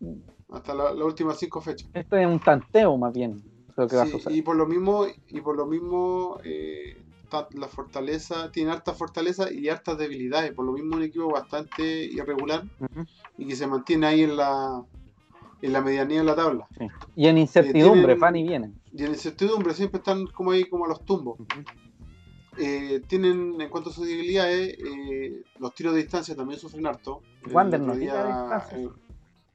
hasta 0.52 0.74
la- 0.74 0.94
las 0.94 1.04
últimas 1.06 1.38
cinco 1.40 1.62
fechas. 1.62 1.90
esto 1.94 2.16
es 2.18 2.28
un 2.28 2.40
tanteo 2.40 2.98
más 2.98 3.14
bien. 3.14 3.42
Lo 3.76 3.88
que 3.88 3.96
va 3.98 4.04
a 4.04 4.08
suceder. 4.08 4.38
y 4.38 4.42
por 4.42 4.56
lo 4.56 4.66
mismo, 4.68 5.06
y 5.28 5.42
por 5.42 5.58
lo 5.58 5.66
mismo 5.66 6.38
eh, 6.46 6.96
la 7.52 7.68
fortaleza, 7.68 8.50
tiene 8.52 8.72
harta 8.72 8.94
fortaleza 8.94 9.52
y 9.52 9.68
hartas 9.68 9.98
debilidades. 9.98 10.54
Por 10.54 10.64
lo 10.66 10.72
mismo 10.72 10.96
un 10.96 11.02
equipo 11.04 11.30
bastante 11.30 11.84
irregular 12.06 12.64
y 13.38 13.46
que 13.46 13.56
se 13.58 13.68
mantiene 13.68 14.08
ahí 14.08 14.22
en 14.24 14.38
la 14.38 14.82
en 15.62 15.74
la 15.74 15.82
medianía 15.82 16.20
de 16.20 16.24
la 16.26 16.36
tabla. 16.36 16.68
Y 17.16 17.28
en 17.28 17.38
incertidumbre, 17.38 18.02
tienen- 18.02 18.20
van 18.20 18.36
y 18.36 18.44
vienen. 18.44 18.80
Y 18.94 19.04
en 19.04 19.12
incertidumbre 19.12 19.74
siempre 19.74 19.98
están 20.00 20.28
como 20.28 20.52
ahí 20.52 20.66
como 20.66 20.86
a 20.86 20.88
los 20.90 21.04
tumbos. 21.06 21.38
Eh, 22.58 23.02
tienen 23.08 23.60
en 23.60 23.70
cuanto 23.70 23.90
a 23.90 23.94
sus 23.94 24.08
debilidades, 24.08 24.78
eh, 24.80 25.44
los 25.60 25.74
tiros 25.76 25.94
de 25.94 26.02
distancia 26.02 26.36
también 26.36 26.60
sufren 26.60 26.86
harto. 26.88 27.22
Wander 27.52 27.82
no 27.82 27.94
de 27.94 28.00
distancia. 28.02 28.78
eh, 28.78 28.90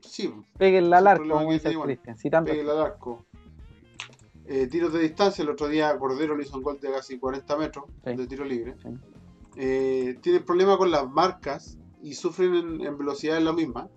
sí, 0.00 0.30
Péguenle 0.58 0.96
al 0.96 1.06
arco, 1.06 1.26
como 1.28 1.50
dice 1.52 1.74
Cristian. 1.82 2.18
Sí, 2.18 2.28
tanto. 2.28 2.50
pégale 2.52 2.70
al 2.72 2.80
arco. 2.82 3.24
Eh, 4.46 4.66
tiros 4.66 4.92
de 4.92 4.98
distancia, 5.00 5.42
el 5.42 5.48
otro 5.50 5.68
día 5.68 5.96
Cordero 5.98 6.36
le 6.36 6.42
hizo 6.42 6.56
un 6.58 6.62
gol 6.62 6.78
de 6.80 6.90
casi 6.90 7.18
40 7.18 7.56
metros 7.56 7.84
Sí. 8.04 8.14
de 8.16 8.26
tiro 8.26 8.44
libre. 8.44 8.74
Sí. 8.82 8.88
Eh, 9.56 10.18
tienen 10.20 10.42
problemas 10.44 10.76
con 10.76 10.90
las 10.90 11.08
marcas 11.08 11.78
y 12.02 12.14
sufren 12.14 12.54
en, 12.54 12.80
en 12.82 12.98
velocidad 12.98 13.36
en 13.38 13.44
la 13.46 13.52
misma. 13.52 13.88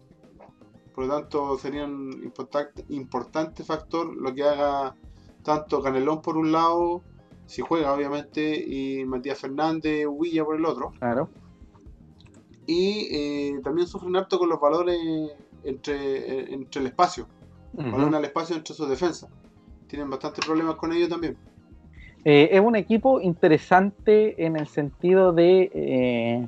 Por 0.94 1.06
lo 1.06 1.20
tanto, 1.20 1.58
sería 1.58 1.86
un 1.86 2.22
importante, 2.24 2.86
importante 2.90 3.64
factor 3.64 4.16
lo 4.16 4.34
que 4.34 4.44
haga 4.44 4.96
tanto 5.44 5.82
Canelón 5.82 6.22
por 6.22 6.38
un 6.38 6.52
lado, 6.52 7.02
si 7.46 7.62
juega 7.62 7.94
obviamente, 7.94 8.56
y 8.56 9.04
Matías 9.06 9.40
Fernández, 9.40 10.06
Huilla 10.08 10.46
por 10.46 10.56
el 10.56 10.66
otro. 10.66 10.92
Claro. 11.00 11.30
Y 12.66 13.08
eh, 13.12 13.60
también 13.64 13.88
sufren 13.88 14.16
harto 14.16 14.40
con 14.40 14.50
los 14.50 14.60
valores 14.60 14.98
entre, 15.64 15.96
eh, 15.96 16.54
entre 16.54 16.82
el 16.82 16.88
espacio. 16.88 17.28
Balón 17.74 18.14
al 18.14 18.24
espacio 18.24 18.56
entre 18.56 18.76
sus 18.76 18.88
defensas. 18.88 19.30
Tienen 19.88 20.10
bastantes 20.10 20.46
problemas 20.46 20.76
con 20.76 20.94
ello 20.94 21.10
también. 21.10 21.36
Eh, 22.26 22.50
es 22.52 22.62
un 22.62 22.76
equipo 22.76 23.20
interesante 23.20 24.46
en 24.46 24.56
el 24.56 24.68
sentido 24.68 25.34
de 25.34 25.70
eh, 25.74 26.48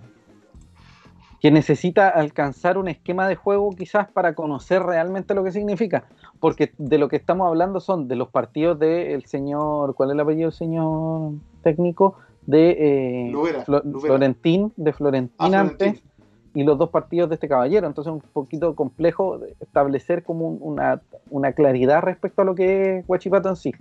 que 1.42 1.52
necesita 1.52 2.10
alcanzar 2.10 2.78
un 2.78 2.88
esquema 2.88 3.28
de 3.28 3.36
juego 3.36 3.70
quizás 3.72 4.10
para 4.12 4.34
conocer 4.34 4.82
realmente 4.82 5.34
lo 5.36 5.44
que 5.44 5.52
significa, 5.52 6.06
porque 6.40 6.74
de 6.78 6.98
lo 6.98 7.08
que 7.08 7.16
estamos 7.18 7.48
hablando 7.48 7.80
son 7.80 8.08
de 8.08 8.16
los 8.16 8.30
partidos 8.30 8.80
del 8.80 9.26
señor, 9.26 9.94
¿cuál 9.96 10.10
es 10.10 10.14
el 10.16 10.20
apellido 10.22 10.50
del 10.50 10.58
señor 10.58 11.32
técnico? 11.62 12.16
De 12.48 13.30
Lubera, 13.32 13.66
Flo- 13.66 13.82
Lubera. 13.84 14.00
Florentín, 14.02 14.72
de 14.78 14.94
Florentín 14.94 15.56
Ah, 15.56 15.60
antes, 15.62 15.78
Florentín. 15.94 16.12
y 16.54 16.64
los 16.64 16.78
dos 16.78 16.90
partidos 16.92 17.28
de 17.30 17.36
este 17.36 17.48
caballero, 17.48 17.88
entonces 17.88 18.14
es 18.14 18.24
un 18.24 18.30
poquito 18.32 18.76
complejo 18.76 19.40
de 19.40 19.56
establecer 19.60 20.24
como 20.24 20.48
un- 20.48 20.58
una, 20.62 21.02
una 21.32 21.54
claridad 21.54 22.02
respecto 22.02 22.44
a 22.44 22.46
lo 22.46 22.54
que 22.56 23.00
es 23.00 23.06
Huachipato 23.08 23.50
en 23.50 23.56
sí, 23.56 23.72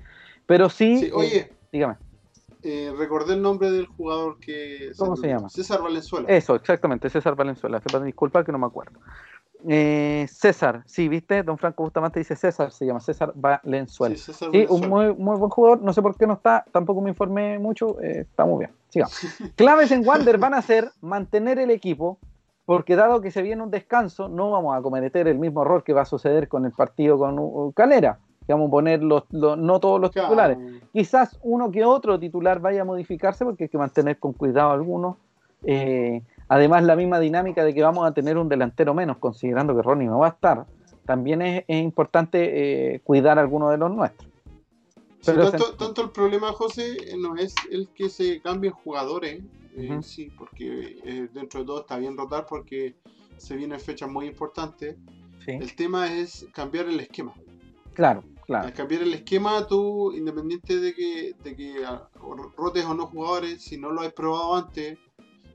pero 0.47 0.69
sí, 0.71 0.97
Sí, 0.97 1.07
eh, 1.07 1.13
oye, 1.15 1.53
dígame. 1.73 1.97
Eh, 2.65 2.93
recordé 2.97 3.35
el 3.35 3.43
nombre 3.43 3.71
del 3.71 3.87
jugador 3.87 4.39
que... 4.41 4.93
¿Cómo 4.97 5.17
se 5.17 5.29
llama? 5.29 5.49
César 5.49 5.83
Valenzuela. 5.83 6.29
Eso, 6.29 6.55
exactamente, 6.55 7.11
César 7.11 7.35
Valenzuela. 7.35 7.81
Disculpar 8.05 8.45
que 8.45 8.53
no 8.53 8.59
me 8.59 8.67
acuerdo. 8.67 8.99
Eh, 9.67 10.27
César, 10.31 10.83
sí, 10.87 11.09
viste, 11.09 11.43
don 11.43 11.57
Franco 11.57 11.85
Bustamante 11.85 12.19
dice 12.19 12.37
César, 12.37 12.71
se 12.71 12.85
llama 12.85 13.01
César 13.01 13.33
Valenzuela. 13.35 14.15
Sí, 14.15 14.21
César 14.21 14.51
Sí, 14.53 14.67
un 14.69 14.89
muy, 14.89 15.15
muy 15.15 15.39
buen 15.39 15.51
jugador, 15.51 15.81
no 15.81 15.93
sé 15.93 16.03
por 16.03 16.17
qué 16.17 16.27
no 16.27 16.35
está, 16.35 16.65
tampoco 16.71 17.01
me 17.01 17.11
informé 17.11 17.59
mucho, 17.59 17.99
eh, 18.03 18.27
está 18.29 18.45
muy 18.45 18.59
bien. 18.59 18.73
Sigamos. 18.91 19.15
Claves 19.57 19.91
en 19.91 20.07
Wander 20.07 20.37
van 20.37 20.55
a 20.55 20.61
ser 20.61 20.91
mantener 21.01 21.59
el 21.59 21.71
equipo, 21.71 22.19
porque 22.67 22.95
dado 22.95 23.23
que 23.23 23.31
se 23.31 23.41
viene 23.41 23.63
un 23.63 23.71
descanso, 23.71 24.29
no 24.29 24.51
vamos 24.51 24.77
a 24.77 24.83
cometer 24.83 25.29
el 25.29 25.39
mismo 25.39 25.63
error 25.63 25.83
que 25.83 25.95
va 25.95 26.03
a 26.03 26.07
suceder 26.07 26.49
con 26.49 26.67
el 26.67 26.73
partido 26.73 27.19
con 27.19 27.73
Calera, 27.73 28.19
a 28.53 28.71
poner 28.71 29.03
los, 29.03 29.25
los- 29.31 29.57
no 29.59 29.81
todos 29.81 30.01
los 30.01 30.11
Claro. 30.11 30.29
titulares 30.29 30.59
quizás 30.93 31.39
uno 31.43 31.71
que 31.73 31.85
otro 31.85 32.21
titular 32.21 32.61
vaya 32.61 32.83
a 32.83 32.85
modificarse 32.85 33.45
porque 33.45 33.65
hay 33.65 33.69
que 33.69 33.79
mantener 33.79 34.19
con 34.19 34.33
cuidado 34.33 34.71
algunos. 34.71 35.17
Eh, 35.65 36.23
además, 36.49 36.85
la 36.85 36.95
misma 36.95 37.19
dinámica 37.19 37.65
de 37.65 37.75
que 37.75 37.83
vamos 37.83 38.07
a 38.07 38.13
tener 38.15 38.39
un 38.39 38.49
delantero 38.49 38.95
menos, 38.95 39.17
considerando 39.19 39.75
que 39.75 39.83
Ronnie 39.83 40.07
no 40.07 40.19
va 40.21 40.27
a 40.27 40.31
estar, 40.31 40.67
también 41.05 41.43
es, 41.43 41.65
es 41.67 41.83
importante 41.83 42.95
eh, 42.95 43.01
cuidar 43.01 43.39
a 43.39 43.41
alguno 43.43 43.71
de 43.71 43.79
los 43.79 43.91
nuestros. 43.91 44.31
Sí, 45.21 45.33
Pero 45.33 45.51
tanto, 45.51 45.67
se- 45.67 45.77
tanto 45.77 46.03
el 46.03 46.11
problema, 46.11 46.53
José, 46.53 46.93
eh, 46.93 47.17
no 47.19 47.35
es 47.37 47.55
el 47.71 47.89
que 47.89 48.09
se 48.09 48.41
cambien 48.41 48.73
jugadores, 48.75 49.43
eh, 49.77 49.91
Ujú. 49.95 50.03
sí, 50.03 50.31
porque 50.39 51.29
dentro 51.33 51.61
de 51.61 51.67
todo 51.67 51.81
está 51.81 51.97
bien 51.99 52.17
rotar 52.17 52.47
porque 52.49 52.95
se 53.37 53.57
vienen 53.57 53.81
fechas 53.81 54.09
muy 54.09 54.27
importantes. 54.27 54.97
Sí, 55.45 55.53
El 55.53 55.75
tema 55.75 56.13
es 56.13 56.47
cambiar 56.55 56.87
el 56.87 57.01
esquema. 57.01 57.35
claro, 57.95 58.23
claro. 58.47 58.67
Al 58.67 58.73
cambiar 58.73 59.03
el 59.03 59.15
esquema, 59.15 59.67
tú, 59.67 60.13
independiente 60.13 60.79
de 60.79 60.95
que, 60.95 61.35
de 61.43 61.57
que 61.57 61.85
ah, 61.85 62.09
rotes 62.57 62.85
o 62.85 62.95
no 62.95 63.07
jugadores, 63.07 63.63
si 63.63 63.77
no 63.77 63.91
lo 63.91 64.03
has 64.03 64.13
probado 64.13 64.57
antes, 64.57 64.99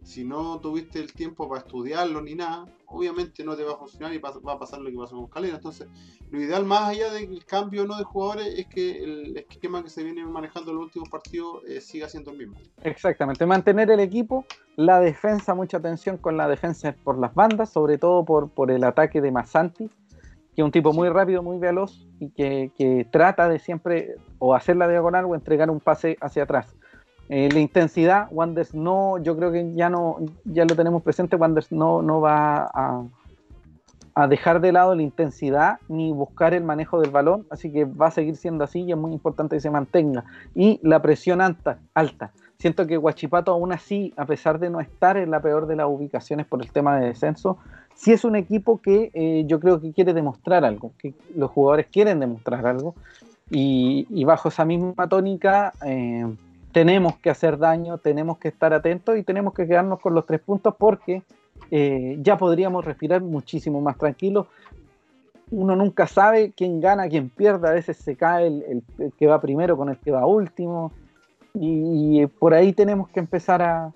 si 0.03 0.23
no 0.23 0.59
tuviste 0.59 0.99
el 0.99 1.13
tiempo 1.13 1.47
para 1.47 1.61
estudiarlo 1.61 2.21
ni 2.21 2.33
nada, 2.33 2.65
obviamente 2.87 3.43
no 3.43 3.55
te 3.55 3.63
va 3.63 3.73
a 3.73 3.77
funcionar 3.77 4.13
y 4.13 4.17
va 4.17 4.29
a 4.29 4.59
pasar 4.59 4.79
lo 4.79 4.89
que 4.89 4.97
pasó 4.97 5.15
con 5.15 5.27
Calera. 5.27 5.57
Entonces, 5.57 5.87
lo 6.31 6.41
ideal 6.41 6.65
más 6.65 6.89
allá 6.89 7.11
del 7.11 7.45
cambio 7.45 7.83
o 7.83 7.85
no 7.85 7.97
de 7.97 8.03
jugadores 8.03 8.57
es 8.57 8.65
que 8.67 9.03
el 9.03 9.37
esquema 9.37 9.83
que 9.83 9.89
se 9.89 10.03
viene 10.03 10.25
manejando 10.25 10.71
en 10.71 10.77
los 10.77 10.85
últimos 10.85 11.09
partidos 11.09 11.63
eh, 11.67 11.81
siga 11.81 12.09
siendo 12.09 12.31
el 12.31 12.37
mismo. 12.37 12.57
Exactamente, 12.83 13.45
mantener 13.45 13.91
el 13.91 13.99
equipo, 13.99 14.45
la 14.75 14.99
defensa, 14.99 15.53
mucha 15.53 15.77
atención 15.77 16.17
con 16.17 16.37
la 16.37 16.47
defensa 16.47 16.95
por 17.03 17.19
las 17.19 17.33
bandas, 17.35 17.69
sobre 17.69 17.97
todo 17.97 18.25
por, 18.25 18.49
por 18.49 18.71
el 18.71 18.83
ataque 18.83 19.21
de 19.21 19.31
Massanti, 19.31 19.89
que 20.59 20.63
es 20.63 20.65
un 20.65 20.73
tipo 20.73 20.91
muy 20.91 21.07
rápido, 21.07 21.41
muy 21.41 21.57
veloz 21.57 22.05
y 22.19 22.31
que, 22.31 22.73
que 22.77 23.07
trata 23.09 23.47
de 23.47 23.59
siempre 23.59 24.15
o 24.39 24.53
hacer 24.53 24.75
la 24.75 24.89
diagonal 24.89 25.23
o 25.23 25.33
entregar 25.33 25.69
un 25.69 25.79
pase 25.79 26.17
hacia 26.19 26.43
atrás. 26.43 26.75
Eh, 27.29 27.47
la 27.49 27.59
intensidad, 27.59 28.27
Wanders 28.29 28.75
no, 28.75 29.17
yo 29.19 29.37
creo 29.37 29.53
que 29.53 29.73
ya 29.73 29.89
no, 29.89 30.17
ya 30.43 30.65
lo 30.65 30.75
tenemos 30.75 31.01
presente, 31.01 31.37
Wanders 31.37 31.71
no, 31.71 32.01
no 32.01 32.19
va 32.19 32.69
a, 32.73 33.05
a 34.15 34.27
dejar 34.27 34.59
de 34.59 34.73
lado 34.73 34.95
la 34.95 35.01
intensidad 35.01 35.79
ni 35.87 36.11
buscar 36.11 36.53
el 36.53 36.65
manejo 36.65 36.99
del 36.99 37.11
balón, 37.11 37.47
así 37.49 37.71
que 37.71 37.85
va 37.85 38.07
a 38.07 38.11
seguir 38.11 38.35
siendo 38.35 38.65
así 38.65 38.81
y 38.81 38.91
es 38.91 38.97
muy 38.97 39.13
importante 39.13 39.55
que 39.55 39.61
se 39.61 39.69
mantenga. 39.69 40.25
Y 40.55 40.81
la 40.83 41.01
presión 41.01 41.39
alta, 41.39 41.79
alta. 41.93 42.33
Siento 42.57 42.85
que 42.85 42.97
Huachipato 42.97 43.53
aún 43.53 43.71
así, 43.71 44.13
a 44.17 44.25
pesar 44.25 44.59
de 44.59 44.69
no 44.69 44.81
estar 44.81 45.15
en 45.15 45.31
la 45.31 45.41
peor 45.41 45.67
de 45.67 45.77
las 45.77 45.87
ubicaciones 45.87 46.45
por 46.45 46.61
el 46.61 46.69
tema 46.69 46.99
de 46.99 47.07
descenso, 47.07 47.59
sí 47.99 48.13
es 48.13 48.23
un 48.23 48.37
equipo 48.37 48.81
que 48.81 49.11
eh, 49.13 49.43
yo 49.45 49.59
creo 49.59 49.81
que 49.81 49.91
quiere 49.91 50.13
demostrar 50.13 50.63
algo, 50.63 50.93
que 50.97 51.13
los 51.35 51.51
jugadores 51.51 51.87
quieren 51.91 52.21
demostrar 52.21 52.65
algo 52.65 52.95
y, 53.51 54.23
bajo 54.23 54.49
esa 54.49 54.63
misma 54.63 55.09
tónica 55.09 55.73
eh, 55.85 56.25
tenemos 56.71 57.17
que 57.17 57.29
hacer 57.29 57.57
daño, 57.57 57.97
tenemos 57.97 58.37
que 58.37 58.47
estar 58.47 58.73
atentos 58.73 59.17
y 59.17 59.23
tenemos 59.23 59.53
que 59.53 59.67
quedarnos 59.67 59.99
con 59.99 60.13
los 60.13 60.25
tres 60.25 60.39
puntos 60.39 60.75
porque 60.77 61.23
eh, 61.71 62.17
ya 62.21 62.37
podríamos 62.37 62.85
respirar 62.85 63.21
muchísimo 63.21 63.81
más 63.81 63.97
tranquilos. 63.97 64.47
Uno 65.51 65.75
nunca 65.75 66.07
sabe 66.07 66.53
quién 66.55 66.79
gana, 66.79 67.09
quién 67.09 67.29
pierde, 67.29 67.67
a 67.67 67.71
veces 67.71 67.97
se 67.97 68.15
cae 68.15 68.47
el, 68.47 68.83
que 69.17 69.27
va 69.27 69.41
primero 69.41 69.75
con 69.75 69.89
el 69.89 69.97
que 69.97 70.11
va 70.11 70.25
último 70.25 70.93
y, 71.53 72.25
por 72.27 72.53
ahí 72.53 72.71
tenemos 72.71 73.09
que 73.09 73.19
empezar 73.19 73.61
a, 73.61 73.91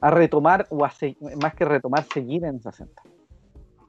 a 0.00 0.10
retomar, 0.10 0.66
o 0.68 0.84
a 0.84 0.92
más 1.40 1.54
que 1.54 1.64
retomar, 1.64 2.04
seguir 2.12 2.44
en 2.44 2.56
esa 2.56 2.72
senda. 2.72 3.00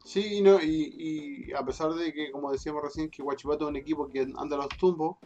Sí, 0.07 0.37
y, 0.37 0.41
no, 0.41 0.57
y, 0.61 1.47
y 1.49 1.53
a 1.53 1.65
pesar 1.65 1.93
de 1.93 2.13
que, 2.13 2.31
como 2.31 2.49
decíamos 2.49 2.81
recién, 2.81 3.09
que 3.09 3.21
Huachipato 3.21 3.65
es 3.65 3.69
un 3.71 3.75
equipo 3.75 4.07
que 4.07 4.21
anda 4.21 4.55
a 4.55 4.59
los 4.59 4.69
tumbos, 4.69 5.17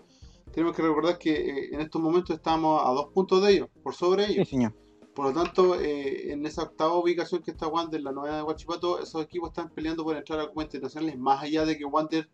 tenemos 0.51 0.75
que 0.75 0.81
recordar 0.81 1.19
que 1.19 1.33
eh, 1.33 1.69
en 1.71 1.81
estos 1.81 2.01
momentos 2.01 2.35
estamos 2.35 2.81
a 2.83 2.89
dos 2.89 3.09
puntos 3.13 3.43
de 3.43 3.51
ellos, 3.53 3.69
por 3.83 3.93
sobre 3.93 4.25
Sí, 4.25 4.33
ellos. 4.33 4.49
señor. 4.49 4.73
Por 5.13 5.25
lo 5.25 5.33
tanto, 5.33 5.79
eh, 5.79 6.31
en 6.31 6.43
esa 6.47 6.63
octava 6.63 6.97
ubicación 6.97 7.43
que 7.43 7.51
está 7.51 7.67
Wander, 7.67 8.01
la 8.01 8.11
novena 8.11 8.37
de 8.37 8.43
Huachipato, 8.43 8.99
esos 8.99 9.21
equipos 9.23 9.49
están 9.49 9.69
peleando 9.69 10.03
por 10.03 10.17
entrar 10.17 10.39
a 10.39 10.47
Copa 10.47 10.63
Internacionales, 10.63 11.15
más 11.19 11.43
allá 11.43 11.63
de 11.63 11.77
que 11.77 11.85
Wander, 11.85 12.27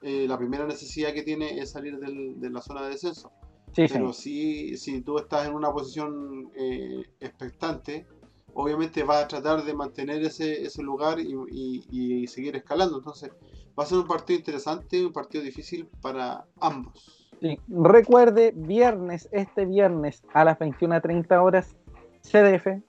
eh, 0.00 0.24
la 0.26 0.38
primera 0.38 0.66
necesidad 0.66 1.12
que 1.12 1.22
tiene 1.22 1.58
es 1.58 1.72
salir 1.72 1.98
del- 1.98 2.40
de 2.40 2.48
la 2.50 2.62
zona 2.62 2.82
de 2.84 2.90
descenso. 2.92 3.30
Sí, 3.74 3.82
Pero 3.88 3.88
señor. 3.88 4.14
si, 4.14 4.76
si 4.78 5.00
tú 5.02 5.18
estás 5.18 5.48
en 5.48 5.54
una 5.54 5.70
posición 5.72 6.50
eh, 6.56 7.02
expectante, 7.20 8.06
obviamente 8.54 9.02
vas 9.02 9.24
a 9.24 9.28
tratar 9.28 9.64
de 9.64 9.74
mantener 9.74 10.22
ese, 10.22 10.62
ese 10.64 10.82
lugar 10.82 11.18
y, 11.20 11.34
y- 11.50 11.84
y 12.22 12.26
seguir 12.26 12.56
escalando. 12.56 12.98
Entonces, 12.98 13.30
va 13.78 13.82
a 13.84 13.86
ser 13.86 13.98
un 13.98 14.06
partido 14.06 14.38
interesante, 14.38 15.04
un 15.04 15.12
partido 15.12 15.42
difícil 15.44 15.86
para 16.00 16.44
ambos. 16.60 17.20
Sí. 17.40 17.58
Recuerde, 17.68 18.52
viernes, 18.54 19.28
este 19.32 19.66
viernes 19.66 20.22
a 20.32 20.44
las 20.44 20.58
21.30 20.58 21.42
horas, 21.42 21.76
CDF, 22.22 22.82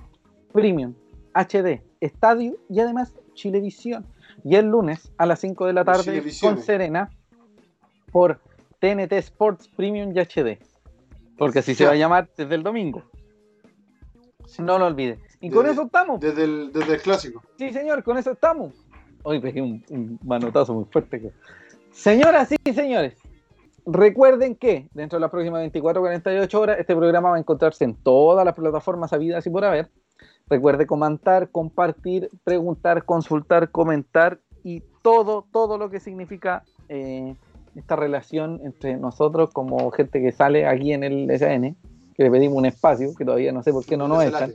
Premium, 0.53 0.93
HD, 1.33 1.81
Estadio 1.99 2.55
y 2.69 2.79
además 2.79 3.13
Chilevisión. 3.33 4.05
Y 4.43 4.55
el 4.55 4.67
lunes 4.67 5.11
a 5.17 5.25
las 5.25 5.39
5 5.39 5.65
de 5.65 5.73
la 5.73 5.83
tarde 5.83 6.03
con 6.41 6.61
Serena 6.61 7.09
por 8.11 8.39
TNT 8.79 9.13
Sports 9.13 9.67
Premium 9.67 10.11
y 10.15 10.19
HD. 10.19 10.59
Porque 11.37 11.59
así 11.59 11.73
se 11.75 11.85
va 11.85 11.91
a 11.91 11.95
llamar 11.95 12.29
desde 12.37 12.55
el 12.55 12.63
domingo. 12.63 13.03
No 14.59 14.77
lo 14.79 14.85
olvide. 14.85 15.19
Y 15.45 15.49
con 15.49 15.63
Desde- 15.63 15.73
eso 15.73 15.83
estamos. 15.85 16.19
Desde 16.19 16.43
el, 16.43 16.71
desde 16.73 16.93
el 16.95 17.01
clásico. 17.01 17.41
Sí, 17.57 17.71
señor, 17.71 18.03
con 18.03 18.17
eso 18.17 18.31
estamos. 18.31 18.73
Hoy 19.23 19.39
pegué 19.39 19.61
un, 19.61 19.83
un 19.89 20.19
manotazo 20.23 20.73
muy 20.73 20.85
fuerte. 20.85 21.19
que- 21.21 21.31
Señoras 21.91 22.49
y 22.63 22.73
señores, 22.73 23.15
recuerden 23.85 24.55
que 24.55 24.89
dentro 24.93 25.17
de 25.17 25.21
las 25.21 25.31
próximas 25.31 25.59
24 25.61 26.01
48 26.01 26.59
horas 26.61 26.79
este 26.79 26.95
programa 26.95 27.29
va 27.31 27.35
a 27.37 27.39
encontrarse 27.39 27.83
en 27.85 27.95
todas 27.95 28.45
las 28.45 28.55
plataformas 28.55 29.13
habidas 29.13 29.45
y 29.45 29.49
por 29.49 29.63
haber. 29.65 29.89
Recuerde 30.47 30.85
comentar, 30.85 31.49
compartir, 31.49 32.29
preguntar, 32.43 33.03
consultar, 33.05 33.71
comentar 33.71 34.39
y 34.63 34.83
todo, 35.01 35.45
todo 35.51 35.77
lo 35.77 35.89
que 35.89 35.99
significa 35.99 36.63
eh, 36.89 37.35
esta 37.75 37.95
relación 37.95 38.61
entre 38.63 38.97
nosotros 38.97 39.49
como 39.51 39.89
gente 39.91 40.21
que 40.21 40.31
sale 40.31 40.67
aquí 40.67 40.93
en 40.93 41.03
el 41.03 41.29
SN, 41.31 41.75
que 42.15 42.23
le 42.23 42.31
pedimos 42.31 42.57
un 42.57 42.65
espacio, 42.65 43.09
que 43.17 43.25
todavía 43.25 43.51
no 43.51 43.63
sé 43.63 43.71
por 43.71 43.85
qué 43.85 43.97
no 43.97 44.07
nos 44.07 44.23
echan. 44.23 44.53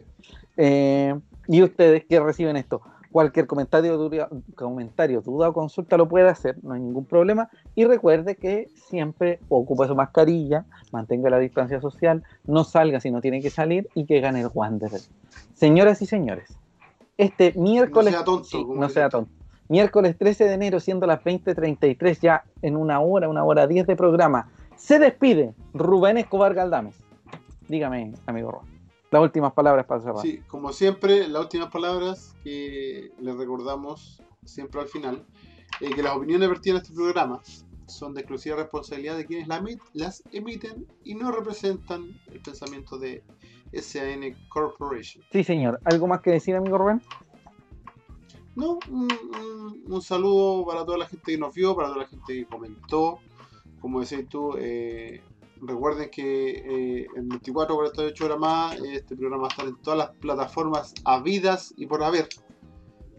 Eh, 0.62 1.18
y 1.48 1.62
ustedes 1.62 2.04
que 2.04 2.20
reciben 2.20 2.58
esto, 2.58 2.82
cualquier 3.10 3.46
comentario, 3.46 3.96
duda, 3.96 4.28
comentario, 4.54 5.22
duda 5.22 5.48
o 5.48 5.52
consulta 5.54 5.96
lo 5.96 6.06
puede 6.06 6.28
hacer, 6.28 6.56
no 6.62 6.74
hay 6.74 6.80
ningún 6.80 7.06
problema. 7.06 7.48
Y 7.74 7.86
recuerde 7.86 8.36
que 8.36 8.68
siempre 8.74 9.40
ocupe 9.48 9.86
su 9.86 9.94
mascarilla, 9.94 10.66
mantenga 10.92 11.30
la 11.30 11.38
distancia 11.38 11.80
social, 11.80 12.22
no 12.44 12.64
salga 12.64 13.00
si 13.00 13.10
no 13.10 13.22
tiene 13.22 13.40
que 13.40 13.48
salir 13.48 13.88
y 13.94 14.04
que 14.04 14.20
gane 14.20 14.42
el 14.42 14.50
Wanderer. 14.52 15.00
Señoras 15.54 16.02
y 16.02 16.06
señores, 16.06 16.58
este 17.16 17.54
miércoles. 17.56 18.12
No 18.12 18.18
sea 18.18 18.24
tonto, 18.24 18.44
sí, 18.44 18.58
como 18.58 18.74
no 18.74 18.82
dice 18.82 18.94
sea 18.94 19.06
usted. 19.06 19.18
tonto. 19.18 19.32
Miércoles 19.68 20.18
13 20.18 20.44
de 20.44 20.52
enero, 20.52 20.78
siendo 20.78 21.06
las 21.06 21.22
20:33, 21.24 22.20
ya 22.20 22.44
en 22.60 22.76
una 22.76 23.00
hora, 23.00 23.30
una 23.30 23.44
hora 23.44 23.66
10 23.66 23.86
de 23.86 23.96
programa, 23.96 24.50
se 24.76 24.98
despide 24.98 25.54
Rubén 25.72 26.18
Escobar 26.18 26.52
Galdames. 26.52 26.96
Dígame, 27.66 28.12
amigo 28.26 28.50
Rubén. 28.50 28.69
Las 29.10 29.22
últimas 29.22 29.52
palabras 29.52 29.86
para 29.86 30.00
cerrar. 30.00 30.22
Sí, 30.22 30.40
como 30.46 30.72
siempre, 30.72 31.26
las 31.26 31.42
últimas 31.42 31.70
palabras 31.70 32.36
que 32.44 33.10
les 33.18 33.36
recordamos 33.36 34.22
siempre 34.44 34.80
al 34.80 34.88
final, 34.88 35.24
eh, 35.80 35.90
que 35.90 36.02
las 36.02 36.16
opiniones 36.16 36.48
vertidas 36.48 36.78
en 36.78 36.82
este 36.82 36.94
programa 36.94 37.40
son 37.86 38.14
de 38.14 38.20
exclusiva 38.20 38.56
responsabilidad 38.56 39.16
de 39.16 39.26
quienes 39.26 39.48
las 39.94 40.22
emiten 40.32 40.86
y 41.04 41.14
no 41.14 41.32
representan 41.32 42.18
el 42.32 42.40
pensamiento 42.40 42.98
de 42.98 43.24
SAN 43.72 44.36
Corporation. 44.48 45.24
Sí, 45.32 45.44
señor. 45.44 45.80
¿Algo 45.84 46.06
más 46.06 46.20
que 46.20 46.30
decir, 46.30 46.54
amigo 46.54 46.78
Rubén? 46.78 47.02
No, 48.56 48.78
un, 48.90 50.02
saludo 50.02 50.66
para 50.66 50.84
toda 50.84 50.98
la 50.98 51.06
gente 51.06 51.32
que 51.32 51.38
nos 51.38 51.54
vio, 51.54 51.74
para 51.74 51.88
toda 51.88 52.02
la 52.02 52.08
gente 52.08 52.34
que 52.34 52.46
comentó. 52.46 53.18
Como 53.80 54.00
decías 54.00 54.26
tú, 54.28 54.54
eh, 54.58 55.22
recuerden 55.62 56.10
que 56.10 56.50
eh, 56.50 57.06
en 57.16 57.28
24 57.28 57.74
48 57.74 58.24
horas 58.24 58.38
más 58.38 58.78
este 58.80 59.16
programa 59.16 59.42
va 59.42 59.48
a 59.48 59.50
estar 59.50 59.66
en 59.66 59.76
todas 59.76 59.98
las 59.98 60.10
plataformas 60.16 60.94
habidas 61.04 61.74
y 61.76 61.86
por 61.86 62.02
haber 62.02 62.28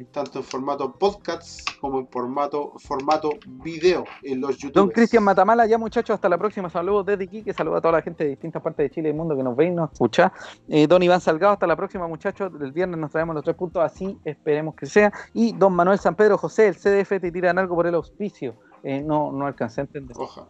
tanto 0.05 0.39
en 0.39 0.45
formato 0.45 0.91
podcast 0.93 1.61
como 1.79 1.99
en 1.99 2.07
formato, 2.07 2.73
formato 2.79 3.31
video 3.63 4.05
en 4.23 4.41
los 4.41 4.57
YouTube. 4.57 4.73
Don 4.73 4.89
Cristian 4.89 5.23
Matamala, 5.23 5.65
ya 5.65 5.77
muchachos, 5.77 6.15
hasta 6.15 6.29
la 6.29 6.37
próxima. 6.37 6.69
Saludos 6.69 7.05
desde 7.05 7.25
aquí, 7.25 7.43
que 7.43 7.53
saluda 7.53 7.77
a 7.77 7.81
toda 7.81 7.93
la 7.93 8.01
gente 8.01 8.23
de 8.23 8.31
distintas 8.31 8.61
partes 8.61 8.85
de 8.85 8.89
Chile 8.89 9.09
y 9.09 9.11
del 9.11 9.17
mundo 9.17 9.35
que 9.35 9.43
nos 9.43 9.55
ve 9.55 9.65
y 9.65 9.71
nos 9.71 9.91
escucha. 9.91 10.31
Eh, 10.67 10.87
don 10.87 11.03
Iván 11.03 11.21
Salgado, 11.21 11.53
hasta 11.53 11.67
la 11.67 11.75
próxima, 11.75 12.07
muchachos. 12.07 12.51
El 12.59 12.71
viernes 12.71 12.99
nos 12.99 13.11
traemos 13.11 13.35
los 13.35 13.43
tres 13.43 13.55
puntos, 13.55 13.83
así 13.83 14.17
esperemos 14.23 14.75
que 14.75 14.85
sea. 14.85 15.11
Y 15.33 15.53
don 15.53 15.73
Manuel 15.73 15.99
San 15.99 16.15
Pedro 16.15 16.37
José, 16.37 16.67
el 16.67 16.75
CDF 16.75 17.21
te 17.21 17.31
tiran 17.31 17.57
algo 17.59 17.75
por 17.75 17.87
el 17.87 17.95
auspicio. 17.95 18.55
Eh, 18.83 19.01
no, 19.01 19.31
no 19.31 19.45
alcancé 19.45 19.81
a 19.81 19.83
entender. 19.83 20.15
Oja. 20.17 20.47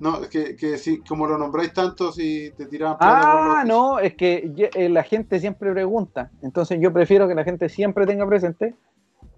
No, 0.00 0.22
es 0.22 0.28
que, 0.28 0.54
que 0.54 0.78
si, 0.78 0.98
como 0.98 1.26
lo 1.26 1.36
nombráis 1.38 1.72
tanto, 1.72 2.12
si 2.12 2.52
te 2.56 2.66
tiran 2.66 2.96
Ah, 3.00 3.64
no, 3.66 3.98
es 3.98 4.14
que 4.14 4.70
eh, 4.74 4.88
la 4.88 5.02
gente 5.02 5.40
siempre 5.40 5.72
pregunta. 5.72 6.30
Entonces 6.42 6.78
yo 6.80 6.92
prefiero 6.92 7.26
que 7.26 7.34
la 7.34 7.44
gente 7.44 7.68
siempre 7.68 8.06
tenga 8.06 8.26
presente 8.26 8.74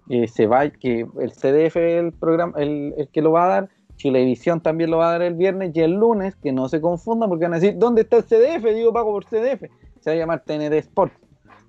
que 0.07 0.27
se 0.27 0.45
va, 0.45 0.69
que 0.69 1.07
el 1.19 1.31
CDF 1.31 1.77
el 1.77 2.11
programa, 2.13 2.53
el, 2.57 2.93
el, 2.97 3.07
que 3.09 3.21
lo 3.21 3.31
va 3.31 3.45
a 3.45 3.47
dar, 3.47 3.69
Chilevisión 4.01 4.61
también 4.61 4.89
lo 4.89 4.97
va 4.97 5.09
a 5.09 5.11
dar 5.11 5.21
el 5.21 5.35
viernes 5.35 5.71
y 5.75 5.79
el 5.79 5.91
lunes, 5.91 6.35
que 6.35 6.51
no 6.51 6.67
se 6.67 6.81
confundan 6.81 7.29
porque 7.29 7.45
van 7.45 7.53
a 7.53 7.59
decir, 7.59 7.77
¿dónde 7.77 8.01
está 8.01 8.17
el 8.17 8.23
CDF? 8.23 8.65
Digo, 8.73 8.91
pago 8.91 9.11
por 9.11 9.25
CDF. 9.25 9.63
Se 9.99 10.09
va 10.09 10.13
a 10.13 10.15
llamar 10.15 10.43
Sport. 10.47 11.13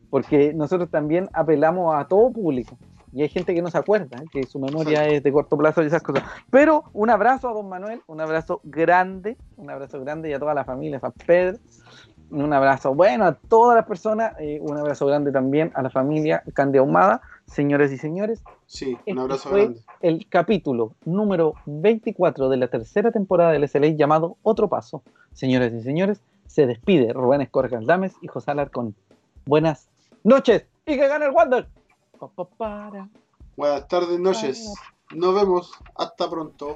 Porque 0.09 0.53
nosotros 0.55 0.91
también 0.91 1.29
apelamos 1.35 1.95
a 1.95 2.07
todo 2.07 2.33
público. 2.33 2.79
Y 3.13 3.23
hay 3.23 3.29
gente 3.29 3.55
que 3.55 3.61
no 3.61 3.71
se 3.71 3.79
acuerda, 3.79 4.17
¿eh? 4.17 4.27
que 4.33 4.45
su 4.45 4.59
memoria 4.59 5.07
es 5.07 5.23
de 5.23 5.33
corto 5.33 5.59
plazo 5.59 5.83
y 5.83 5.87
esas 5.87 6.03
cosas. 6.03 6.25
Pero 6.51 6.85
un 6.95 7.11
abrazo 7.11 7.49
a 7.49 7.53
don 7.53 7.69
Manuel, 7.69 8.01
un 8.07 8.21
abrazo 8.21 8.61
grande, 8.65 9.37
un 9.57 9.69
abrazo 9.69 10.01
grande 10.01 10.31
y 10.31 10.33
a 10.33 10.39
toda 10.39 10.55
la 10.55 10.65
familia, 10.65 10.99
a 11.03 11.11
Pedro. 11.11 11.59
Un 12.31 12.51
abrazo 12.55 12.95
bueno 12.95 13.27
a 13.27 13.35
todas 13.35 13.77
las 13.77 13.85
personas, 13.85 14.33
eh, 14.41 14.59
un 14.63 14.79
abrazo 14.79 15.05
grande 15.05 15.31
también 15.31 15.71
a 15.75 15.83
la 15.83 15.91
familia 15.91 16.43
Candia 16.55 16.81
Ahumada, 16.81 17.21
señores 17.45 17.93
y 17.93 17.99
señores. 17.99 18.43
Sí, 18.65 18.95
un 18.95 19.01
este 19.05 19.21
abrazo 19.21 19.49
fue 19.51 19.61
grande. 19.65 19.81
El 20.01 20.27
capítulo 20.31 20.95
número 21.05 21.53
24 21.67 22.49
de 22.49 22.57
la 22.57 22.69
tercera 22.69 23.11
temporada 23.11 23.53
del 23.53 23.69
SLA 23.69 23.89
llamado 23.89 24.39
Otro 24.43 24.69
Paso. 24.69 25.03
Señores 25.35 25.75
y 25.75 25.83
señores, 25.83 26.23
se 26.47 26.67
despide 26.67 27.13
Rubén 27.13 27.43
Escorjas 27.43 27.85
Dames 27.85 28.15
y 28.23 28.29
José 28.29 28.53
Alarcón. 28.53 28.95
Buenas 29.45 29.91
noches 30.25 30.67
y 30.87 30.97
que 30.97 31.09
gane 31.09 31.27
el 31.27 31.33
Wander. 31.33 31.69
Buenas 33.57 33.87
tardes, 33.89 34.19
noches. 34.19 34.73
Nos 35.11 35.35
vemos. 35.35 35.73
Hasta 35.95 36.29
pronto. 36.31 36.75